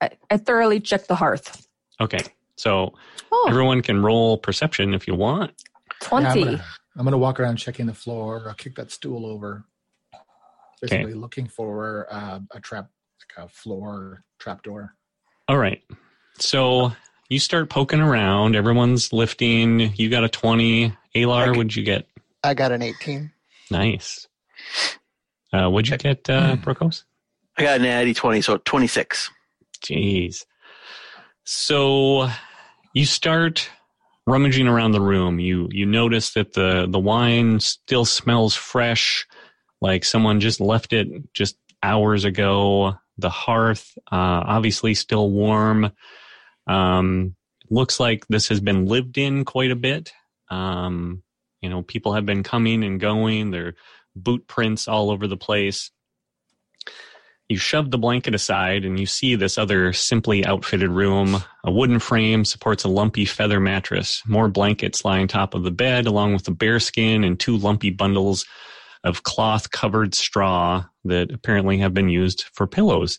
I, 0.00 0.10
I 0.30 0.36
thoroughly 0.36 0.80
check 0.80 1.06
the 1.06 1.14
hearth. 1.14 1.66
Okay, 2.00 2.24
so 2.58 2.94
Oh, 3.30 3.46
everyone 3.48 3.82
can 3.82 4.02
roll 4.02 4.38
perception 4.38 4.94
if 4.94 5.06
you 5.06 5.14
want. 5.14 5.52
20. 6.02 6.26
I'm, 6.26 6.44
gonna, 6.44 6.64
I'm 6.96 7.04
gonna 7.04 7.18
walk 7.18 7.40
around 7.40 7.56
checking 7.56 7.86
the 7.86 7.94
floor. 7.94 8.44
I'll 8.46 8.54
kick 8.54 8.74
that 8.76 8.90
stool 8.90 9.26
over. 9.26 9.64
Basically, 10.80 11.14
looking 11.14 11.46
for 11.46 12.06
uh, 12.10 12.38
a 12.52 12.60
trap, 12.60 12.88
like 13.36 13.46
a 13.46 13.48
floor 13.48 14.22
trap 14.38 14.62
door. 14.62 14.94
All 15.48 15.58
right, 15.58 15.82
so 16.38 16.92
you 17.28 17.40
start 17.40 17.68
poking 17.68 18.00
around. 18.00 18.54
Everyone's 18.54 19.12
lifting. 19.12 19.92
You 19.96 20.08
got 20.08 20.24
a 20.24 20.28
twenty. 20.28 20.94
Alar, 21.16 21.48
what'd 21.48 21.74
you 21.74 21.82
get? 21.82 22.06
I 22.44 22.54
got 22.54 22.70
an 22.70 22.82
18. 22.82 23.32
Nice. 23.70 24.28
Uh, 25.52 25.68
what'd 25.68 25.88
you 25.88 25.96
get, 25.96 26.30
uh, 26.30 26.56
Brokos? 26.56 27.02
I 27.56 27.62
got 27.62 27.76
an 27.78 27.82
natty 27.82 28.14
20, 28.14 28.40
so 28.42 28.58
26. 28.58 29.30
Jeez. 29.80 30.44
So 31.44 32.30
you 32.98 33.06
start 33.06 33.70
rummaging 34.26 34.66
around 34.66 34.90
the 34.90 35.00
room. 35.00 35.38
You 35.38 35.68
you 35.70 35.86
notice 35.86 36.32
that 36.32 36.54
the 36.54 36.88
the 36.90 36.98
wine 36.98 37.60
still 37.60 38.04
smells 38.04 38.56
fresh, 38.56 39.24
like 39.80 40.04
someone 40.04 40.40
just 40.40 40.60
left 40.60 40.92
it 40.92 41.06
just 41.32 41.56
hours 41.80 42.24
ago. 42.24 42.96
The 43.16 43.30
hearth, 43.30 43.96
uh, 44.10 44.42
obviously, 44.46 44.94
still 44.94 45.30
warm. 45.30 45.92
Um, 46.66 47.36
looks 47.70 48.00
like 48.00 48.26
this 48.26 48.48
has 48.48 48.60
been 48.60 48.86
lived 48.86 49.16
in 49.16 49.44
quite 49.44 49.70
a 49.70 49.76
bit. 49.76 50.12
Um, 50.50 51.22
you 51.60 51.68
know, 51.70 51.82
people 51.82 52.14
have 52.14 52.26
been 52.26 52.42
coming 52.42 52.82
and 52.82 52.98
going. 52.98 53.52
There 53.52 53.68
are 53.68 53.74
boot 54.16 54.48
prints 54.48 54.88
all 54.88 55.12
over 55.12 55.28
the 55.28 55.36
place. 55.36 55.92
You 57.48 57.56
shove 57.56 57.90
the 57.90 57.96
blanket 57.96 58.34
aside 58.34 58.84
and 58.84 59.00
you 59.00 59.06
see 59.06 59.34
this 59.34 59.56
other 59.56 59.94
simply 59.94 60.44
outfitted 60.44 60.90
room. 60.90 61.42
A 61.64 61.70
wooden 61.70 61.98
frame 61.98 62.44
supports 62.44 62.84
a 62.84 62.88
lumpy 62.88 63.24
feather 63.24 63.58
mattress. 63.58 64.22
More 64.26 64.48
blankets 64.48 65.02
lie 65.02 65.20
on 65.20 65.28
top 65.28 65.54
of 65.54 65.62
the 65.62 65.70
bed, 65.70 66.06
along 66.06 66.34
with 66.34 66.46
a 66.48 66.50
bearskin 66.50 67.24
and 67.24 67.40
two 67.40 67.56
lumpy 67.56 67.88
bundles 67.88 68.44
of 69.02 69.22
cloth 69.22 69.70
covered 69.70 70.14
straw 70.14 70.84
that 71.04 71.32
apparently 71.32 71.78
have 71.78 71.94
been 71.94 72.10
used 72.10 72.44
for 72.52 72.66
pillows. 72.66 73.18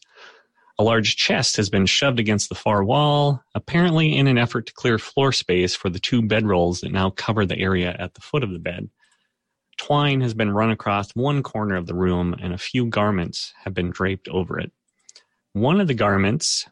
A 0.78 0.84
large 0.84 1.16
chest 1.16 1.58
has 1.58 1.70
been 1.70 1.88
shoved 1.88 2.20
against 2.20 2.50
the 2.50 2.56
far 2.56 2.84
wall, 2.84 3.44
apparently 3.56 4.16
in 4.16 4.28
an 4.28 4.38
effort 4.38 4.68
to 4.68 4.74
clear 4.74 5.00
floor 5.00 5.32
space 5.32 5.76
for 5.76 5.90
the 5.90 6.00
two 6.00 6.22
bedrolls 6.22 6.82
that 6.82 6.92
now 6.92 7.10
cover 7.10 7.48
the 7.48 7.58
area 7.58 7.96
at 7.98 8.14
the 8.14 8.22
foot 8.22 8.44
of 8.44 8.52
the 8.52 8.60
bed. 8.60 8.90
Twine 9.80 10.20
has 10.22 10.34
been 10.34 10.52
run 10.52 10.72
across 10.72 11.10
one 11.12 11.42
corner 11.42 11.76
of 11.76 11.88
the 11.88 11.96
room, 11.96 12.36
and 12.40 12.54
a 12.54 12.58
few 12.58 12.86
garments 12.86 13.54
have 13.64 13.74
been 13.74 13.90
draped 13.90 14.28
over 14.28 14.60
it. 14.60 14.72
One 15.54 15.80
of 15.80 15.88
the 15.88 15.94
garments, 15.94 16.68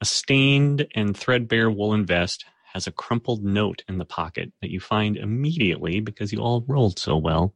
a 0.00 0.04
stained 0.04 0.86
and 0.94 1.16
threadbare 1.16 1.70
woolen 1.70 2.06
vest, 2.06 2.44
has 2.72 2.86
a 2.86 2.92
crumpled 2.92 3.44
note 3.44 3.82
in 3.88 3.98
the 3.98 4.04
pocket 4.04 4.52
that 4.62 4.70
you 4.70 4.78
find 4.78 5.16
immediately 5.16 5.98
because 6.00 6.32
you 6.32 6.38
all 6.38 6.64
rolled 6.68 7.00
so 7.00 7.16
well. 7.16 7.52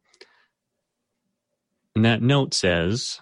And 1.95 2.05
that 2.05 2.21
note 2.21 2.53
says, 2.53 3.21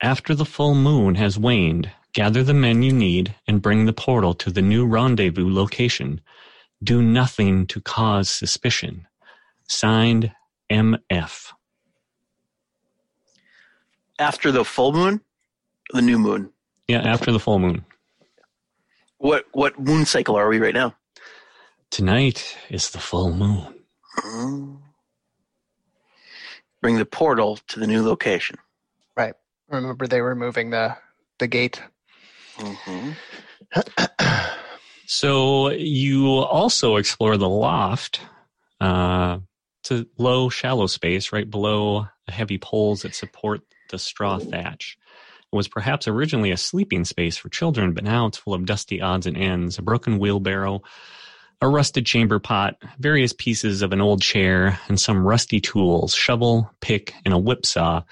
After 0.00 0.34
the 0.34 0.46
full 0.46 0.74
moon 0.74 1.16
has 1.16 1.38
waned, 1.38 1.92
gather 2.14 2.42
the 2.42 2.54
men 2.54 2.82
you 2.82 2.92
need 2.92 3.34
and 3.46 3.62
bring 3.62 3.84
the 3.84 3.92
portal 3.92 4.32
to 4.34 4.50
the 4.50 4.62
new 4.62 4.86
rendezvous 4.86 5.52
location. 5.52 6.22
Do 6.82 7.02
nothing 7.02 7.66
to 7.66 7.82
cause 7.82 8.30
suspicion. 8.30 9.06
Signed, 9.68 10.32
MF. 10.72 11.52
After 14.18 14.50
the 14.50 14.64
full 14.64 14.92
moon, 14.92 15.20
the 15.92 16.02
new 16.02 16.18
moon. 16.18 16.50
Yeah, 16.88 17.00
after 17.00 17.30
the 17.30 17.38
full 17.38 17.58
moon. 17.58 17.84
What 19.18 19.44
what 19.52 19.78
moon 19.78 20.04
cycle 20.04 20.36
are 20.36 20.48
we 20.48 20.58
right 20.58 20.74
now? 20.74 20.94
Tonight 21.90 22.56
is 22.70 22.90
the 22.90 22.98
full 22.98 23.32
moon. 23.32 23.74
Mm. 24.18 24.78
Bring 26.80 26.96
the 26.96 27.04
portal 27.04 27.58
to 27.68 27.78
the 27.78 27.86
new 27.86 28.02
location. 28.02 28.56
Right. 29.16 29.34
Remember 29.68 30.06
they 30.06 30.20
were 30.22 30.34
moving 30.34 30.70
the 30.70 30.96
the 31.38 31.46
gate. 31.46 31.82
hmm 32.56 33.10
So 35.06 35.70
you 35.70 36.26
also 36.28 36.96
explore 36.96 37.36
the 37.36 37.48
loft. 37.48 38.20
Uh, 38.80 39.40
it's 39.82 39.90
a 39.90 40.06
low, 40.16 40.48
shallow 40.48 40.86
space 40.86 41.32
right 41.32 41.50
below 41.50 42.06
the 42.26 42.32
heavy 42.32 42.56
poles 42.58 43.02
that 43.02 43.16
support 43.16 43.62
the 43.90 43.98
straw 43.98 44.38
thatch. 44.38 44.96
It 45.52 45.56
was 45.56 45.66
perhaps 45.66 46.06
originally 46.06 46.52
a 46.52 46.56
sleeping 46.56 47.04
space 47.04 47.36
for 47.36 47.48
children, 47.48 47.92
but 47.92 48.04
now 48.04 48.26
it's 48.26 48.38
full 48.38 48.54
of 48.54 48.64
dusty 48.64 49.00
odds 49.00 49.26
and 49.26 49.36
ends, 49.36 49.78
a 49.78 49.82
broken 49.82 50.18
wheelbarrow, 50.18 50.82
a 51.60 51.68
rusted 51.68 52.06
chamber 52.06 52.38
pot, 52.38 52.76
various 53.00 53.32
pieces 53.32 53.82
of 53.82 53.92
an 53.92 54.00
old 54.00 54.22
chair, 54.22 54.78
and 54.88 55.00
some 55.00 55.26
rusty 55.26 55.60
tools, 55.60 56.14
shovel, 56.14 56.70
pick, 56.80 57.14
and 57.24 57.34
a 57.34 57.38
whip 57.38 57.66
saw. 57.66 58.02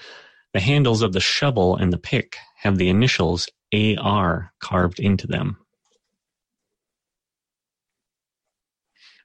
The 0.53 0.59
handles 0.59 1.01
of 1.01 1.13
the 1.13 1.21
shovel 1.21 1.77
and 1.77 1.93
the 1.93 1.97
pick 1.97 2.35
have 2.57 2.77
the 2.77 2.89
initials 2.89 3.47
AR 3.73 4.51
carved 4.59 4.99
into 4.99 5.25
them. 5.25 5.57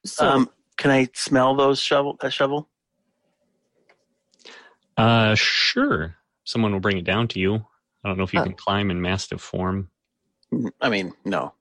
So 0.05 0.29
Um, 0.29 0.51
can 0.77 0.91
I 0.91 1.09
smell 1.15 1.55
those 1.57 1.79
shovel? 1.81 2.17
That 2.21 2.33
shovel? 2.33 2.69
Uh, 4.97 5.35
sure. 5.35 6.17
Someone 6.45 6.73
will 6.73 6.81
bring 6.81 6.99
it 6.99 7.05
down 7.05 7.29
to 7.29 7.39
you. 7.41 7.67
I 8.05 8.09
don't 8.09 8.19
know 8.19 8.25
if 8.25 8.33
you 8.33 8.41
Uh. 8.41 8.45
can 8.45 8.55
climb 8.55 8.91
in 8.91 9.01
mastiff 9.01 9.41
form. 9.41 9.91
I 10.81 10.89
mean, 10.89 11.13
no. 11.25 11.55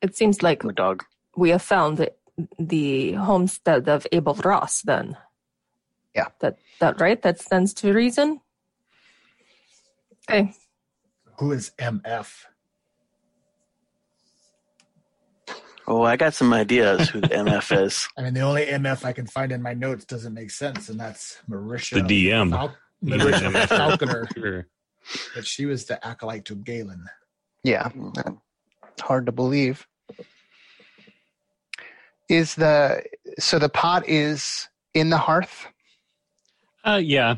it 0.00 0.16
seems 0.16 0.42
like 0.42 0.62
I'm 0.64 0.70
a 0.70 0.72
dog. 0.72 1.04
we 1.36 1.50
have 1.50 1.62
found 1.62 1.96
the, 1.96 2.12
the 2.58 3.12
homestead 3.12 3.88
of 3.88 4.06
Abel 4.12 4.34
Ross 4.34 4.82
then. 4.82 5.16
Yeah. 6.14 6.28
That 6.40 6.58
that 6.80 7.00
right? 7.00 7.22
That 7.22 7.40
stands 7.40 7.72
to 7.74 7.92
reason. 7.94 8.40
Okay. 10.28 10.52
Who 11.38 11.52
is 11.52 11.72
MF? 11.78 12.28
Oh, 15.88 16.02
I 16.02 16.16
got 16.16 16.32
some 16.34 16.52
ideas 16.52 17.08
who 17.08 17.20
the 17.20 17.28
MF 17.28 17.84
is. 17.84 18.08
I 18.16 18.22
mean, 18.22 18.34
the 18.34 18.40
only 18.40 18.66
MF 18.66 19.04
I 19.04 19.12
can 19.12 19.26
find 19.26 19.50
in 19.52 19.60
my 19.62 19.74
notes 19.74 20.04
doesn't 20.04 20.32
make 20.34 20.50
sense, 20.50 20.88
and 20.88 20.98
that's 20.98 21.38
Marisha. 21.50 22.06
The 22.06 22.28
DM. 22.28 22.50
Fal- 22.50 22.76
Yeah, 23.04 23.16
Marisha 23.16 23.66
Falconer, 23.68 24.28
Sure. 24.32 24.66
but 25.34 25.44
she 25.44 25.66
was 25.66 25.86
the 25.86 26.04
acolyte 26.06 26.44
to 26.44 26.54
Galen. 26.54 27.04
Yeah. 27.64 27.88
Hard 29.00 29.26
to 29.26 29.32
believe. 29.32 29.84
Is 32.28 32.54
the 32.54 33.02
so 33.40 33.58
the 33.58 33.68
pot 33.68 34.08
is 34.08 34.68
in 34.94 35.10
the 35.10 35.18
hearth? 35.18 35.66
Uh, 36.84 37.00
yeah. 37.02 37.36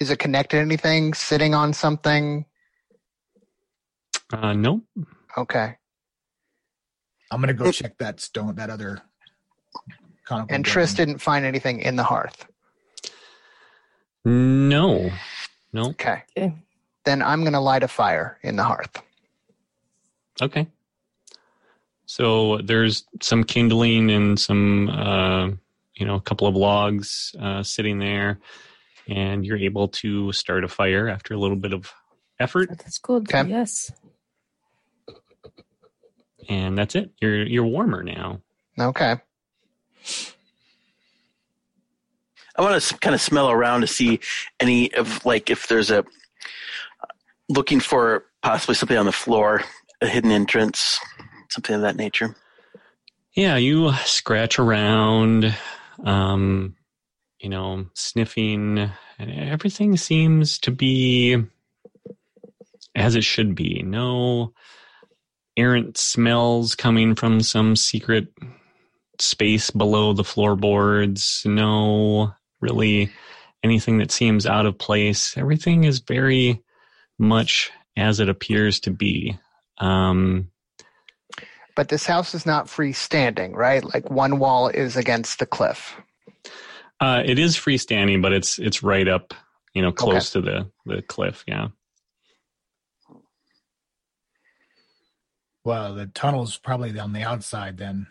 Is 0.00 0.10
it 0.10 0.18
connected 0.18 0.56
to 0.56 0.60
anything? 0.62 1.14
Sitting 1.14 1.54
on 1.54 1.72
something? 1.72 2.44
Uh, 4.32 4.52
nope. 4.54 4.82
Okay. 5.38 5.76
I'm 7.30 7.40
gonna 7.40 7.54
go 7.54 7.70
check 7.72 7.98
that 7.98 8.20
stone, 8.20 8.54
that 8.56 8.70
other. 8.70 9.02
conical 10.24 10.54
And 10.54 10.64
building. 10.64 10.64
Tris 10.64 10.94
didn't 10.94 11.18
find 11.18 11.44
anything 11.44 11.80
in 11.80 11.96
the 11.96 12.02
hearth. 12.02 12.46
No. 14.24 15.10
no. 15.72 15.90
Okay. 15.90 16.22
Okay. 16.36 16.54
Then 17.04 17.22
I'm 17.22 17.44
gonna 17.44 17.60
light 17.60 17.82
a 17.82 17.88
fire 17.88 18.38
in 18.42 18.56
the 18.56 18.64
hearth. 18.64 19.02
Okay. 20.40 20.66
So 22.06 22.58
there's 22.58 23.04
some 23.20 23.44
kindling 23.44 24.10
and 24.10 24.38
some, 24.38 24.88
uh, 24.88 25.46
you 25.94 26.06
know, 26.06 26.14
a 26.14 26.20
couple 26.20 26.46
of 26.46 26.54
logs 26.54 27.34
uh, 27.40 27.62
sitting 27.62 27.98
there, 27.98 28.38
and 29.08 29.44
you're 29.44 29.56
able 29.56 29.88
to 29.88 30.32
start 30.32 30.62
a 30.62 30.68
fire 30.68 31.08
after 31.08 31.34
a 31.34 31.38
little 31.38 31.56
bit 31.56 31.72
of 31.72 31.92
effort, 32.38 32.68
That's 32.68 32.98
good. 32.98 33.22
Okay. 33.32 33.48
Yes. 33.48 33.90
And 36.48 36.76
that's 36.76 36.94
it. 36.94 37.10
You're 37.20 37.44
you're 37.44 37.66
warmer 37.66 38.02
now. 38.02 38.40
Okay. 38.78 39.16
I 42.58 42.62
want 42.62 42.80
to 42.80 42.98
kind 42.98 43.14
of 43.14 43.20
smell 43.20 43.50
around 43.50 43.82
to 43.82 43.86
see 43.86 44.20
any 44.60 44.92
of 44.94 45.24
like 45.24 45.50
if 45.50 45.68
there's 45.68 45.90
a 45.90 46.04
looking 47.48 47.80
for 47.80 48.24
possibly 48.42 48.74
something 48.74 48.96
on 48.96 49.06
the 49.06 49.12
floor, 49.12 49.62
a 50.00 50.06
hidden 50.06 50.30
entrance, 50.30 50.98
something 51.50 51.74
of 51.74 51.82
that 51.82 51.96
nature. 51.96 52.34
Yeah, 53.34 53.56
you 53.56 53.92
scratch 54.04 54.58
around, 54.58 55.54
um, 56.04 56.74
you 57.38 57.50
know, 57.50 57.86
sniffing, 57.92 58.90
and 59.18 59.30
everything 59.30 59.96
seems 59.98 60.58
to 60.60 60.70
be 60.70 61.36
as 62.94 63.14
it 63.14 63.24
should 63.24 63.54
be. 63.54 63.82
No 63.82 64.54
errant 65.56 65.96
smells 65.96 66.74
coming 66.74 67.14
from 67.14 67.40
some 67.40 67.76
secret 67.76 68.28
space 69.18 69.70
below 69.70 70.12
the 70.12 70.24
floorboards. 70.24 71.42
No, 71.44 72.32
really 72.60 73.10
anything 73.62 73.98
that 73.98 74.10
seems 74.10 74.46
out 74.46 74.66
of 74.66 74.78
place. 74.78 75.36
Everything 75.36 75.84
is 75.84 76.00
very 76.00 76.62
much 77.18 77.70
as 77.96 78.20
it 78.20 78.28
appears 78.28 78.80
to 78.80 78.90
be. 78.90 79.38
Um, 79.78 80.50
But 81.74 81.88
this 81.88 82.06
house 82.06 82.34
is 82.34 82.46
not 82.46 82.66
freestanding, 82.66 83.54
right? 83.54 83.82
Like 83.84 84.10
one 84.10 84.38
wall 84.38 84.68
is 84.68 84.96
against 84.96 85.38
the 85.38 85.46
cliff. 85.46 85.96
Uh, 87.00 87.22
it 87.24 87.38
is 87.38 87.56
freestanding, 87.56 88.22
but 88.22 88.32
it's 88.32 88.58
it's 88.58 88.82
right 88.82 89.06
up, 89.06 89.34
you 89.74 89.82
know, 89.82 89.92
close 89.92 90.30
to 90.30 90.40
the 90.40 90.70
the 90.86 91.02
cliff. 91.02 91.44
Yeah. 91.46 91.68
Well, 95.66 95.96
the 95.96 96.06
tunnel's 96.06 96.56
probably 96.56 96.96
on 96.96 97.12
the 97.12 97.24
outside 97.24 97.76
then. 97.76 98.06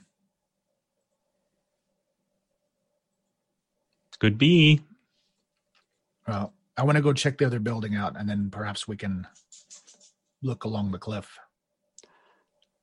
Could 4.20 4.38
be. 4.38 4.82
Well, 6.28 6.52
I 6.76 6.84
want 6.84 6.98
to 6.98 7.02
go 7.02 7.14
check 7.14 7.38
the 7.38 7.46
other 7.46 7.60
building 7.60 7.96
out, 7.96 8.18
and 8.18 8.28
then 8.28 8.50
perhaps 8.52 8.90
we 8.90 8.98
can 8.98 9.26
look 10.44 10.66
along 10.66 10.92
the 10.92 10.98
cliff. 10.98 11.40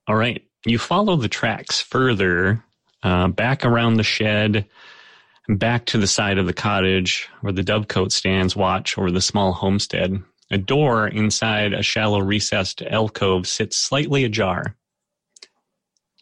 All 0.08 0.16
right. 0.16 0.42
You 0.64 0.78
follow 0.78 1.16
the 1.16 1.28
tracks 1.28 1.82
further, 1.82 2.64
uh, 3.02 3.28
back 3.28 3.66
around 3.66 3.98
the 3.98 4.02
shed, 4.02 4.64
back 5.50 5.84
to 5.86 5.98
the 5.98 6.06
side 6.06 6.38
of 6.38 6.46
the 6.46 6.54
cottage 6.54 7.28
where 7.42 7.52
the 7.52 7.62
dovecote 7.62 8.10
stands 8.10 8.56
watch 8.56 8.96
over 8.96 9.10
the 9.10 9.20
small 9.20 9.52
homestead. 9.52 10.22
A 10.52 10.58
door 10.58 11.08
inside 11.08 11.72
a 11.72 11.82
shallow 11.82 12.20
recessed 12.20 12.82
alcove 12.82 13.48
sits 13.48 13.74
slightly 13.74 14.22
ajar. 14.22 14.76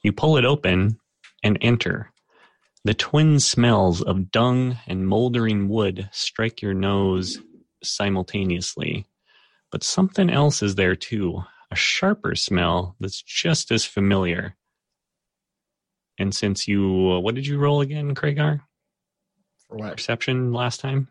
You 0.05 0.13
pull 0.13 0.37
it 0.37 0.45
open 0.45 1.01
and 1.43 1.59
enter. 1.61 2.13
The 2.85 2.95
twin 2.95 3.41
smells 3.41 4.01
of 4.01 4.31
dung 4.31 4.79
and 4.87 5.09
moldering 5.09 5.69
wood 5.69 6.09
strike 6.13 6.63
your 6.63 6.75
nose 6.75 7.41
simultaneously. 7.83 9.05
But 9.73 9.83
something 9.83 10.31
else 10.31 10.63
is 10.63 10.77
there 10.77 10.95
too 10.95 11.43
a 11.73 11.77
sharper 11.77 12.37
smell 12.37 12.95
that's 13.01 13.23
just 13.23 13.73
as 13.73 13.85
familiar. 13.85 14.57
And 16.21 16.33
since 16.33 16.69
you, 16.69 17.15
uh, 17.15 17.19
what 17.19 17.35
did 17.35 17.49
you 17.49 17.59
roll 17.59 17.81
again, 17.81 18.15
Kragar? 18.15 18.61
For 19.67 19.77
what? 19.77 19.97
Perception 19.97 20.53
last 20.53 20.79
time? 20.79 21.09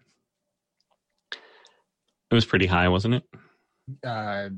It 2.31 2.35
was 2.35 2.45
pretty 2.45 2.67
high, 2.67 2.89
wasn't 2.89 3.15
it? 3.15 3.23
Uh, 4.03 4.49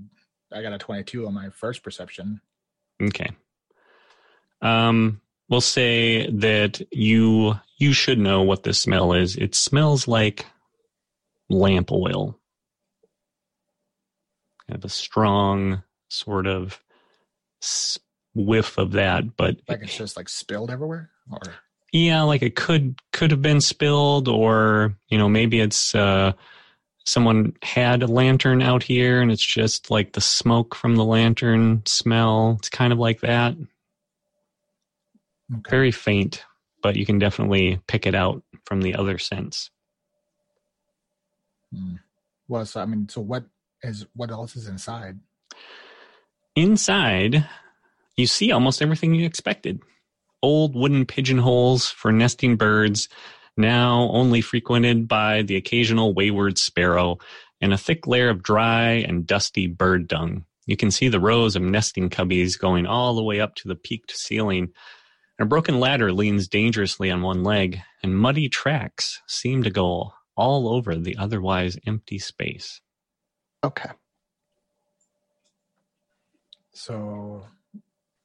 I 0.52 0.62
got 0.62 0.74
a 0.74 0.78
22 0.78 1.26
on 1.26 1.34
my 1.34 1.50
first 1.50 1.84
perception. 1.84 2.42
Okay. 3.02 3.30
Um, 4.62 5.22
we'll 5.50 5.62
say 5.62 6.30
that 6.32 6.82
you 6.92 7.56
you 7.78 7.94
should 7.94 8.20
know 8.20 8.42
what 8.44 8.64
this 8.64 8.80
smell 8.80 9.14
is. 9.14 9.36
It 9.36 9.56
smells 9.56 10.08
like 10.08 10.46
lamp 11.50 11.92
oil. 11.92 12.38
Kind 14.68 14.78
of 14.78 14.86
a 14.86 14.90
strong 14.90 15.84
sort 16.10 16.48
of 16.48 16.80
whiff 18.36 18.78
of 18.78 18.92
that, 18.92 19.36
but 19.36 19.58
Like 19.68 19.82
it's 19.82 19.98
just 19.98 20.18
like 20.18 20.30
spilled 20.30 20.72
everywhere, 20.72 21.10
or 21.32 21.40
yeah, 21.92 22.22
like 22.22 22.42
it 22.42 22.56
could 22.56 23.00
could 23.12 23.32
have 23.32 23.42
been 23.42 23.62
spilled, 23.62 24.28
or 24.28 24.96
you 25.10 25.18
know 25.18 25.28
maybe 25.30 25.60
it's 25.60 25.96
uh, 25.96 26.34
someone 27.06 27.54
had 27.64 28.04
a 28.04 28.08
lantern 28.08 28.62
out 28.62 28.84
here 28.84 29.22
and 29.22 29.32
it's 29.32 29.46
just 29.46 29.90
like 29.90 30.14
the 30.14 30.22
smoke 30.22 30.76
from 30.76 30.96
the 30.96 31.06
lantern 31.06 31.82
smell. 31.86 32.56
It's 32.60 32.70
kind 32.70 32.94
of 32.94 33.00
like 33.00 33.22
that. 33.22 33.56
okay. 35.52 35.70
very 35.70 35.92
faint, 35.92 36.44
but 36.82 36.96
you 36.96 37.06
can 37.06 37.20
definitely 37.20 37.82
pick 37.88 38.06
it 38.06 38.16
out 38.16 38.44
from 38.66 38.82
the 38.82 38.96
other 38.96 39.18
scents. 39.18 39.72
Hmm. 41.74 41.96
Well, 42.48 42.66
so 42.66 42.82
I 42.82 42.86
mean, 42.86 43.08
so 43.10 43.22
what 43.22 43.46
is 43.82 44.06
what 44.14 44.30
else 44.30 44.56
is 44.56 44.68
inside? 44.68 45.20
Inside, 46.56 47.48
you 48.18 48.28
see 48.28 48.52
almost 48.52 48.82
everything 48.82 49.16
you 49.16 49.26
expected. 49.26 49.82
Old 50.44 50.76
wooden 50.76 51.06
pigeonholes 51.06 51.88
for 51.88 52.12
nesting 52.12 52.58
birds, 52.58 53.08
now 53.58 54.10
only 54.12 54.42
frequented 54.42 55.08
by 55.08 55.42
the 55.42 55.56
occasional 55.56 56.14
wayward 56.14 56.58
sparrow, 56.58 57.18
and 57.60 57.74
a 57.74 57.78
thick 57.78 58.08
layer 58.08 58.30
of 58.30 58.44
dry 58.44 58.92
and 58.92 59.28
dusty 59.28 59.68
bird 59.68 60.08
dung. 60.08 60.46
You 60.66 60.78
can 60.78 60.92
see 60.92 61.10
the 61.10 61.20
rows 61.20 61.56
of 61.56 61.62
nesting 61.62 62.10
cubbies 62.10 62.60
going 62.60 62.86
all 62.86 63.16
the 63.16 63.24
way 63.24 63.40
up 63.40 63.56
to 63.56 63.68
the 63.68 63.76
peaked 63.76 64.12
ceiling. 64.12 64.70
A 65.40 65.46
broken 65.46 65.80
ladder 65.80 66.14
leans 66.14 66.48
dangerously 66.48 67.10
on 67.10 67.22
one 67.22 67.44
leg, 67.44 67.82
and 68.04 68.18
muddy 68.18 68.48
tracks 68.48 69.22
seem 69.28 69.64
to 69.64 69.70
go 69.70 70.14
all 70.36 70.70
over 70.70 70.96
the 70.96 71.18
otherwise 71.18 71.78
empty 71.86 72.20
space. 72.20 72.80
Okay. 73.64 73.90
So 76.74 77.46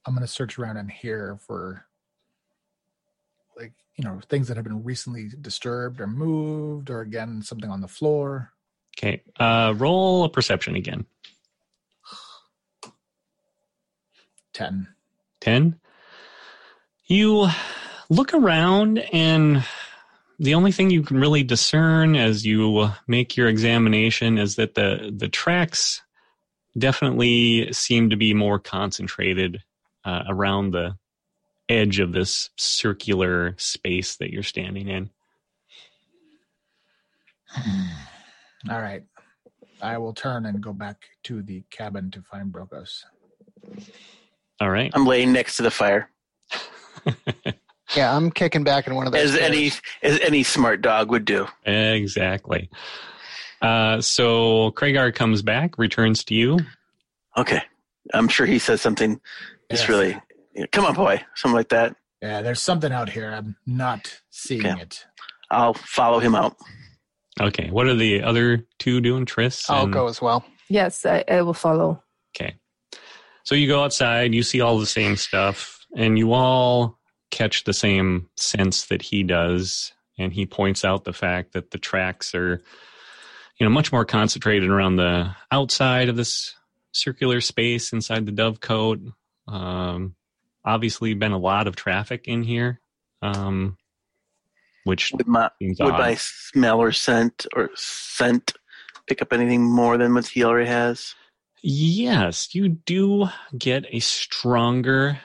I'm 0.05 0.15
gonna 0.15 0.27
search 0.27 0.59
around 0.59 0.77
in 0.77 0.89
here 0.89 1.39
for 1.47 1.86
you 3.97 4.05
know 4.05 4.21
things 4.29 4.49
that 4.49 4.57
have 4.57 4.65
been 4.65 4.85
recently 4.85 5.31
disturbed 5.41 6.01
or 6.01 6.07
moved, 6.07 6.91
or 6.91 7.01
again 7.01 7.43
something 7.43 7.71
on 7.71 7.81
the 7.81 7.89
floor. 7.89 8.53
Okay, 8.99 9.23
uh, 9.39 9.75
roll 9.77 10.25
a 10.25 10.29
perception 10.29 10.77
again. 10.77 11.07
Ten. 14.53 14.89
10. 15.43 15.79
You 17.07 17.49
look 18.09 18.33
around, 18.33 18.99
and 19.13 19.63
the 20.39 20.55
only 20.55 20.73
thing 20.73 20.91
you 20.91 21.03
can 21.03 21.19
really 21.19 21.43
discern 21.43 22.17
as 22.17 22.47
you 22.47 22.91
make 23.07 23.37
your 23.37 23.49
examination 23.49 24.39
is 24.39 24.57
that 24.57 24.75
the, 24.75 25.13
the 25.15 25.29
tracks 25.29 26.03
definitely 26.79 27.73
seem 27.73 28.11
to 28.11 28.17
be 28.17 28.35
more 28.35 28.59
concentrated 28.59 29.63
uh, 30.05 30.25
around 30.29 30.71
the 30.71 30.97
edge 31.69 31.99
of 32.01 32.13
this 32.13 32.51
circular 32.57 33.55
space 33.59 34.17
that 34.17 34.31
you're 34.31 34.43
standing 34.43 34.89
in. 34.89 35.11
All 38.71 38.81
right. 38.81 39.03
I 39.81 39.99
will 39.99 40.15
turn 40.15 40.47
and 40.47 40.61
go 40.61 40.73
back 40.73 40.97
to 41.25 41.43
the 41.43 41.63
cabin 41.71 42.11
to 42.13 42.23
find 42.23 42.53
Brokos. 42.53 43.05
All 44.61 44.71
right. 44.71 44.91
I'm 44.95 45.07
laying 45.07 45.33
next 45.33 45.57
to 45.59 45.63
the 45.63 45.71
fire, 45.71 46.09
Yeah, 47.95 48.17
I'm 48.17 48.33
kicking 48.33 48.65
back 48.65 48.89
in 48.89 48.97
one 48.97 49.07
of 49.07 49.13
those. 49.13 49.35
as 49.35 49.41
any 49.41 49.71
as 50.03 50.19
any 50.21 50.43
smart 50.43 50.83
dog 50.83 51.11
would 51.13 51.25
do. 51.25 51.47
exactly. 51.65 52.69
Uh, 53.63 54.01
so 54.01 54.73
Kragar 54.73 55.15
comes 55.15 55.41
back, 55.43 55.79
returns 55.79 56.25
to 56.25 56.35
you. 56.35 56.59
Okay, 57.37 57.61
I'm 58.13 58.27
sure 58.29 58.45
he 58.45 58.59
says 58.59 58.81
something. 58.81 59.21
Just 59.71 59.83
Yes. 59.85 59.89
really, 59.89 60.21
come 60.73 60.85
on, 60.85 60.95
boy, 60.95 61.23
something 61.35 61.57
like 61.57 61.69
that. 61.71 61.97
Yeah, 62.23 62.43
there's 62.43 62.63
something 62.63 62.93
out 62.93 63.09
here. 63.09 63.31
I'm 63.31 63.57
not 63.67 64.21
seeing 64.31 64.67
Okay. 64.67 64.81
it. 64.83 65.05
I'll 65.51 65.75
follow 65.75 66.19
him 66.19 66.35
out. 66.35 66.57
Okay. 67.41 67.69
What 67.71 67.87
are 67.87 67.95
the 67.95 68.23
other 68.23 68.67
two 68.79 69.01
doing, 69.01 69.27
Tris? 69.27 69.69
I'll 69.69 69.87
go 69.87 70.09
as 70.09 70.21
well. 70.23 70.45
Yes, 70.69 71.05
I, 71.07 71.23
I 71.29 71.43
will 71.43 71.55
follow. 71.55 72.03
Okay. 72.35 72.57
So 73.45 73.55
you 73.55 73.69
go 73.69 73.85
outside, 73.85 74.35
you 74.35 74.43
see 74.43 74.61
all 74.61 74.79
the 74.79 74.87
same 74.87 75.17
stuff, 75.17 75.87
and 75.97 76.19
you 76.19 76.33
all 76.33 76.99
catch 77.31 77.65
the 77.65 77.75
same 77.75 78.29
sense 78.37 78.87
that 78.87 79.03
he 79.03 79.23
does. 79.23 79.93
And 80.19 80.33
he 80.33 80.47
points 80.47 80.85
out 80.85 81.05
the 81.05 81.13
fact 81.13 81.53
that 81.53 81.71
the 81.71 81.79
tracks 81.79 82.35
are, 82.35 82.63
you 83.61 83.67
know, 83.67 83.71
much 83.71 83.93
more 83.93 84.07
concentrated 84.07 84.71
around 84.71 84.97
the 84.97 85.31
outside 85.53 86.09
of 86.09 86.17
this 86.17 86.55
circular 86.93 87.43
space 87.43 87.93
inside 87.93 88.25
the 88.25 88.33
dovecote. 88.33 89.13
Um, 89.47 90.15
obviously, 90.67 91.15
been 91.15 91.33
a 91.33 91.39
lot 91.39 91.67
of 91.67 91.77
traffic 91.77 92.27
in 92.29 92.43
here, 92.43 92.81
um, 93.23 93.79
which 94.85 95.13
Would 95.13 95.27
my 95.27 95.51
seems 95.61 95.79
would 95.81 95.95
odd. 95.95 95.99
my 96.01 96.15
smell 96.17 96.81
or 96.81 96.93
scent 96.93 97.47
or 97.55 97.71
scent 97.75 98.53
pick 99.07 99.23
up 99.23 99.33
anything 99.33 99.63
more 99.63 99.97
than 99.97 100.13
what 100.15 100.27
he 100.27 100.45
already 100.45 100.69
has? 100.69 101.15
Yes, 101.63 102.55
you 102.55 102.69
do 102.69 103.29
get 103.57 103.87
a 103.91 104.01
stronger 104.01 105.19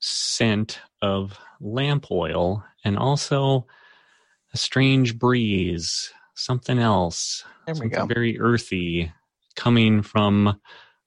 scent 0.00 0.80
of 1.02 1.38
lamp 1.60 2.10
oil 2.10 2.64
and 2.84 2.98
also 2.98 3.66
a 4.52 4.56
strange 4.56 5.18
breeze, 5.18 6.12
something 6.34 6.78
else, 6.78 7.44
There 7.66 7.74
we 7.74 7.78
something 7.90 7.98
go. 8.00 8.06
very 8.06 8.38
earthy 8.40 9.12
coming 9.56 10.02
from 10.02 10.60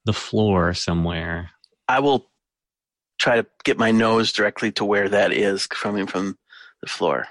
the 0.06 0.14
floor 0.14 0.74
somewhere. 0.74 1.52
I 1.88 2.00
will 2.00 2.30
try 3.18 3.36
to 3.38 3.46
get 3.64 3.78
my 3.78 3.92
nose 3.92 4.32
directly 4.32 4.72
to 4.74 4.86
where 4.86 5.10
that 5.10 5.32
is 5.32 5.68
coming 5.68 6.08
from 6.08 6.38
the 6.82 6.88
floor. 6.88 7.28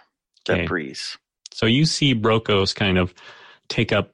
That 0.46 0.58
Okay. 0.58 0.66
breeze. 0.66 1.16
So 1.52 1.66
you 1.66 1.86
see 1.86 2.14
Brokos 2.14 2.74
kind 2.74 2.98
of 2.98 3.14
take 3.68 3.92
up 3.92 4.12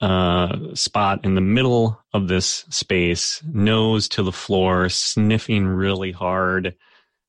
a 0.00 0.70
spot 0.74 1.24
in 1.24 1.34
the 1.34 1.40
middle 1.40 1.98
of 2.12 2.28
this 2.28 2.66
space, 2.68 3.42
nose 3.44 4.08
to 4.08 4.22
the 4.22 4.32
floor, 4.32 4.88
sniffing 4.88 5.66
really 5.66 6.12
hard. 6.12 6.76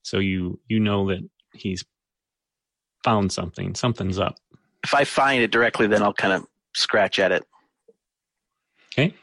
So 0.03 0.19
you 0.19 0.59
you 0.67 0.79
know 0.79 1.07
that 1.09 1.27
he's 1.53 1.85
found 3.03 3.31
something. 3.31 3.75
Something's 3.75 4.19
up. 4.19 4.37
If 4.83 4.93
I 4.93 5.03
find 5.03 5.41
it 5.41 5.51
directly, 5.51 5.87
then 5.87 6.03
I'll 6.03 6.13
kind 6.13 6.33
of 6.33 6.45
scratch 6.73 7.19
at 7.19 7.31
it. 7.31 7.45
Okay. 8.91 9.13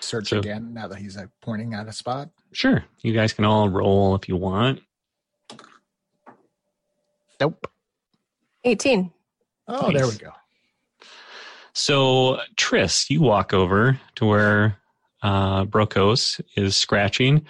Search 0.00 0.28
So- 0.28 0.38
again 0.38 0.72
now 0.74 0.88
that 0.88 0.98
he's 0.98 1.16
like 1.16 1.28
pointing 1.42 1.74
at 1.74 1.86
a 1.88 1.92
spot. 1.92 2.30
Sure. 2.52 2.84
You 3.02 3.12
guys 3.12 3.32
can 3.32 3.44
all 3.44 3.68
roll 3.68 4.14
if 4.14 4.28
you 4.28 4.36
want. 4.36 4.80
Nope. 7.40 7.66
18. 8.64 9.12
Oh, 9.68 9.92
there 9.92 10.06
we 10.06 10.16
go. 10.16 10.32
So, 11.72 12.40
Tris, 12.56 13.08
you 13.10 13.20
walk 13.20 13.54
over 13.54 14.00
to 14.16 14.24
where 14.26 14.76
uh, 15.22 15.64
Brokos 15.64 16.40
is 16.56 16.76
scratching, 16.76 17.46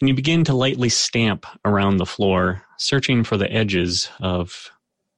and 0.00 0.08
you 0.08 0.14
begin 0.14 0.44
to 0.44 0.54
lightly 0.54 0.88
stamp 0.88 1.46
around 1.64 1.98
the 1.98 2.06
floor, 2.06 2.62
searching 2.78 3.22
for 3.22 3.36
the 3.36 3.50
edges 3.52 4.08
of 4.20 4.70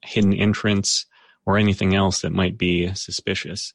hidden 0.04 0.34
entrance 0.34 1.06
or 1.46 1.56
anything 1.56 1.94
else 1.94 2.20
that 2.20 2.32
might 2.32 2.58
be 2.58 2.92
suspicious. 2.94 3.72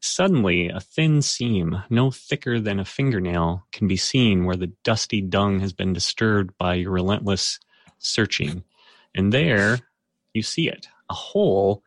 Suddenly, 0.00 0.68
a 0.68 0.80
thin 0.80 1.22
seam, 1.22 1.82
no 1.90 2.10
thicker 2.10 2.60
than 2.60 2.78
a 2.78 2.84
fingernail, 2.84 3.66
can 3.72 3.88
be 3.88 3.96
seen 3.96 4.44
where 4.44 4.56
the 4.56 4.72
dusty 4.84 5.20
dung 5.20 5.58
has 5.60 5.72
been 5.72 5.92
disturbed 5.92 6.56
by 6.56 6.74
your 6.74 6.92
relentless 6.92 7.58
searching. 7.98 8.62
And 9.14 9.32
there, 9.32 9.80
you 10.34 10.42
see 10.42 10.68
it 10.68 10.88
a 11.10 11.14
hole 11.14 11.82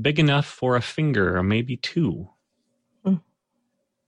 big 0.00 0.18
enough 0.18 0.46
for 0.46 0.76
a 0.76 0.82
finger 0.82 1.36
or 1.36 1.42
maybe 1.42 1.76
two. 1.76 2.28
Hmm. 3.04 3.16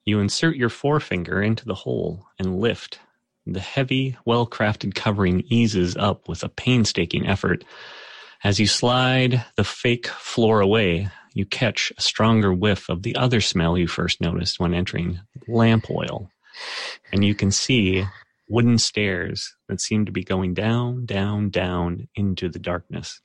You 0.04 0.20
insert 0.20 0.56
your 0.56 0.68
forefinger 0.68 1.42
into 1.42 1.64
the 1.64 1.74
hole 1.74 2.26
and 2.38 2.60
lift. 2.60 3.00
The 3.46 3.60
heavy, 3.60 4.16
well 4.26 4.46
crafted 4.46 4.94
covering 4.94 5.44
eases 5.46 5.96
up 5.96 6.28
with 6.28 6.42
a 6.42 6.48
painstaking 6.48 7.26
effort. 7.26 7.64
As 8.44 8.60
you 8.60 8.66
slide 8.66 9.44
the 9.56 9.64
fake 9.64 10.06
floor 10.06 10.60
away, 10.60 11.08
you 11.40 11.46
catch 11.46 11.90
a 11.96 12.02
stronger 12.02 12.52
whiff 12.52 12.90
of 12.90 13.02
the 13.02 13.16
other 13.16 13.40
smell 13.40 13.78
you 13.78 13.88
first 13.88 14.20
noticed 14.20 14.60
when 14.60 14.74
entering 14.74 15.18
lamp 15.48 15.90
oil. 15.90 16.30
And 17.12 17.24
you 17.24 17.34
can 17.34 17.50
see 17.50 18.04
wooden 18.46 18.76
stairs 18.76 19.56
that 19.68 19.80
seem 19.80 20.04
to 20.04 20.12
be 20.12 20.22
going 20.22 20.52
down, 20.52 21.06
down, 21.06 21.48
down 21.48 22.08
into 22.14 22.50
the 22.50 22.58
darkness. 22.58 23.22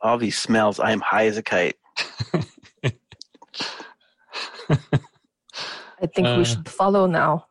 All 0.00 0.18
these 0.18 0.36
smells, 0.36 0.80
I 0.80 0.90
am 0.90 1.00
high 1.00 1.26
as 1.26 1.36
a 1.36 1.42
kite. 1.42 1.76
I 6.02 6.06
think 6.12 6.26
Uh, 6.26 6.34
we 6.38 6.44
should 6.44 6.68
follow 6.68 7.06
now. 7.06 7.46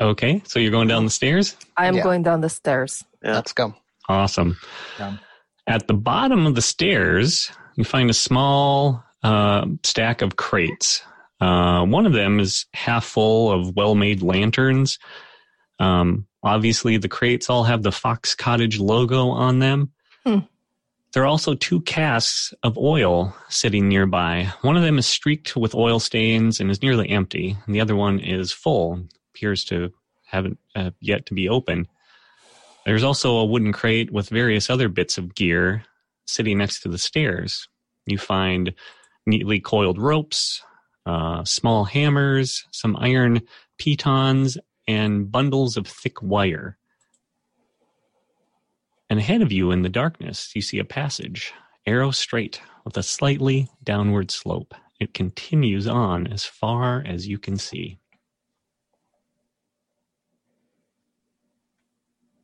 Okay, 0.00 0.42
so 0.44 0.58
you're 0.58 0.72
going 0.72 0.88
down 0.88 1.04
the 1.04 1.10
stairs? 1.10 1.56
I 1.76 1.86
am 1.86 1.94
Yeah. 1.96 2.02
going 2.02 2.22
down 2.24 2.40
the 2.40 2.48
stairs. 2.48 3.04
Yeah. 3.22 3.34
Let's 3.34 3.52
go. 3.52 3.74
Awesome. 4.08 4.56
Yeah. 4.98 5.18
At 5.66 5.88
the 5.88 5.94
bottom 5.94 6.46
of 6.46 6.54
the 6.54 6.62
stairs, 6.62 7.50
you 7.76 7.84
find 7.84 8.10
a 8.10 8.14
small 8.14 9.02
uh, 9.22 9.66
stack 9.82 10.22
of 10.22 10.36
crates. 10.36 11.02
Uh, 11.40 11.84
one 11.84 12.06
of 12.06 12.12
them 12.12 12.38
is 12.38 12.66
half 12.74 13.04
full 13.04 13.50
of 13.50 13.74
well 13.74 13.94
made 13.94 14.22
lanterns. 14.22 14.98
Um, 15.78 16.26
obviously, 16.42 16.96
the 16.96 17.08
crates 17.08 17.50
all 17.50 17.64
have 17.64 17.82
the 17.82 17.92
Fox 17.92 18.34
Cottage 18.34 18.78
logo 18.78 19.28
on 19.28 19.58
them. 19.58 19.92
Hmm. 20.24 20.40
There 21.12 21.22
are 21.22 21.26
also 21.26 21.54
two 21.54 21.80
casks 21.82 22.52
of 22.62 22.76
oil 22.76 23.34
sitting 23.48 23.88
nearby. 23.88 24.52
One 24.62 24.76
of 24.76 24.82
them 24.82 24.98
is 24.98 25.06
streaked 25.06 25.56
with 25.56 25.74
oil 25.74 26.00
stains 26.00 26.60
and 26.60 26.70
is 26.70 26.82
nearly 26.82 27.08
empty, 27.08 27.56
and 27.66 27.74
the 27.74 27.80
other 27.80 27.94
one 27.94 28.18
is 28.18 28.52
full, 28.52 29.06
appears 29.32 29.64
to 29.66 29.92
haven't 30.26 30.58
uh, 30.74 30.90
yet 31.00 31.26
to 31.26 31.34
be 31.34 31.48
opened. 31.48 31.86
There's 32.86 33.04
also 33.04 33.38
a 33.38 33.44
wooden 33.44 33.72
crate 33.72 34.10
with 34.10 34.28
various 34.28 34.68
other 34.68 34.88
bits 34.88 35.16
of 35.16 35.34
gear 35.34 35.84
sitting 36.26 36.58
next 36.58 36.80
to 36.80 36.88
the 36.88 36.98
stairs. 36.98 37.68
You 38.06 38.18
find 38.18 38.74
neatly 39.26 39.60
coiled 39.60 39.98
ropes, 39.98 40.62
uh, 41.06 41.44
small 41.44 41.84
hammers, 41.84 42.64
some 42.72 42.96
iron 42.96 43.42
pitons, 43.78 44.58
and 44.86 45.30
bundles 45.30 45.76
of 45.76 45.86
thick 45.86 46.22
wire. 46.22 46.76
And 49.08 49.18
ahead 49.18 49.42
of 49.42 49.52
you 49.52 49.70
in 49.70 49.82
the 49.82 49.88
darkness, 49.88 50.50
you 50.54 50.62
see 50.62 50.78
a 50.78 50.84
passage, 50.84 51.52
arrow 51.86 52.10
straight, 52.10 52.60
with 52.84 52.96
a 52.96 53.02
slightly 53.02 53.68
downward 53.82 54.30
slope. 54.30 54.74
It 55.00 55.14
continues 55.14 55.86
on 55.86 56.26
as 56.26 56.44
far 56.44 57.02
as 57.06 57.26
you 57.26 57.38
can 57.38 57.56
see. 57.56 57.98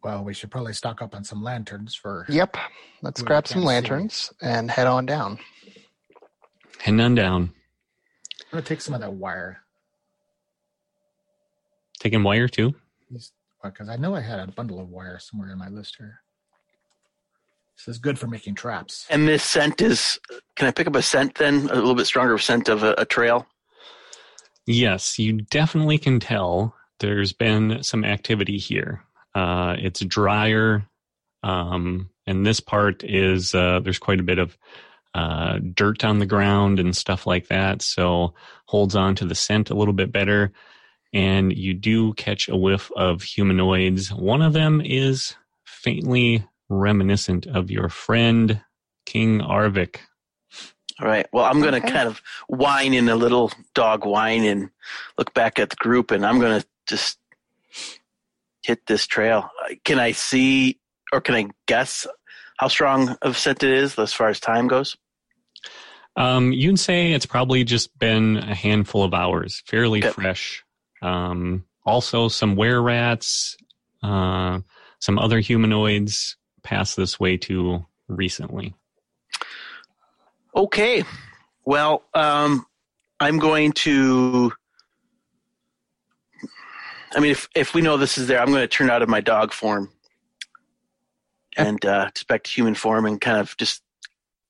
Well, 0.02 0.24
we 0.24 0.32
should 0.34 0.50
probably 0.50 0.72
stock 0.72 1.02
up 1.02 1.14
on 1.14 1.24
some 1.24 1.42
lanterns 1.42 1.94
for. 1.94 2.24
Yep. 2.28 2.56
Let's 3.02 3.22
grab 3.22 3.46
some 3.46 3.56
can't 3.56 3.64
see. 3.64 3.68
lanterns 3.68 4.32
and 4.40 4.70
head 4.70 4.86
on 4.86 5.06
down. 5.06 5.38
Heading 6.78 7.00
on 7.00 7.14
down. 7.14 7.42
I'm 7.42 8.50
gonna 8.52 8.62
take 8.62 8.80
some 8.80 8.94
of 8.94 9.00
that 9.00 9.12
wire 9.12 9.58
Taking 12.00 12.22
wire 12.22 12.48
too. 12.48 12.74
because 13.62 13.88
I 13.90 13.96
know 13.96 14.14
I 14.14 14.20
had 14.20 14.40
a 14.40 14.46
bundle 14.50 14.80
of 14.80 14.88
wire 14.88 15.18
somewhere 15.18 15.50
in 15.50 15.58
my 15.58 15.68
list 15.68 15.96
here. 15.98 16.22
This 17.76 17.88
is 17.88 17.98
good 17.98 18.18
for 18.18 18.26
making 18.26 18.54
traps. 18.54 19.06
And 19.10 19.28
this 19.28 19.42
scent 19.44 19.80
is. 19.82 20.18
Can 20.56 20.68
I 20.68 20.70
pick 20.70 20.86
up 20.86 20.96
a 20.96 21.02
scent 21.02 21.34
then? 21.36 21.68
A 21.70 21.74
little 21.74 21.94
bit 21.94 22.06
stronger 22.06 22.36
scent 22.38 22.68
of 22.70 22.82
a, 22.82 22.94
a 22.98 23.04
trail. 23.04 23.46
Yes, 24.66 25.18
you 25.18 25.42
definitely 25.42 25.98
can 25.98 26.20
tell 26.20 26.74
there's 27.00 27.32
been 27.32 27.82
some 27.82 28.04
activity 28.04 28.56
here. 28.58 29.04
Uh, 29.34 29.76
it's 29.78 30.00
drier, 30.00 30.84
um, 31.42 32.10
and 32.26 32.44
this 32.46 32.60
part 32.60 33.04
is 33.04 33.54
uh, 33.54 33.80
there's 33.80 33.98
quite 33.98 34.20
a 34.20 34.24
bit 34.24 34.38
of 34.38 34.56
uh, 35.14 35.58
dirt 35.74 36.04
on 36.04 36.18
the 36.18 36.26
ground 36.26 36.78
and 36.80 36.96
stuff 36.96 37.26
like 37.26 37.48
that, 37.48 37.82
so 37.82 38.34
holds 38.66 38.94
on 38.96 39.14
to 39.16 39.24
the 39.24 39.34
scent 39.34 39.70
a 39.70 39.74
little 39.74 39.94
bit 39.94 40.12
better. 40.12 40.52
And 41.12 41.52
you 41.52 41.74
do 41.74 42.12
catch 42.14 42.48
a 42.48 42.56
whiff 42.56 42.90
of 42.94 43.22
humanoids. 43.22 44.12
One 44.12 44.42
of 44.42 44.52
them 44.52 44.80
is 44.80 45.34
faintly 45.64 46.44
reminiscent 46.68 47.46
of 47.48 47.68
your 47.70 47.88
friend 47.88 48.60
King 49.06 49.40
Arvik. 49.40 49.96
All 51.00 51.08
right. 51.08 51.26
Well, 51.32 51.46
I'm 51.46 51.60
going 51.60 51.72
to 51.72 51.78
Okay. 51.78 51.90
kind 51.90 52.06
of 52.06 52.20
whine 52.46 52.94
in 52.94 53.08
a 53.08 53.16
little 53.16 53.50
dog 53.74 54.04
whine 54.04 54.44
and 54.44 54.70
look 55.18 55.34
back 55.34 55.58
at 55.58 55.70
the 55.70 55.76
group, 55.76 56.10
and 56.12 56.24
I'm 56.24 56.38
going 56.38 56.60
to 56.60 56.66
just 56.86 57.18
hit 58.62 58.86
this 58.86 59.06
trail. 59.06 59.50
Uh, 59.64 59.74
Can 59.84 59.98
I 59.98 60.12
see 60.12 60.78
or 61.12 61.20
can 61.20 61.34
I 61.34 61.48
guess 61.66 62.06
how 62.58 62.68
strong 62.68 63.16
of 63.22 63.36
scent 63.36 63.62
it 63.62 63.70
is 63.72 63.98
as 63.98 64.12
far 64.12 64.28
as 64.28 64.38
time 64.40 64.68
goes? 64.68 64.96
Um, 66.16 66.52
you'd 66.52 66.78
say 66.78 67.12
it's 67.12 67.26
probably 67.26 67.64
just 67.64 67.96
been 67.98 68.36
a 68.36 68.54
handful 68.54 69.02
of 69.04 69.14
hours, 69.14 69.62
fairly 69.66 70.00
Okay. 70.04 70.10
fresh. 70.10 70.64
Um, 71.02 71.64
also, 71.86 72.28
some 72.28 72.56
were 72.56 72.80
rats, 72.82 73.56
uh, 74.02 74.60
some 74.98 75.18
other 75.18 75.40
humanoids 75.40 76.36
passed 76.62 76.96
this 76.96 77.18
way 77.18 77.36
too 77.36 77.86
recently. 78.08 78.74
Okay. 80.54 81.04
Well, 81.64 82.02
um, 82.14 82.66
I'm 83.18 83.38
going 83.38 83.72
to. 83.72 84.52
I 87.14 87.20
mean, 87.20 87.32
if 87.32 87.48
if 87.54 87.74
we 87.74 87.82
know 87.82 87.96
this 87.96 88.18
is 88.18 88.28
there, 88.28 88.40
I'm 88.40 88.48
going 88.48 88.60
to 88.60 88.68
turn 88.68 88.90
out 88.90 89.02
of 89.02 89.08
my 89.08 89.20
dog 89.20 89.52
form 89.52 89.90
and 91.56 91.84
uh, 91.84 92.10
just 92.14 92.28
back 92.28 92.44
to 92.44 92.50
human 92.50 92.74
form, 92.74 93.06
and 93.06 93.20
kind 93.20 93.38
of 93.38 93.56
just 93.56 93.82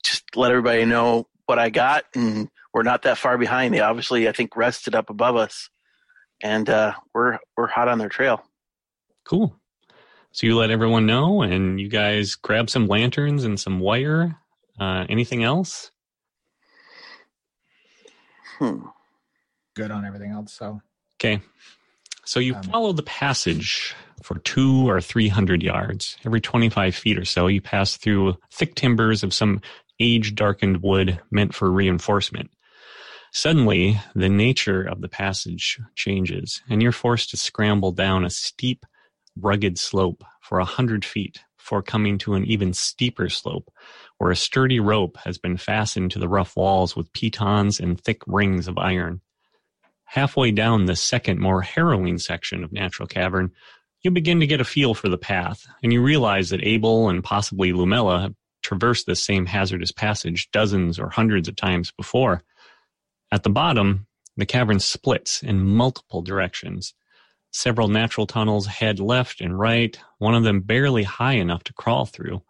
just 0.05 0.37
let 0.37 0.51
everybody 0.51 0.85
know 0.85 1.27
what 1.47 1.59
I 1.59 1.71
got, 1.71 2.05
and 2.15 2.49
we're 2.73 2.83
not 2.83 3.03
that 3.03 3.19
far 3.19 3.39
behind. 3.39 3.75
They 3.75 3.81
obviously, 3.81 4.29
I 4.29 4.33
think, 4.33 4.57
rested 4.57 4.95
up 4.95 5.11
above 5.11 5.37
us, 5.37 5.71
and 6.43 6.69
uh, 6.69 6.95
we're 7.15 7.39
we're 7.57 7.67
hot 7.67 7.89
on 7.89 7.99
their 7.99 8.09
trail. 8.09 8.45
Cool. 9.25 9.57
So 10.33 10.47
you 10.47 10.57
let 10.57 10.71
everyone 10.71 11.07
know, 11.07 11.43
and 11.43 11.81
you 11.81 11.89
guys 11.89 12.35
grab 12.37 12.71
some 12.71 12.87
lanterns 12.87 13.45
and 13.45 13.59
some 13.59 13.81
wire. 13.81 14.37
Uh, 14.79 15.05
anything 15.09 15.43
else? 15.43 15.91
Hmm. 18.59 18.87
Good 19.75 19.91
on 19.91 20.05
everything 20.05 20.31
else. 20.31 20.53
So 20.53 20.81
Okay. 21.17 21.41
So 22.25 22.41
you 22.41 22.55
Um, 22.55 22.63
follow 22.65 22.93
the 22.93 23.03
passage 23.03 23.95
for 24.23 24.39
two 24.41 24.89
or 24.89 25.01
three 25.01 25.29
hundred 25.29 25.63
yards. 25.63 26.17
Every 26.25 26.41
25 26.41 26.95
feet 26.95 27.19
or 27.19 27.25
so, 27.25 27.47
you 27.47 27.61
pass 27.61 27.97
through 27.97 28.37
thick 28.53 28.75
timbers 28.75 29.23
of 29.23 29.35
some 29.35 29.61
age 29.99 30.35
darkened 30.35 30.83
wood 30.83 31.21
meant 31.31 31.55
for 31.55 31.71
reinforcement. 31.71 32.51
Suddenly, 33.33 34.01
the 34.15 34.29
nature 34.29 34.83
of 34.83 35.01
the 35.01 35.09
passage 35.09 35.79
changes, 35.95 36.63
and 36.69 36.83
you're 36.83 36.91
forced 36.93 37.31
to 37.31 37.37
scramble 37.37 37.93
down 37.93 38.25
a 38.25 38.31
steep, 38.31 38.85
rugged 39.37 39.79
slope 39.79 40.25
for 40.41 40.59
a 40.59 40.65
hundred 40.65 41.05
feet 41.05 41.41
before 41.57 41.83
coming 41.83 42.19
to 42.19 42.35
an 42.35 42.45
even 42.47 42.73
steeper 42.73 43.29
slope 43.29 43.71
where 44.19 44.31
a 44.31 44.37
sturdy 44.37 44.81
rope 44.81 45.17
has 45.25 45.39
been 45.39 45.57
fastened 45.57 46.11
to 46.11 46.19
the 46.19 46.29
rough 46.29 46.57
walls 46.57 46.97
with 46.97 47.13
pitons 47.13 47.79
and 47.79 48.01
thick 48.01 48.23
rings 48.27 48.67
of 48.67 48.77
iron. 48.77 49.21
Halfway 50.11 50.51
down 50.51 50.87
the 50.87 50.97
second, 50.97 51.39
more 51.39 51.63
harrowing 51.63 52.19
section 52.19 52.65
of 52.65 52.73
Natural 52.73 53.07
Cavern, 53.07 53.53
you 54.03 54.11
begin 54.11 54.41
to 54.41 54.47
get 54.49 54.61
a 54.61 54.65
feel 54.65 54.93
for 54.93 55.09
the 55.09 55.17
path, 55.17 55.69
and 55.85 55.93
you 55.93 56.03
realize 56.03 56.51
that 56.51 56.65
Abel 56.65 57.09
and 57.09 57.23
possibly 57.23 57.73
Lumella 57.73 58.23
have 58.23 58.35
traversed 58.61 59.07
this 59.07 59.23
same 59.23 59.47
hazardous 59.47 59.93
passage 59.93 60.51
dozens 60.51 60.99
or 60.99 61.11
hundreds 61.11 61.47
of 61.47 61.55
times 61.55 61.93
before. 61.93 62.43
At 63.31 63.45
the 63.45 63.51
bottom, 63.51 64.09
the 64.37 64.47
cavern 64.47 64.81
splits 64.81 65.45
in 65.45 65.65
multiple 65.65 66.23
directions. 66.23 66.93
Several 67.53 67.87
natural 67.87 68.27
tunnels 68.27 68.67
head 68.67 68.99
left 68.99 69.41
and 69.41 69.57
right, 69.57 69.97
one 70.19 70.35
of 70.35 70.43
them 70.43 70.63
barely 70.63 71.05
high 71.05 71.35
enough 71.35 71.63
to 71.63 71.73
crawl 71.73 72.05
through. 72.05 72.43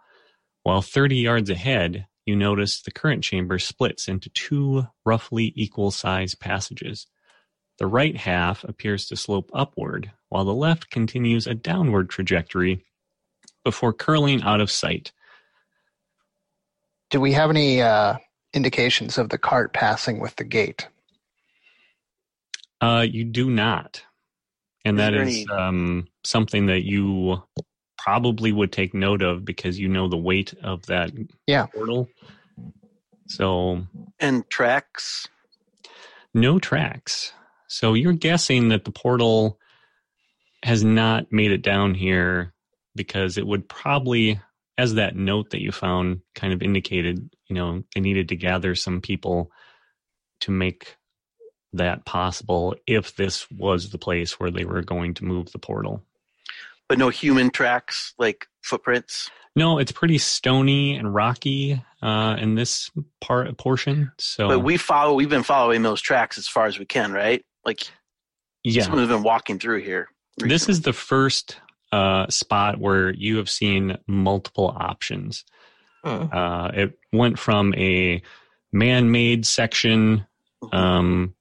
While 0.62 0.80
30 0.80 1.16
yards 1.16 1.50
ahead, 1.50 2.06
you 2.24 2.36
notice 2.36 2.80
the 2.80 2.90
current 2.90 3.22
chamber 3.22 3.58
splits 3.58 4.08
into 4.08 4.30
two 4.30 4.86
roughly 5.04 5.52
equal 5.54 5.90
sized 5.90 6.40
passages. 6.40 7.06
The 7.80 7.86
right 7.86 8.14
half 8.14 8.62
appears 8.62 9.06
to 9.08 9.16
slope 9.16 9.50
upward, 9.54 10.12
while 10.28 10.44
the 10.44 10.52
left 10.54 10.90
continues 10.90 11.46
a 11.46 11.54
downward 11.54 12.10
trajectory 12.10 12.84
before 13.64 13.94
curling 13.94 14.42
out 14.42 14.60
of 14.60 14.70
sight. 14.70 15.12
Do 17.08 17.22
we 17.22 17.32
have 17.32 17.48
any 17.48 17.80
uh, 17.80 18.18
indications 18.52 19.16
of 19.16 19.30
the 19.30 19.38
cart 19.38 19.72
passing 19.72 20.20
with 20.20 20.36
the 20.36 20.44
gate? 20.44 20.88
Uh, 22.82 23.06
you 23.10 23.24
do 23.24 23.48
not. 23.48 24.02
And 24.84 24.98
Is 24.98 25.04
that 25.04 25.10
there 25.12 25.22
is 25.22 25.34
any- 25.36 25.46
um, 25.48 26.08
something 26.22 26.66
that 26.66 26.82
you 26.84 27.42
probably 27.96 28.52
would 28.52 28.72
take 28.72 28.92
note 28.92 29.22
of 29.22 29.42
because 29.44 29.78
you 29.78 29.88
know 29.88 30.06
the 30.06 30.16
weight 30.18 30.52
of 30.62 30.84
that 30.86 31.12
Yeah. 31.46 31.64
portal. 31.66 32.08
So 33.26 33.86
And 34.18 34.48
tracks. 34.50 35.28
no 36.34 36.58
tracks. 36.58 37.32
So 37.70 37.94
you're 37.94 38.12
guessing 38.14 38.70
that 38.70 38.84
the 38.84 38.90
portal 38.90 39.60
has 40.64 40.82
not 40.82 41.30
made 41.30 41.52
it 41.52 41.62
down 41.62 41.94
here 41.94 42.52
because 42.96 43.38
it 43.38 43.46
would 43.46 43.68
probably, 43.68 44.40
as 44.76 44.94
that 44.94 45.14
note 45.14 45.50
that 45.50 45.62
you 45.62 45.70
found 45.70 46.22
kind 46.34 46.52
of 46.52 46.62
indicated, 46.62 47.30
you 47.46 47.54
know, 47.54 47.84
they 47.94 48.00
needed 48.00 48.30
to 48.30 48.36
gather 48.36 48.74
some 48.74 49.00
people 49.00 49.52
to 50.40 50.50
make 50.50 50.96
that 51.72 52.04
possible 52.04 52.74
if 52.88 53.14
this 53.14 53.48
was 53.52 53.90
the 53.90 53.98
place 53.98 54.40
where 54.40 54.50
they 54.50 54.64
were 54.64 54.82
going 54.82 55.14
to 55.14 55.24
move 55.24 55.52
the 55.52 55.60
portal. 55.60 56.02
But 56.88 56.98
no 56.98 57.08
human 57.08 57.50
tracks, 57.50 58.14
like 58.18 58.48
footprints. 58.62 59.30
No, 59.54 59.78
it's 59.78 59.92
pretty 59.92 60.18
stony 60.18 60.96
and 60.96 61.14
rocky 61.14 61.80
uh, 62.02 62.36
in 62.36 62.56
this 62.56 62.90
part 63.20 63.56
portion. 63.58 64.10
So, 64.18 64.48
But 64.48 64.60
we 64.60 64.76
follow. 64.76 65.14
We've 65.14 65.30
been 65.30 65.44
following 65.44 65.82
those 65.82 66.00
tracks 66.00 66.36
as 66.36 66.48
far 66.48 66.66
as 66.66 66.76
we 66.76 66.84
can, 66.84 67.12
right? 67.12 67.44
Like 67.64 67.90
yeah, 68.64 68.82
someone's 68.84 69.08
been 69.08 69.22
walking 69.22 69.58
through 69.58 69.82
here. 69.82 70.08
this 70.38 70.68
is 70.68 70.82
the 70.82 70.92
first 70.92 71.58
uh, 71.92 72.26
spot 72.28 72.78
where 72.78 73.10
you 73.10 73.36
have 73.38 73.50
seen 73.50 73.98
multiple 74.06 74.74
options. 74.76 75.44
Hmm. 76.04 76.26
Uh, 76.32 76.68
it 76.68 76.98
went 77.12 77.38
from 77.38 77.74
a 77.74 78.22
man-made 78.72 79.44
section 79.46 80.26
um, 80.72 81.34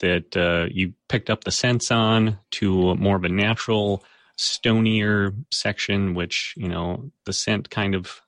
that 0.00 0.36
uh, 0.36 0.68
you 0.70 0.92
picked 1.08 1.30
up 1.30 1.44
the 1.44 1.50
sense 1.50 1.90
on 1.90 2.38
to 2.52 2.94
more 2.96 3.16
of 3.16 3.24
a 3.24 3.28
natural, 3.28 4.04
stonier 4.38 5.34
section, 5.50 6.14
which 6.14 6.54
you 6.56 6.68
know 6.68 7.10
the 7.24 7.32
scent 7.32 7.70
kind 7.70 7.94
of 7.94 8.20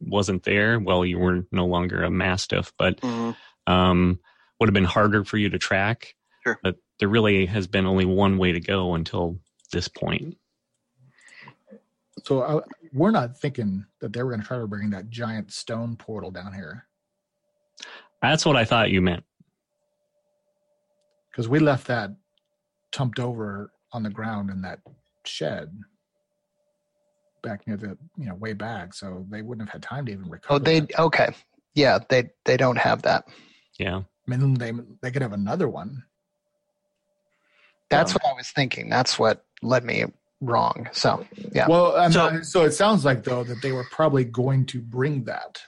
wasn't 0.00 0.44
there. 0.44 0.78
Well, 0.80 1.04
you 1.04 1.18
were 1.18 1.44
no 1.52 1.66
longer 1.66 2.02
a 2.02 2.10
mastiff, 2.10 2.72
but 2.78 3.00
Mhm. 3.00 3.36
um, 3.66 4.18
would 4.58 4.68
have 4.68 4.74
been 4.74 4.84
harder 4.84 5.24
for 5.24 5.36
you 5.36 5.50
to 5.50 5.58
track. 5.58 6.14
Sure. 6.50 6.60
But 6.62 6.76
there 6.98 7.08
really 7.08 7.46
has 7.46 7.66
been 7.66 7.86
only 7.86 8.04
one 8.04 8.38
way 8.38 8.52
to 8.52 8.60
go 8.60 8.94
until 8.94 9.38
this 9.72 9.88
point. 9.88 10.36
So 12.24 12.40
uh, 12.40 12.60
we're 12.92 13.10
not 13.10 13.38
thinking 13.38 13.86
that 14.00 14.12
they 14.12 14.22
were 14.22 14.30
going 14.30 14.42
to 14.42 14.46
try 14.46 14.58
to 14.58 14.66
bring 14.66 14.90
that 14.90 15.08
giant 15.10 15.52
stone 15.52 15.96
portal 15.96 16.30
down 16.30 16.52
here 16.52 16.86
That's 18.20 18.44
what 18.44 18.56
I 18.56 18.64
thought 18.64 18.90
you 18.90 19.00
meant. 19.00 19.24
because 21.30 21.48
we 21.48 21.58
left 21.58 21.86
that 21.86 22.10
tumped 22.92 23.18
over 23.18 23.72
on 23.92 24.02
the 24.02 24.10
ground 24.10 24.50
in 24.50 24.60
that 24.62 24.80
shed 25.24 25.70
back 27.42 27.66
near 27.66 27.76
the 27.76 27.96
you 28.18 28.26
know 28.26 28.34
way 28.34 28.52
back, 28.52 28.92
so 28.92 29.24
they 29.30 29.42
wouldn't 29.42 29.66
have 29.68 29.72
had 29.72 29.82
time 29.82 30.06
to 30.06 30.12
even 30.12 30.28
recover. 30.28 30.54
Oh, 30.54 30.58
they 30.58 30.86
okay. 30.98 31.30
Yeah, 31.74 31.98
they 32.08 32.30
they 32.44 32.56
don't 32.56 32.76
have 32.76 33.02
that. 33.02 33.24
Yeah. 33.78 34.00
I 34.28 34.36
mean, 34.36 34.54
they 34.54 34.72
they 35.02 35.10
could 35.10 35.22
have 35.22 35.32
another 35.32 35.68
one. 35.68 36.02
That's 37.90 38.12
Um, 38.12 38.18
what 38.22 38.30
I 38.32 38.36
was 38.36 38.50
thinking. 38.50 38.88
That's 38.88 39.18
what 39.18 39.44
led 39.62 39.84
me 39.84 40.04
wrong. 40.40 40.88
So 40.92 41.26
yeah, 41.54 41.66
Well, 41.68 41.96
I'm 41.96 42.12
So- 42.12 42.30
not- 42.30 42.46
so 42.46 42.64
it 42.64 42.72
sounds 42.72 43.04
like 43.04 43.24
though 43.24 43.44
that 43.44 43.60
they 43.62 43.72
were 43.72 43.84
probably 43.90 44.24
going 44.24 44.64
to 44.66 44.80
bring 44.80 45.24
that. 45.24 45.62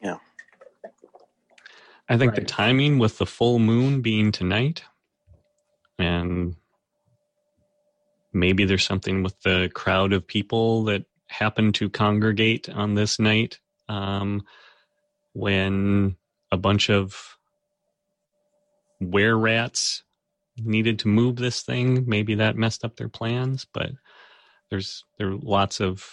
Yeah. 0.00 0.18
I 2.08 2.16
think 2.16 2.34
the 2.34 2.42
timing 2.44 2.98
with 2.98 3.18
the 3.18 3.26
full 3.26 3.58
moon 3.58 4.00
being 4.02 4.32
tonight, 4.32 4.84
and 5.98 6.56
maybe 8.32 8.64
there's 8.64 8.84
something 8.84 9.22
with 9.22 9.40
the 9.42 9.70
crowd 9.74 10.12
of 10.12 10.26
people 10.26 10.84
that 10.84 11.04
happen 11.28 11.72
to 11.72 11.88
congregate 11.88 12.68
on 12.68 12.94
this 12.94 13.18
night 13.18 13.58
um, 13.88 14.44
when 15.32 16.16
a 16.50 16.56
bunch 16.56 16.90
of 16.90 17.36
were 19.00 19.36
rats 19.36 20.02
needed 20.58 20.98
to 21.00 21.08
move 21.08 21.36
this 21.36 21.62
thing. 21.62 22.04
Maybe 22.06 22.34
that 22.36 22.56
messed 22.56 22.84
up 22.84 22.96
their 22.96 23.08
plans, 23.08 23.66
but 23.72 23.90
there's 24.70 25.04
there 25.18 25.28
are 25.28 25.36
lots 25.36 25.80
of. 25.80 26.04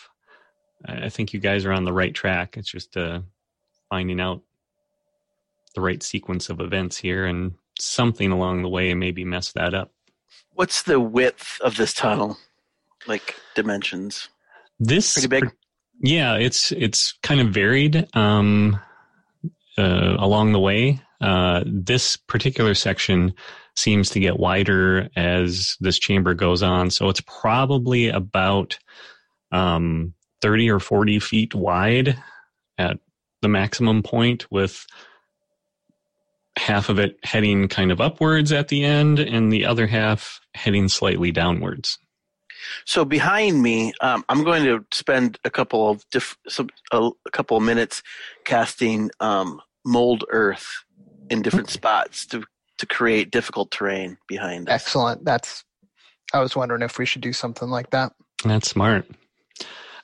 I 0.86 1.06
I 1.06 1.10
think 1.10 1.34
you 1.34 1.40
guys 1.40 1.66
are 1.66 1.74
on 1.74 1.86
the 1.86 1.94
right 1.94 2.14
track. 2.14 2.58
It's 2.58 2.72
just 2.72 2.96
uh, 2.98 3.22
finding 3.90 4.20
out 4.20 4.42
the 5.76 5.82
right 5.82 6.02
sequence 6.02 6.50
of 6.50 6.60
events 6.60 6.98
here 6.98 7.26
and 7.26 7.54
something 7.80 8.32
along 8.32 8.62
the 8.62 8.70
way 8.70 8.94
maybe 8.94 9.24
mess 9.24 9.52
that 9.54 9.74
up. 9.74 9.92
What's 10.54 10.84
the 10.84 11.00
width 11.00 11.60
of 11.62 11.78
this 11.78 11.94
tunnel? 11.94 12.38
Like 13.08 13.36
dimensions? 13.56 14.30
This 14.80 15.14
Pretty 15.14 15.28
big. 15.28 15.52
Yeah, 16.02 16.36
it's 16.36 16.72
it's 16.72 17.14
kind 17.24 17.42
of 17.42 17.50
varied 17.50 18.08
um, 18.16 18.80
uh, 19.78 20.16
along 20.18 20.54
the 20.54 20.60
way. 20.60 21.02
Uh, 21.22 21.64
this 21.66 22.16
particular 22.16 22.74
section 22.74 23.34
seems 23.76 24.10
to 24.10 24.20
get 24.20 24.40
wider 24.40 25.10
as 25.16 25.76
this 25.80 26.00
chamber 26.00 26.34
goes 26.34 26.64
on, 26.64 26.90
so 26.90 27.10
it's 27.10 27.22
probably 27.22 28.10
about 28.10 28.80
um, 29.52 30.14
thirty 30.42 30.70
or 30.70 30.80
forty 30.80 31.20
feet 31.20 31.54
wide 31.54 32.18
at 32.78 33.00
the 33.42 33.50
maximum 33.50 34.02
point, 34.02 34.50
with 34.52 34.86
half 36.58 36.90
of 36.90 37.00
it 37.00 37.18
heading 37.24 37.68
kind 37.68 37.92
of 37.92 38.02
upwards 38.02 38.52
at 38.52 38.68
the 38.68 38.84
end, 38.84 39.20
and 39.20 39.52
the 39.52 39.66
other 39.66 39.88
half 39.88 40.40
heading 40.54 40.88
slightly 40.88 41.32
downwards. 41.32 41.98
So 42.86 43.06
behind 43.06 43.62
me, 43.62 43.94
um, 44.02 44.26
I'm 44.28 44.44
going 44.44 44.66
to 44.66 44.86
spend 44.92 45.40
a 45.46 45.50
couple 45.50 45.90
of 45.90 46.04
diff- 46.12 46.38
some, 46.48 46.70
a, 46.92 47.10
a 47.26 47.32
couple 47.32 47.56
of 47.56 47.64
minutes 47.64 48.04
casting 48.44 49.10
um, 49.22 49.62
mold 49.86 50.26
earth 50.30 50.84
in 51.30 51.42
different 51.42 51.70
spots 51.70 52.26
to 52.28 52.44
to 52.78 52.86
create 52.86 53.30
difficult 53.32 53.72
terrain 53.72 54.18
behind 54.28 54.70
us. 54.70 54.76
excellent. 54.82 55.26
That's. 55.26 55.64
I 56.34 56.40
was 56.40 56.56
wondering 56.56 56.82
if 56.84 56.98
we 57.00 57.06
should 57.06 57.22
do 57.22 57.34
something 57.34 57.70
like 57.70 57.90
that. 57.90 58.14
That's 58.46 58.70
smart. 58.70 59.06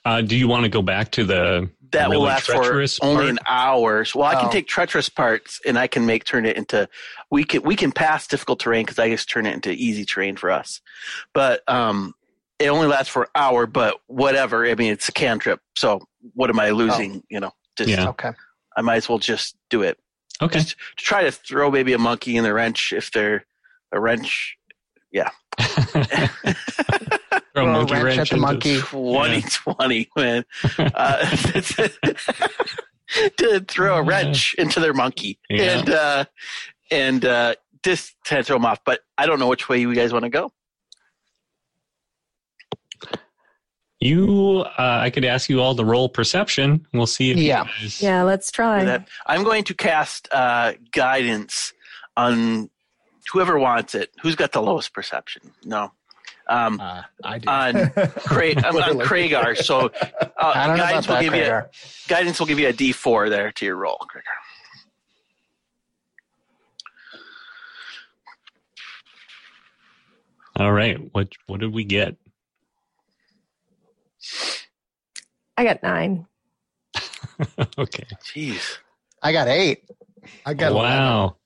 Uh, 0.04 0.20
do 0.22 0.36
you 0.36 0.46
want 0.48 0.64
to 0.64 0.68
go 0.68 0.82
back 0.82 1.10
to 1.12 1.24
the 1.24 1.70
That 1.92 2.10
will 2.10 2.20
last 2.22 2.46
for 2.46 2.54
treacherous 2.54 2.98
only 3.00 3.16
part? 3.24 3.28
an 3.30 3.38
hour. 3.46 4.04
So, 4.04 4.18
well, 4.20 4.28
I 4.28 4.34
can 4.34 4.46
Oh. 4.46 4.50
take 4.52 4.66
treacherous 4.68 5.08
parts 5.08 5.60
and 5.64 5.78
I 5.78 5.86
can 5.86 6.04
make 6.06 6.24
turn 6.24 6.44
it 6.46 6.56
into 6.56 6.88
we 7.30 7.44
can 7.44 7.62
we 7.62 7.76
can 7.76 7.92
pass 7.92 8.26
difficult 8.26 8.60
terrain 8.60 8.84
because 8.84 8.98
I 8.98 9.08
just 9.08 9.28
turn 9.28 9.46
it 9.46 9.54
into 9.54 9.70
easy 9.70 10.04
terrain 10.04 10.36
for 10.36 10.50
us. 10.50 10.80
But 11.32 11.62
um, 11.68 12.12
it 12.58 12.68
only 12.68 12.86
lasts 12.88 13.08
for 13.12 13.22
an 13.22 13.28
hour. 13.34 13.66
But 13.66 13.96
whatever. 14.06 14.66
I 14.66 14.74
mean, 14.74 14.92
it's 14.92 15.08
a 15.08 15.12
cantrip. 15.12 15.60
So 15.76 16.00
what 16.34 16.50
am 16.50 16.60
I 16.60 16.70
losing? 16.70 17.22
You 17.30 17.40
know, 17.40 17.52
just 17.78 17.90
Yeah. 17.90 18.08
Okay. 18.10 18.32
I 18.76 18.82
might 18.82 18.96
as 18.96 19.08
well 19.08 19.18
just 19.18 19.56
do 19.70 19.82
it. 19.82 19.98
Okay. 20.42 20.58
Just 20.58 20.70
to 20.70 20.76
try 21.04 21.22
to 21.22 21.32
throw 21.32 21.70
maybe 21.70 21.92
a 21.92 21.98
monkey 21.98 22.36
in 22.36 22.44
the 22.44 22.52
wrench 22.52 22.92
if 22.92 23.10
they're 23.10 23.46
a 23.92 24.00
wrench. 24.00 24.56
Yeah. 25.12 25.30
Throw 27.54 27.68
a 27.68 27.72
monkey 27.72 27.94
wrench 27.94 28.04
wrench 28.04 28.18
at 28.18 28.28
the 28.30 28.36
monkey. 28.36 28.76
2020, 28.76 30.08
man. 30.16 30.44
Uh, 30.78 31.30
to 33.38 33.60
throw 33.68 33.96
a 33.96 34.02
wrench 34.02 34.54
into 34.58 34.80
their 34.80 34.92
monkey 34.92 35.38
Yeah. 35.48 35.78
and 35.78 35.90
uh, 35.90 36.24
and 36.90 37.24
uh, 37.24 37.54
just 37.82 38.14
to 38.26 38.42
throw 38.42 38.56
them 38.56 38.66
off. 38.66 38.80
But 38.84 39.00
I 39.16 39.26
don't 39.26 39.38
know 39.38 39.48
which 39.48 39.68
way 39.68 39.80
you 39.80 39.94
guys 39.94 40.12
want 40.12 40.24
to 40.24 40.28
go. 40.28 40.52
You, 44.06 44.64
uh, 44.78 44.98
I 45.02 45.10
could 45.10 45.24
ask 45.24 45.48
you 45.50 45.60
all 45.60 45.74
to 45.74 45.84
roll 45.84 46.08
perception. 46.08 46.86
We'll 46.92 47.06
see 47.06 47.30
if 47.32 47.36
Yeah. 47.38 47.64
you 47.64 47.70
guys. 47.82 48.02
Yeah, 48.02 48.22
let's 48.22 48.50
try. 48.50 48.84
that. 48.84 49.08
I'm 49.26 49.42
going 49.42 49.64
to 49.64 49.74
cast 49.74 50.28
uh, 50.32 50.74
guidance 50.92 51.72
on 52.16 52.70
whoever 53.32 53.58
wants 53.58 53.94
it. 53.94 54.10
Who's 54.22 54.36
got 54.36 54.52
the 54.52 54.62
lowest 54.62 54.92
perception? 54.92 55.52
No. 55.64 55.92
Um, 56.48 56.80
Uh, 56.80 57.02
I 57.24 57.38
do. 57.38 57.48
on 57.48 57.90
Craig, 58.26 58.58
I'm 58.64 58.76
on 58.76 59.00
Kragar, 59.00 59.56
so 59.56 59.90
uh, 59.90 59.90
I 60.40 60.66
don't 60.68 60.76
know 60.76 60.82
guidance 60.84 61.08
will 61.08 61.14
that, 61.16 61.22
give 61.22 61.34
you 61.34 61.42
Kragar. 61.42 61.68
guidance 62.08 62.38
will 62.38 62.46
give 62.46 62.60
you 62.60 62.68
a 62.68 62.72
D4 62.72 63.28
there 63.28 63.50
to 63.50 63.64
your 63.66 63.74
roll, 63.76 63.98
Kragar. 64.08 64.22
All 70.56 70.72
right. 70.72 70.96
What 71.12 71.28
What 71.46 71.60
did 71.60 71.72
we 71.72 71.84
get? 71.84 72.16
I 75.56 75.64
got 75.64 75.82
nine. 75.82 76.26
okay. 77.78 78.06
Jeez, 78.24 78.78
I 79.22 79.32
got 79.32 79.48
eight. 79.48 79.84
I 80.44 80.54
got 80.54 80.74
Wow. 80.74 81.36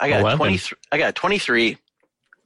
I 0.00 0.08
got 0.08 0.20
11. 0.20 0.38
23. 0.38 0.78
I 0.92 0.98
got 0.98 1.14
23. 1.14 1.78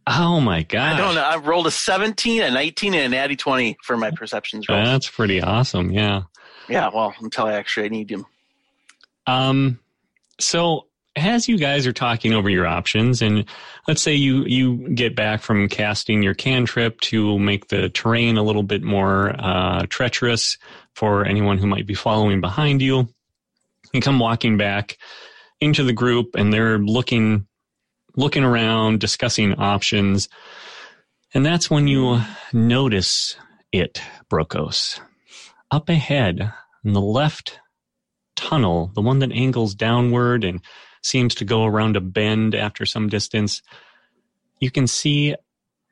Oh 0.07 0.39
my 0.41 0.63
god! 0.65 0.95
I 0.95 0.99
don't 0.99 1.15
know. 1.15 1.23
I 1.23 1.37
rolled 1.37 1.67
a 1.67 1.71
17, 1.71 2.43
a 2.43 2.51
19, 2.51 2.95
and 2.95 3.05
an 3.05 3.11
natty 3.13 3.37
20 3.37 3.79
for 3.83 3.97
my 3.97 4.11
perceptions 4.11 4.69
rolls. 4.69 4.87
That's 4.87 5.09
pretty 5.09 5.41
awesome. 5.41 5.93
Yeah. 5.93 6.25
yeah, 6.69 6.91
well, 6.93 7.15
until 7.21 7.47
I 7.47 7.55
actually 7.55 7.89
need 7.89 8.09
them. 8.09 8.27
Um, 9.27 9.81
so 10.39 10.87
as 11.17 11.49
you 11.49 11.57
guys 11.57 11.87
are 11.87 11.93
talking 11.93 12.35
over 12.35 12.51
your 12.51 12.67
options, 12.67 13.23
and 13.23 13.47
let's 13.89 14.03
say 14.03 14.15
you 14.15 14.45
you 14.45 14.89
get 14.91 15.17
back 15.17 15.41
from 15.41 15.69
casting 15.69 16.23
your 16.23 16.35
cantrip 16.35 17.01
to 17.03 17.39
make 17.39 17.69
the 17.69 17.89
terrain 17.89 18.37
a 18.37 18.43
little 18.43 18.63
bit 18.63 18.83
more 18.83 19.35
uh, 19.39 19.87
treacherous 19.89 20.59
for 20.95 21.25
anyone 21.25 21.59
who 21.59 21.67
might 21.67 21.87
be 21.87 21.95
following 21.95 22.41
behind 22.41 22.83
you, 22.83 23.09
you 23.93 24.01
come 24.01 24.19
walking 24.19 24.57
back 24.57 24.97
into 25.61 25.83
the 25.85 25.93
group, 25.93 26.35
and 26.37 26.53
they're 26.53 26.79
looking 26.79 27.47
looking 28.17 28.45
around, 28.45 29.01
discussing 29.01 29.55
options, 29.55 30.29
and 31.35 31.45
that's 31.45 31.69
when 31.69 31.89
you 31.89 32.21
notice 32.53 33.37
it, 33.73 34.01
Brokos. 34.31 35.01
Up 35.73 35.89
ahead, 35.89 36.53
in 36.85 36.93
the 36.93 37.01
left 37.01 37.59
tunnel, 38.37 38.93
the 38.95 39.01
one 39.03 39.19
that 39.19 39.33
angles 39.33 39.75
downward 39.75 40.45
and 40.45 40.61
seems 41.03 41.35
to 41.37 41.45
go 41.45 41.65
around 41.65 41.97
a 41.97 42.01
bend 42.01 42.55
after 42.55 42.87
some 42.87 43.09
distance, 43.09 43.63
you 44.61 44.71
can 44.71 44.87
see 44.87 45.35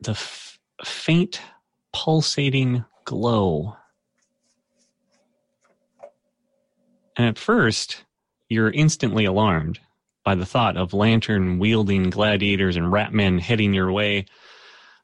the 0.01 0.13
f- 0.13 0.59
faint 0.85 1.41
pulsating 1.93 2.85
glow. 3.05 3.77
And 7.17 7.27
at 7.27 7.39
first, 7.39 8.05
you're 8.49 8.71
instantly 8.71 9.25
alarmed 9.25 9.79
by 10.25 10.35
the 10.35 10.47
thought 10.47 10.77
of 10.77 10.93
lantern 10.95 11.59
wielding 11.59 12.11
gladiators 12.11 12.77
and 12.77 12.93
rat 12.93 13.13
men 13.13 13.39
heading 13.39 13.75
your 13.75 13.91
way. 13.91 14.27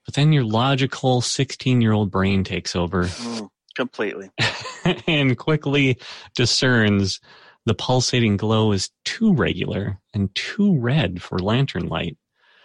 But 0.05 0.15
then 0.15 0.33
your 0.33 0.45
logical 0.45 1.21
16 1.21 1.81
year 1.81 1.93
old 1.93 2.11
brain 2.11 2.45
takes 2.45 2.77
over 2.77 3.05
Mm, 3.09 3.49
completely. 3.75 4.31
and 5.07 5.37
quickly 5.37 5.99
discerns 6.35 7.21
the 7.67 7.75
pulsating 7.75 8.37
glow 8.37 8.73
is 8.73 8.91
too 9.05 9.35
regular 9.35 9.99
and 10.15 10.35
too 10.35 10.79
red 10.79 11.21
for 11.21 11.39
lantern 11.39 11.89
light. 11.89 12.17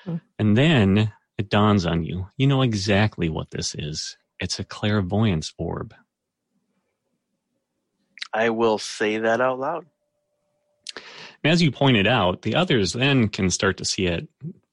Hmm. 0.05 0.17
And 0.39 0.57
then 0.57 1.11
it 1.37 1.49
dawns 1.49 1.85
on 1.85 2.03
you. 2.03 2.27
You 2.37 2.47
know 2.47 2.61
exactly 2.61 3.29
what 3.29 3.51
this 3.51 3.75
is. 3.75 4.17
It's 4.39 4.59
a 4.59 4.63
clairvoyance 4.63 5.53
orb. 5.57 5.93
I 8.33 8.49
will 8.49 8.77
say 8.79 9.17
that 9.19 9.41
out 9.41 9.59
loud. 9.59 9.85
As 11.43 11.61
you 11.61 11.71
pointed 11.71 12.07
out, 12.07 12.41
the 12.41 12.55
others 12.55 12.93
then 12.93 13.27
can 13.27 13.49
start 13.49 13.77
to 13.77 13.85
see 13.85 14.07
it 14.07 14.27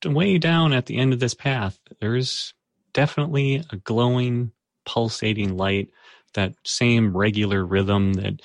way 0.04 0.38
down 0.38 0.72
at 0.72 0.86
the 0.86 0.96
end 0.98 1.12
of 1.12 1.20
this 1.20 1.34
path. 1.34 1.78
There's 2.00 2.54
definitely 2.92 3.64
a 3.70 3.76
glowing, 3.76 4.52
pulsating 4.84 5.56
light, 5.56 5.90
that 6.34 6.54
same 6.64 7.16
regular 7.16 7.64
rhythm 7.64 8.12
that 8.14 8.40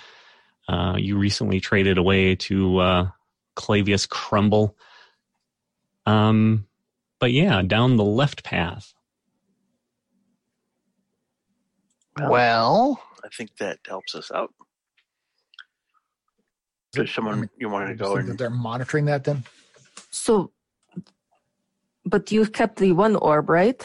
uh, 0.67 0.95
you 0.97 1.17
recently 1.17 1.59
traded 1.59 1.97
away 1.97 2.35
to 2.35 2.77
uh, 2.79 3.07
Clavius 3.55 4.07
Crumble. 4.07 4.75
Um, 6.05 6.67
but 7.19 7.31
yeah, 7.31 7.61
down 7.61 7.95
the 7.95 8.03
left 8.03 8.43
path. 8.43 8.93
Well, 12.17 12.31
Well, 12.31 13.03
I 13.23 13.27
think 13.29 13.57
that 13.57 13.79
helps 13.87 14.15
us 14.15 14.31
out. 14.31 14.53
There's 16.95 17.13
someone 17.13 17.49
you 17.57 17.69
wanted 17.69 17.87
to 17.89 17.95
go 17.95 18.15
think 18.15 18.25
that 18.25 18.29
and 18.31 18.39
they're 18.39 18.49
monitoring 18.49 19.05
that 19.05 19.23
then? 19.23 19.43
So, 20.11 20.51
but 22.05 22.31
you 22.31 22.45
kept 22.47 22.77
the 22.77 22.91
one 22.93 23.15
orb, 23.15 23.49
right? 23.49 23.81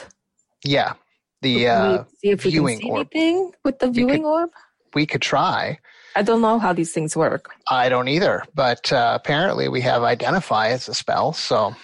yeah. 0.64 0.94
The 1.42 1.64
Can 1.64 1.66
uh, 1.70 2.04
we 2.12 2.16
see 2.18 2.30
if 2.32 2.44
we 2.44 2.50
can 2.50 2.60
viewing 2.60 2.78
see 2.80 2.90
orb. 2.90 3.08
anything 3.14 3.52
with 3.64 3.78
the 3.78 3.90
viewing 3.90 4.22
could- 4.22 4.28
orb? 4.28 4.50
we 4.94 5.06
could 5.06 5.22
try. 5.22 5.78
I 6.16 6.22
don't 6.22 6.40
know 6.42 6.58
how 6.58 6.72
these 6.72 6.92
things 6.92 7.16
work. 7.16 7.50
I 7.70 7.88
don't 7.88 8.08
either, 8.08 8.42
but 8.54 8.92
uh, 8.92 9.12
apparently 9.14 9.68
we 9.68 9.80
have 9.82 10.02
identify 10.02 10.68
as 10.68 10.88
a 10.88 10.94
spell. 10.94 11.32
So 11.32 11.74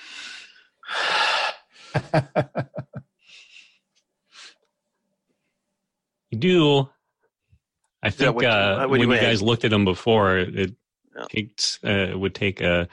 You 6.31 6.39
do. 6.39 6.89
I 8.03 8.11
that 8.11 8.13
think 8.13 8.35
what 8.37 8.45
uh, 8.45 8.77
what 8.79 8.91
when 8.91 9.01
you 9.01 9.13
you 9.13 9.19
guys 9.21 9.43
looked 9.43 9.65
at 9.65 9.71
them 9.71 9.85
before, 9.85 10.39
it 10.39 10.75
Yeah. 11.17 11.25
takes 11.29 11.79
uh, 11.85 12.09
it 12.11 12.19
would 12.19 12.35
take 12.35 12.61
a 12.61 12.89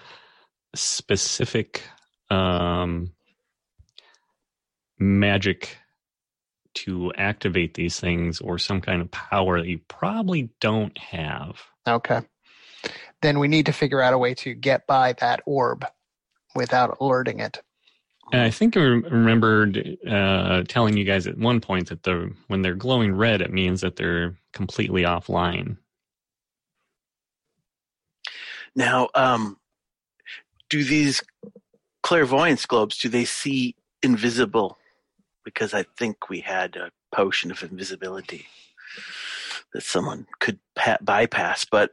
specific 0.75 1.83
um, 2.29 3.11
magic 4.97 5.77
to 6.75 7.13
activate 7.15 7.75
these 7.75 7.99
things, 7.99 8.41
or 8.41 8.57
some 8.57 8.81
kind 8.81 9.01
of 9.01 9.11
power 9.11 9.59
that 9.59 9.67
you 9.67 9.79
probably 9.87 10.49
don't 10.59 10.97
have. 10.97 11.61
okay, 11.87 12.21
then 13.21 13.39
we 13.39 13.47
need 13.47 13.67
to 13.67 13.73
figure 13.73 14.01
out 14.01 14.13
a 14.13 14.17
way 14.17 14.33
to 14.33 14.53
get 14.53 14.87
by 14.87 15.13
that 15.13 15.41
orb 15.45 15.85
without 16.55 16.97
alerting 16.99 17.39
it. 17.39 17.61
And 18.31 18.41
I 18.41 18.49
think 18.49 18.75
I 18.75 18.81
rem- 18.81 19.03
remembered 19.03 19.97
uh, 20.09 20.63
telling 20.67 20.97
you 20.97 21.03
guys 21.03 21.27
at 21.27 21.37
one 21.37 21.61
point 21.61 21.89
that 21.89 22.03
the 22.03 22.33
when 22.47 22.61
they're 22.61 22.73
glowing 22.73 23.13
red, 23.13 23.41
it 23.41 23.53
means 23.53 23.81
that 23.81 23.95
they're 23.95 24.35
completely 24.53 25.03
offline. 25.03 25.77
Now. 28.75 29.09
Um, 29.15 29.57
do 30.69 30.83
these 30.83 31.21
clairvoyance 32.01 32.65
globes 32.65 32.97
do 32.97 33.09
they 33.09 33.25
see 33.25 33.75
invisible? 34.01 34.77
Because 35.45 35.73
I 35.73 35.83
think 35.97 36.29
we 36.29 36.39
had 36.39 36.75
a 36.75 36.91
potion 37.13 37.51
of 37.51 37.61
invisibility 37.63 38.47
that 39.73 39.83
someone 39.83 40.25
could 40.39 40.59
pa- 40.75 40.97
bypass, 41.01 41.65
but 41.65 41.91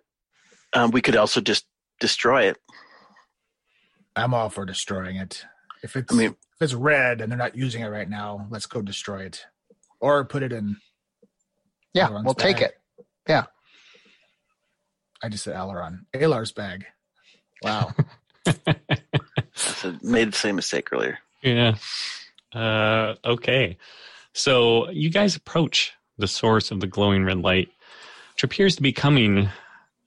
um, 0.73 0.91
we 0.93 1.03
could 1.03 1.17
also 1.17 1.41
just 1.41 1.67
destroy 1.99 2.45
it. 2.45 2.59
I'm 4.17 4.35
all 4.35 4.49
for 4.49 4.65
destroying 4.65 5.17
it. 5.17 5.45
If 5.83 5.97
it's 5.97 6.13
I 6.13 6.17
mean, 6.17 6.31
if 6.31 6.63
it's 6.63 6.75
red 6.75 7.21
and 7.21 7.31
they're 7.31 7.39
not 7.39 7.57
using 7.57 7.83
it 7.83 7.89
right 7.89 8.09
now, 8.09 8.47
let's 8.51 8.67
go 8.67 8.83
destroy 8.83 9.23
it, 9.23 9.45
or 10.01 10.25
put 10.25 10.43
it 10.43 10.53
in. 10.53 10.77
Yeah, 11.95 12.09
we'll 12.23 12.35
take 12.35 12.61
it. 12.61 12.79
it. 12.99 13.05
I 15.23 15.29
just 15.29 15.45
said 15.45 15.55
Aileron. 15.55 16.07
Alar's 16.15 16.53
bag. 16.53 16.87
Wow. 17.63 17.93
I 18.47 19.99
made 20.03 20.33
the 20.33 20.37
same 20.37 20.57
mistake 20.57 20.93
earlier. 20.93 21.19
Yeah. 21.43 21.77
Uh, 22.55 23.15
okay. 23.25 23.77
So 24.33 24.89
you 24.91 25.11
guys 25.11 25.37
approach 25.37 25.93
the 26.19 26.29
source 26.29 26.71
of 26.71 26.81
the 26.81 26.87
glowing 26.87 27.25
red 27.25 27.39
light, 27.39 27.69
which 28.35 28.45
appears 28.45 28.77
to 28.77 28.83
be 28.83 28.93
coming 28.93 29.49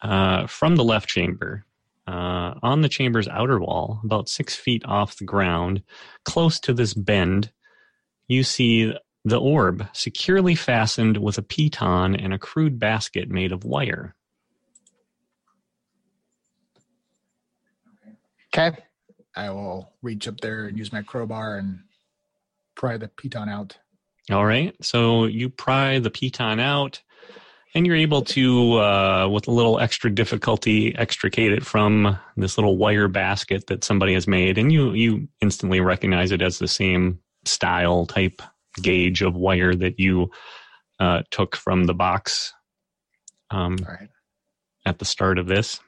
uh, 0.01 0.47
from 0.47 0.76
the 0.76 0.84
left 0.84 1.07
chamber. 1.07 1.66
Uh, 2.05 2.55
on 2.61 2.82
the 2.82 2.89
chamber's 2.89 3.30
outer 3.30 3.59
wall, 3.59 4.01
about 4.03 4.28
six 4.28 4.55
feet 4.55 4.84
off 4.86 5.18
the 5.18 5.24
ground, 5.24 5.82
close 6.26 6.59
to 6.59 6.74
this 6.74 6.93
bend, 6.93 7.49
you 8.28 8.43
see 8.43 8.93
the 9.24 9.39
orb 9.39 9.88
securely 9.93 10.53
fastened 10.53 11.18
with 11.18 11.38
a 11.38 11.41
piton 11.41 12.22
and 12.22 12.34
a 12.34 12.39
crude 12.39 12.78
basket 12.78 13.30
made 13.30 13.53
of 13.53 13.64
wire. 13.64 14.16
Okay. 18.56 18.78
I 19.36 19.49
will 19.49 19.91
reach 20.01 20.28
up 20.28 20.39
there 20.41 20.66
and 20.66 20.78
use 20.78 20.93
my 20.93 21.01
crowbar 21.01 21.58
and 21.58 21.80
pry 22.76 22.97
the 22.97 23.08
piton 23.08 23.49
out. 23.49 23.78
All 24.32 24.45
right. 24.45 24.76
So 24.82 25.26
you 25.26 25.49
pry 25.49 25.99
the 25.99 26.12
piton 26.12 26.60
out, 26.60 27.01
and 27.74 27.88
you're 27.88 27.95
able 27.95 28.22
to, 28.22 28.74
uh, 28.80 29.28
with 29.28 29.47
a 29.47 29.51
little 29.51 29.80
extra 29.80 30.14
difficulty, 30.14 30.95
extricate 30.95 31.51
it 31.51 31.66
from 31.66 32.18
this 32.38 32.58
little 32.58 32.78
wire 32.78 33.08
basket 33.08 33.68
that 33.68 33.84
somebody 33.84 34.14
has 34.14 34.28
made, 34.28 34.58
and 34.58 34.72
you 34.72 34.93
you 34.93 35.28
instantly 35.41 35.80
recognize 35.80 36.32
it 36.32 36.41
as 36.41 36.60
the 36.60 36.68
same 36.68 37.20
style 37.45 38.06
type 38.06 38.41
gauge 38.82 39.22
of 39.22 39.36
wire 39.36 39.76
that 39.76 39.99
you 39.99 40.30
uh, 40.99 41.24
took 41.32 41.56
from 41.56 41.86
the 41.86 41.93
box 41.93 42.54
um, 43.51 43.78
All 43.88 43.93
right. 43.93 44.10
at 44.86 44.99
the 44.99 45.06
start 45.06 45.38
of 45.38 45.47
this. 45.47 45.80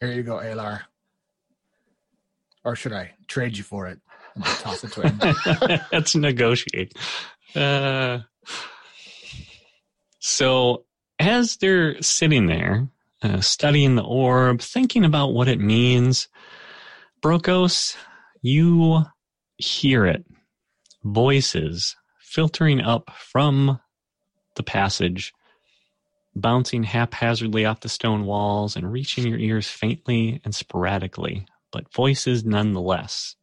Here 0.00 0.12
you 0.12 0.22
go, 0.22 0.36
Alar. 0.36 0.82
Or 2.64 2.74
should 2.76 2.92
I 2.92 3.12
trade 3.28 3.56
you 3.56 3.64
for 3.64 3.86
it 3.86 4.00
and 4.34 4.44
toss 4.44 4.84
it 4.84 4.92
to 4.92 5.02
him? 5.02 5.80
Let's 5.92 6.14
negotiate. 6.14 6.94
Uh, 7.54 8.20
so, 10.18 10.84
as 11.18 11.56
they're 11.56 12.00
sitting 12.00 12.46
there, 12.46 12.88
uh, 13.22 13.40
studying 13.40 13.94
the 13.96 14.02
orb, 14.02 14.60
thinking 14.60 15.04
about 15.04 15.34
what 15.34 15.48
it 15.48 15.60
means, 15.60 16.28
Brokos, 17.22 17.96
you 18.42 19.04
hear 19.58 20.06
it. 20.06 20.24
Voices 21.04 21.96
filtering 22.20 22.80
up 22.80 23.10
from 23.16 23.78
the 24.56 24.62
passage, 24.62 25.32
bouncing 26.34 26.82
haphazardly 26.82 27.64
off 27.64 27.80
the 27.80 27.88
stone 27.88 28.24
walls 28.24 28.76
and 28.76 28.90
reaching 28.90 29.26
your 29.26 29.38
ears 29.38 29.68
faintly 29.68 30.40
and 30.44 30.54
sporadically, 30.54 31.46
but 31.74 31.92
voices 31.92 32.44
nonetheless. 32.44 33.34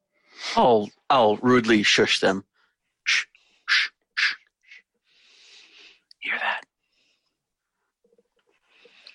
I'll 0.55 0.89
I'll 1.09 1.35
rudely 1.37 1.83
shush 1.83 2.21
them. 2.21 2.45
Shh, 3.03 3.25
shh, 3.67 3.89
shh. 4.15 4.33
Hear 6.21 6.35
that? 6.39 6.61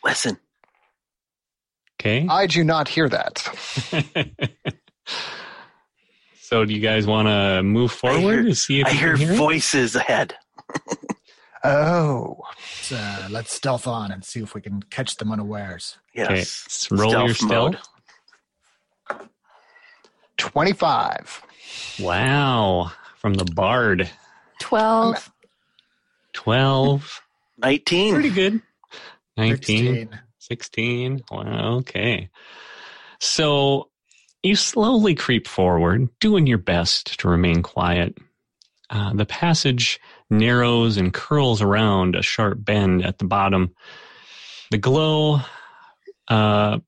Listen. 0.04 0.36
Okay. 1.98 2.26
I 2.28 2.46
do 2.46 2.62
not 2.62 2.88
hear 2.88 3.08
that. 3.08 3.38
so, 6.40 6.64
do 6.66 6.74
you 6.74 6.80
guys 6.80 7.06
want 7.06 7.26
to 7.28 7.62
move 7.62 7.90
forward 7.90 8.20
hear- 8.20 8.42
to 8.44 8.54
see 8.54 8.80
if 8.80 8.86
I 8.86 8.90
you 8.90 8.98
hear 8.98 9.16
can 9.16 9.20
hear 9.26 9.32
it? 9.32 9.36
voices 9.36 9.96
ahead. 9.96 10.34
Oh, 11.64 12.36
let's, 12.48 12.92
uh, 12.92 13.28
let's 13.28 13.52
stealth 13.52 13.88
on 13.88 14.12
and 14.12 14.24
see 14.24 14.38
if 14.40 14.54
we 14.54 14.60
can 14.60 14.82
catch 14.84 15.16
them 15.16 15.32
unawares. 15.32 15.98
Yes. 16.14 16.26
Okay, 16.30 16.40
s- 16.42 16.88
roll 16.92 17.10
your 17.10 17.34
Stealth 17.34 17.36
stealth. 17.50 17.72
mode. 17.72 17.80
25. 20.38 21.42
Wow, 22.00 22.92
from 23.16 23.34
the 23.34 23.44
bard, 23.44 24.10
12. 24.60 25.32
twelve. 26.32 27.20
Nineteen. 27.58 28.12
Pretty 28.14 28.30
good. 28.30 28.60
19. 29.36 30.08
16. 30.08 30.20
16. 30.38 31.24
Wow, 31.30 31.76
okay. 31.78 32.30
So 33.20 33.90
you 34.42 34.54
slowly 34.56 35.14
creep 35.14 35.48
forward, 35.48 36.08
doing 36.20 36.46
your 36.46 36.58
best 36.58 37.18
to 37.20 37.28
remain 37.28 37.62
quiet. 37.62 38.16
Uh, 38.88 39.12
the 39.14 39.26
passage 39.26 40.00
narrows 40.30 40.96
and 40.96 41.12
curls 41.12 41.60
around 41.60 42.14
a 42.14 42.22
sharp 42.22 42.64
bend 42.64 43.04
at 43.04 43.18
the 43.18 43.24
bottom. 43.24 43.74
The 44.70 44.78
glow, 44.78 45.40
uh, 46.28 46.78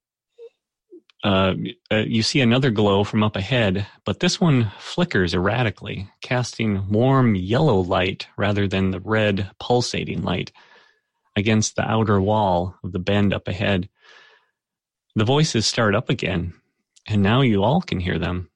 uh, 1.25 1.55
uh, 1.91 1.97
you 1.97 2.23
see 2.23 2.41
another 2.41 2.71
glow 2.71 3.03
from 3.03 3.25
up 3.25 3.35
ahead, 3.35 3.87
but 4.05 4.21
this 4.21 4.41
one 4.41 4.71
flickers 4.79 5.35
erratically, 5.35 6.09
casting 6.23 6.89
warm 6.91 7.35
yellow 7.35 7.81
light 7.81 8.29
rather 8.37 8.69
than 8.69 8.91
the 8.91 9.01
red 9.01 9.51
pulsating 9.59 10.23
light 10.23 10.53
against 11.35 11.75
the 11.75 11.83
outer 11.83 12.21
wall 12.21 12.77
of 12.85 12.93
the 12.93 12.99
bend 13.01 13.33
up 13.35 13.49
ahead. 13.49 13.89
The 15.17 15.25
voices 15.25 15.67
start 15.67 15.97
up 15.97 16.09
again, 16.09 16.55
and 17.09 17.23
now 17.23 17.41
you 17.41 17.65
all 17.65 17.81
can 17.81 17.99
hear 17.99 18.19
them. 18.19 18.51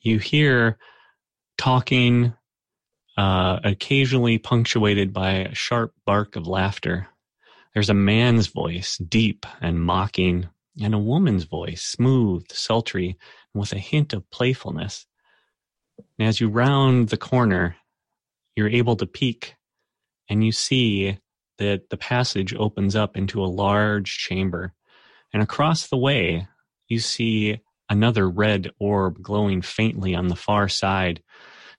You 0.00 0.18
hear 0.18 0.78
talking, 1.56 2.32
uh, 3.16 3.58
occasionally 3.64 4.38
punctuated 4.38 5.12
by 5.12 5.30
a 5.30 5.54
sharp 5.54 5.92
bark 6.06 6.36
of 6.36 6.46
laughter. 6.46 7.08
There's 7.74 7.90
a 7.90 7.94
man's 7.94 8.46
voice, 8.46 8.98
deep 8.98 9.44
and 9.60 9.80
mocking, 9.80 10.48
and 10.80 10.94
a 10.94 10.98
woman's 10.98 11.44
voice, 11.44 11.82
smooth, 11.82 12.50
sultry, 12.50 13.16
and 13.54 13.60
with 13.60 13.72
a 13.72 13.78
hint 13.78 14.12
of 14.12 14.28
playfulness. 14.30 15.06
And 16.18 16.28
as 16.28 16.40
you 16.40 16.48
round 16.48 17.08
the 17.08 17.16
corner, 17.16 17.76
you're 18.56 18.68
able 18.68 18.96
to 18.96 19.06
peek, 19.06 19.54
and 20.28 20.44
you 20.44 20.52
see 20.52 21.18
that 21.58 21.90
the 21.90 21.96
passage 21.96 22.54
opens 22.54 22.94
up 22.94 23.16
into 23.16 23.42
a 23.42 23.46
large 23.46 24.18
chamber. 24.18 24.72
And 25.32 25.42
across 25.42 25.88
the 25.88 25.96
way, 25.96 26.46
you 26.88 26.98
see 27.00 27.60
another 27.88 28.28
red 28.28 28.70
orb 28.78 29.20
glowing 29.22 29.62
faintly 29.62 30.14
on 30.14 30.28
the 30.28 30.36
far 30.36 30.68
side, 30.68 31.22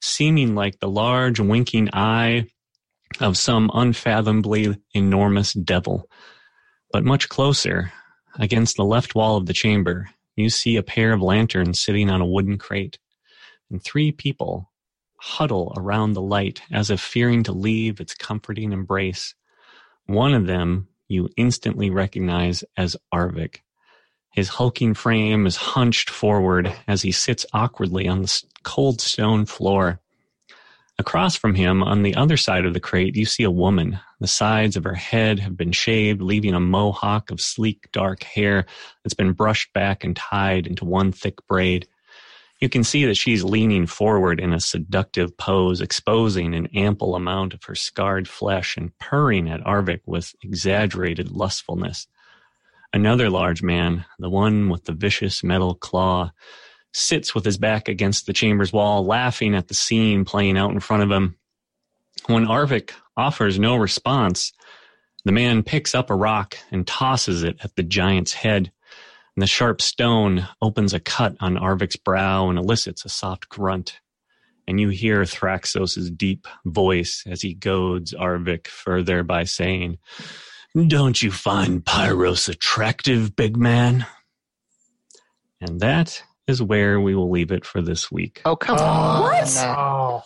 seeming 0.01 0.55
like 0.55 0.79
the 0.79 0.89
large 0.89 1.39
winking 1.39 1.89
eye 1.93 2.47
of 3.19 3.37
some 3.37 3.71
unfathomably 3.73 4.77
enormous 4.93 5.53
devil. 5.53 6.09
But 6.91 7.05
much 7.05 7.29
closer, 7.29 7.91
against 8.35 8.77
the 8.77 8.85
left 8.85 9.15
wall 9.15 9.37
of 9.37 9.45
the 9.45 9.53
chamber, 9.53 10.09
you 10.35 10.49
see 10.49 10.75
a 10.75 10.83
pair 10.83 11.13
of 11.13 11.21
lanterns 11.21 11.81
sitting 11.81 12.09
on 12.09 12.21
a 12.21 12.25
wooden 12.25 12.57
crate, 12.57 12.97
and 13.69 13.83
three 13.83 14.11
people 14.11 14.71
huddle 15.17 15.73
around 15.75 16.13
the 16.13 16.21
light 16.21 16.61
as 16.71 16.89
if 16.89 17.01
fearing 17.01 17.43
to 17.43 17.51
leave 17.51 17.99
its 17.99 18.13
comforting 18.13 18.71
embrace. 18.71 19.35
One 20.05 20.33
of 20.33 20.45
them 20.45 20.87
you 21.07 21.29
instantly 21.35 21.89
recognize 21.89 22.63
as 22.77 22.95
Arvik. 23.13 23.57
His 24.31 24.47
hulking 24.47 24.93
frame 24.93 25.45
is 25.45 25.55
hunched 25.55 26.09
forward 26.09 26.73
as 26.87 27.01
he 27.01 27.11
sits 27.11 27.45
awkwardly 27.51 28.07
on 28.07 28.21
the 28.21 28.43
cold 28.63 29.01
stone 29.01 29.45
floor. 29.45 29.99
Across 30.99 31.37
from 31.37 31.55
him, 31.55 31.81
on 31.81 32.03
the 32.03 32.13
other 32.15 32.35
side 32.35 32.65
of 32.65 32.73
the 32.73 32.79
crate, 32.81 33.15
you 33.15 33.23
see 33.23 33.43
a 33.43 33.49
woman. 33.49 34.01
The 34.19 34.27
sides 34.27 34.75
of 34.75 34.83
her 34.83 34.95
head 34.95 35.39
have 35.39 35.55
been 35.55 35.71
shaved, 35.71 36.21
leaving 36.21 36.53
a 36.53 36.59
mohawk 36.59 37.31
of 37.31 37.39
sleek, 37.39 37.89
dark 37.93 38.21
hair 38.23 38.65
that's 39.01 39.13
been 39.13 39.31
brushed 39.31 39.71
back 39.71 40.03
and 40.03 40.13
tied 40.13 40.67
into 40.67 40.83
one 40.83 41.13
thick 41.13 41.35
braid. 41.47 41.87
You 42.59 42.67
can 42.67 42.83
see 42.83 43.05
that 43.05 43.15
she's 43.15 43.45
leaning 43.45 43.87
forward 43.87 44.41
in 44.41 44.51
a 44.51 44.59
seductive 44.59 45.37
pose, 45.37 45.79
exposing 45.79 46.53
an 46.53 46.67
ample 46.75 47.15
amount 47.15 47.53
of 47.53 47.63
her 47.63 47.75
scarred 47.75 48.27
flesh 48.27 48.75
and 48.75 48.91
purring 48.99 49.49
at 49.49 49.63
Arvik 49.63 50.01
with 50.05 50.35
exaggerated 50.43 51.31
lustfulness. 51.31 52.07
Another 52.91 53.29
large 53.29 53.63
man, 53.63 54.03
the 54.17 54.29
one 54.29 54.67
with 54.67 54.83
the 54.83 54.91
vicious 54.91 55.45
metal 55.45 55.75
claw, 55.75 56.33
sits 56.93 57.35
with 57.35 57.45
his 57.45 57.57
back 57.57 57.87
against 57.87 58.25
the 58.25 58.33
chamber's 58.33 58.73
wall, 58.73 59.05
laughing 59.05 59.55
at 59.55 59.67
the 59.67 59.73
scene 59.73 60.25
playing 60.25 60.57
out 60.57 60.71
in 60.71 60.79
front 60.79 61.03
of 61.03 61.11
him. 61.11 61.35
When 62.27 62.45
Arvik 62.45 62.91
offers 63.15 63.59
no 63.59 63.75
response, 63.75 64.53
the 65.25 65.31
man 65.31 65.63
picks 65.63 65.93
up 65.93 66.09
a 66.09 66.15
rock 66.15 66.57
and 66.71 66.87
tosses 66.87 67.43
it 67.43 67.57
at 67.63 67.75
the 67.75 67.83
giant's 67.83 68.33
head. 68.33 68.71
And 69.35 69.43
the 69.43 69.47
sharp 69.47 69.81
stone 69.81 70.47
opens 70.61 70.93
a 70.93 70.99
cut 70.99 71.35
on 71.39 71.55
Arvik's 71.55 71.95
brow 71.95 72.49
and 72.49 72.57
elicits 72.57 73.05
a 73.05 73.09
soft 73.09 73.49
grunt. 73.49 73.99
And 74.67 74.79
you 74.79 74.89
hear 74.89 75.21
Thraxos's 75.21 76.11
deep 76.11 76.47
voice 76.65 77.23
as 77.27 77.41
he 77.41 77.53
goads 77.53 78.13
Arvik 78.13 78.67
further 78.67 79.23
by 79.23 79.43
saying, 79.45 79.97
Don't 80.75 81.21
you 81.21 81.31
find 81.31 81.83
Pyros 81.83 82.49
attractive, 82.49 83.35
big 83.35 83.57
man? 83.57 84.05
And 85.61 85.79
that 85.79 86.21
is 86.49 86.61
where 86.61 86.99
we 86.99 87.15
will 87.15 87.29
leave 87.31 87.51
it 87.51 87.63
for 87.65 87.81
this 87.81 88.11
week. 88.11 88.41
Oh, 88.45 88.55
come 88.55 88.77
Oh, 88.79 88.83
on. 88.83 89.21
What? 89.23 89.55
No. 89.55 90.23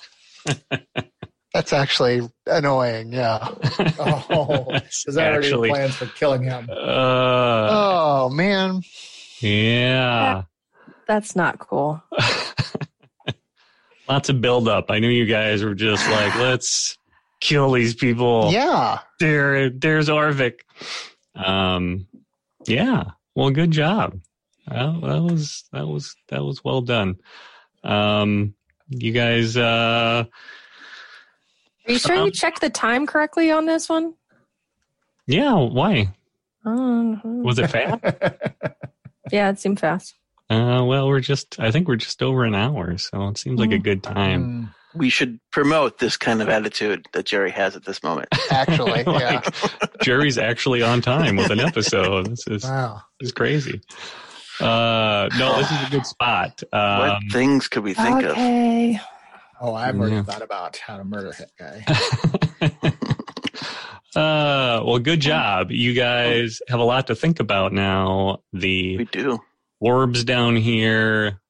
That's 1.53 1.71
actually 1.71 2.27
annoying. 2.47 3.13
Yeah. 3.13 3.37
oh. 3.99 4.65
That's 4.71 5.03
There's 5.05 5.17
already 5.17 5.69
plans 5.69 5.95
for 5.95 6.07
killing 6.07 6.43
him. 6.43 6.67
uh, 6.71 6.75
Oh, 6.75 8.29
man. 8.29 8.81
yeah. 9.39 10.43
That's 11.07 11.35
not 11.35 11.59
cool. 11.59 12.01
Lots 14.09 14.29
of 14.29 14.41
build 14.41 14.67
up. 14.67 14.85
I 14.89 14.99
knew 14.99 15.09
you 15.09 15.25
guys 15.25 15.63
were 15.63 15.75
just 15.75 16.09
like, 16.09 16.35
let's 16.35 16.97
kill 17.39 17.71
these 17.71 17.93
people. 17.93 18.49
Yeah. 18.51 18.99
There, 19.19 19.69
there's 19.69 20.09
Arvik. 20.09 20.59
Um, 21.35 22.07
yeah. 22.67 23.03
Well, 23.35 23.49
good 23.51 23.71
job. 23.71 24.19
Well, 24.69 24.99
that 25.01 25.21
was 25.21 25.63
that 25.73 25.87
was 25.87 26.15
that 26.29 26.43
was 26.43 26.63
well 26.63 26.81
done. 26.81 27.17
Um, 27.83 28.53
you 28.89 29.11
guys. 29.11 29.57
Uh, 29.57 30.25
Are 31.87 31.91
you 31.91 31.99
sure 31.99 32.15
Um, 32.15 32.25
you 32.25 32.31
checked 32.31 32.61
the 32.61 32.69
time 32.69 33.05
correctly 33.05 33.51
on 33.51 33.65
this 33.65 33.89
one? 33.89 34.13
yeah. 35.27 35.53
Why 35.53 36.13
Um, 36.65 37.21
was 37.43 37.59
it 37.59 37.67
fast? 37.69 38.01
yeah, 39.31 39.49
it 39.49 39.59
seemed 39.59 39.79
fast. 39.79 40.15
uh, 40.49 40.83
well, 40.85 41.07
we're 41.07 41.19
just. 41.19 41.59
I 41.59 41.71
think 41.71 41.87
we're 41.87 41.95
just 41.97 42.21
over 42.23 42.45
an 42.45 42.55
hour, 42.55 42.97
so 42.97 43.27
it 43.29 43.37
seems 43.37 43.59
like 43.59 43.71
a 43.71 43.79
good 43.79 44.01
time. 44.03 44.43
Mm, 44.43 44.73
We 44.99 45.09
should 45.09 45.39
promote 45.51 45.97
this 45.99 46.15
kind 46.17 46.41
of 46.41 46.47
attitude 46.49 47.07
that 47.13 47.25
Jerry 47.25 47.51
has 47.51 47.75
at 47.75 47.83
this 47.85 48.01
moment. 48.03 48.29
Actually, 48.51 49.03
yeah. 49.07 49.41
Jerry's 50.01 50.37
actually 50.37 50.81
on 50.81 51.01
time 51.01 51.35
with 51.35 51.49
an 51.51 51.59
episode. 51.59 52.27
This 52.27 52.47
is 52.47 52.63
wow. 52.63 53.01
this 53.19 53.27
is 53.27 53.31
crazy. 53.33 53.81
Uh, 54.59 55.29
no, 55.37 55.57
this 55.57 55.71
is 55.71 55.87
a 55.87 55.91
good 55.91 56.05
spot. 56.05 56.61
what 56.71 56.79
Um, 56.79 57.21
things 57.31 57.67
could 57.67 57.83
we 57.83 57.93
think 57.93 58.23
of? 58.23 58.31
okay. 58.31 58.99
Oh, 59.61 59.73
I've 59.73 59.97
already 59.99 60.15
Yeah. 60.15 60.23
thought 60.23 60.41
about 60.41 60.77
how 60.77 60.97
to 60.97 61.03
murder 61.03 61.33
that 61.37 61.51
guy. 61.57 61.85
uh, 64.19 64.83
well, 64.83 64.99
good 64.99 65.19
job. 65.21 65.71
You 65.71 65.93
guys 65.93 66.61
have 66.67 66.79
a 66.79 66.83
lot 66.83 67.07
to 67.07 67.15
think 67.15 67.39
about 67.39 67.73
now. 67.73 68.39
The 68.51 68.97
We 68.97 69.05
do. 69.05 69.39
orbs 69.79 70.23
down 70.23 70.55
here, 70.55 71.41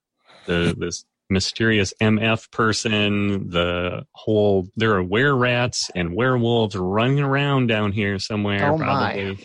the 0.46 0.74
this 0.78 1.04
mysterious 1.30 1.92
MF 2.00 2.50
person, 2.50 3.50
the 3.50 4.06
whole 4.12 4.68
there 4.76 4.94
are 4.94 5.02
were 5.02 5.34
rats 5.34 5.90
and 5.94 6.14
werewolves 6.14 6.76
running 6.76 7.20
around 7.20 7.66
down 7.66 7.92
here 7.92 8.18
somewhere, 8.18 8.72
Oh, 8.72 8.78
my. 8.78 9.36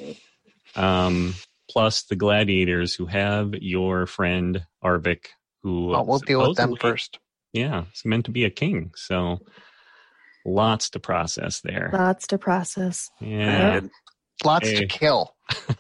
Um, 0.76 1.34
plus 1.70 2.04
the 2.04 2.16
gladiators 2.16 2.96
who 2.96 3.06
have 3.06 3.54
your 3.56 4.06
friend 4.06 4.66
Arvik, 4.84 5.26
who 5.64 5.88
Well, 5.88 6.06
we'll 6.06 6.20
deal 6.20 6.48
with 6.48 6.58
them 6.58 6.76
first. 6.76 7.20
Yeah, 7.54 7.86
it's 7.92 8.06
meant 8.06 8.26
to 8.26 8.32
be 8.32 8.44
a 8.46 8.50
king, 8.50 8.92
so 8.96 9.40
lots 10.46 10.90
to 10.92 11.00
process 11.00 11.62
there. 11.62 11.90
Lots 11.94 12.28
to 12.28 12.38
process. 12.38 13.10
Yeah, 13.22 13.80
Good. 13.82 13.90
Lots 14.46 14.68
Hey. 14.70 14.76
to 14.78 14.86
kill. 14.88 15.36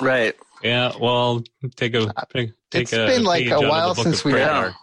Right. 0.00 0.34
yeah. 0.62 0.92
Well, 1.00 1.42
take 1.76 1.94
a 1.94 2.12
take, 2.32 2.50
take 2.70 2.82
It's 2.82 2.92
a 2.92 3.06
been 3.06 3.24
like 3.24 3.44
page 3.44 3.50
a 3.50 3.54
out 3.54 3.58
of 3.58 3.62
the 3.64 3.68
while 3.70 3.94
book 3.94 4.04
since 4.04 4.18
of 4.18 4.24
we- 4.26 4.32
Kragar. 4.32 4.74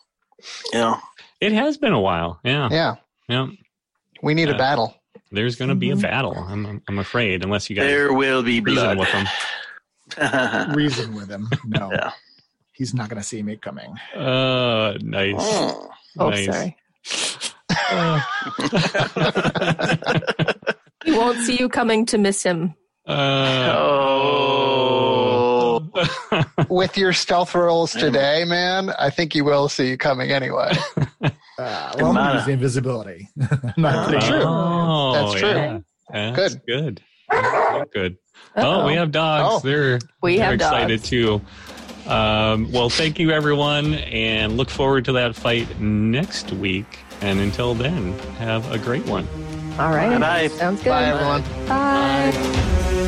You 0.73 0.79
know, 0.79 0.97
It 1.39 1.51
has 1.51 1.77
been 1.77 1.93
a 1.93 1.99
while. 2.01 2.39
Yeah, 2.43 2.67
Yeah. 2.71 2.95
yeah. 3.29 3.47
We 4.23 4.33
need 4.33 4.47
Yeah. 4.49 4.55
a 4.55 4.57
battle. 4.57 4.95
There's 5.29 5.55
going 5.55 5.69
to 5.69 5.75
be 5.75 5.91
a 5.91 5.95
Mhm. 5.95 6.01
battle. 6.01 6.35
I'm, 6.35 6.65
I'm, 6.65 6.81
I'm 6.87 6.97
afraid, 6.99 7.43
unless 7.43 7.69
you 7.69 7.75
guys 7.75 7.85
there 7.85 8.11
will 8.11 8.41
be 8.41 8.59
reason 8.59 8.83
blood. 8.95 8.97
with 8.97 9.11
them. 9.11 9.27
Reason 10.75 11.13
with 11.15 11.29
him. 11.29 11.49
No. 11.65 11.91
Yeah. 11.91 12.11
He's 12.73 12.93
not 12.93 13.09
going 13.09 13.21
to 13.21 13.27
see 13.27 13.41
me 13.43 13.57
coming. 13.57 13.95
Uh, 14.15 14.97
nice. 15.01 15.35
Oh. 15.37 15.89
Oh, 16.19 16.29
nice. 16.29 16.45
sorry. 16.45 16.77
Uh, 17.89 18.21
He 21.03 21.11
won't 21.17 21.39
see 21.39 21.57
you 21.57 21.67
coming 21.67 22.05
to 22.07 22.17
miss 22.19 22.43
him. 22.43 22.75
uh, 23.07 23.73
Oh. 23.75 25.11
With 26.69 26.95
your 26.97 27.11
stealth 27.13 27.55
rolls 27.55 27.91
today, 27.91 28.45
man, 28.45 28.91
I 28.99 29.09
think 29.09 29.33
you 29.35 29.43
will 29.43 29.67
see 29.67 29.89
you 29.89 29.97
coming 29.97 30.31
anyway. 30.31 30.71
Uh, 31.59 31.91
well, 31.99 32.07
I'm 32.07 32.15
going 32.15 32.35
use 32.37 32.47
invisibility. 32.47 33.27
I'm 33.39 33.73
not 33.77 34.07
pretty 34.09 34.25
sure. 34.25 34.41
Oh, 34.43 35.13
That's 35.13 35.33
true. 35.39 35.49
yeah. 35.49 35.79
That's 36.11 36.55
Good. 36.55 36.61
good. 36.65 37.01
That's 37.29 37.89
good. 37.93 38.17
Oh, 38.55 38.85
we 38.85 38.93
have 38.95 39.11
dogs. 39.11 39.63
Oh. 39.63 39.67
They're 39.67 39.99
We 40.21 40.37
they're 40.37 40.45
have 40.45 40.53
excited 40.55 40.97
dogs. 40.99 41.09
too. 41.09 41.41
Um, 42.07 42.71
well, 42.71 42.89
thank 42.89 43.19
you 43.19 43.31
everyone, 43.31 43.93
and 43.93 44.57
look 44.57 44.69
forward 44.69 45.05
to 45.05 45.13
that 45.13 45.35
fight 45.35 45.79
next 45.79 46.51
week. 46.51 46.99
And 47.21 47.39
until 47.39 47.75
then, 47.75 48.17
have 48.39 48.69
a 48.71 48.77
great 48.79 49.05
one. 49.05 49.27
All 49.79 49.91
right. 49.91 50.09
Bye-bye. 50.09 50.47
Sounds 50.49 50.81
good. 50.83 50.89
Bye, 50.89 51.05
everyone. 51.05 51.43
Bye. 51.67 53.07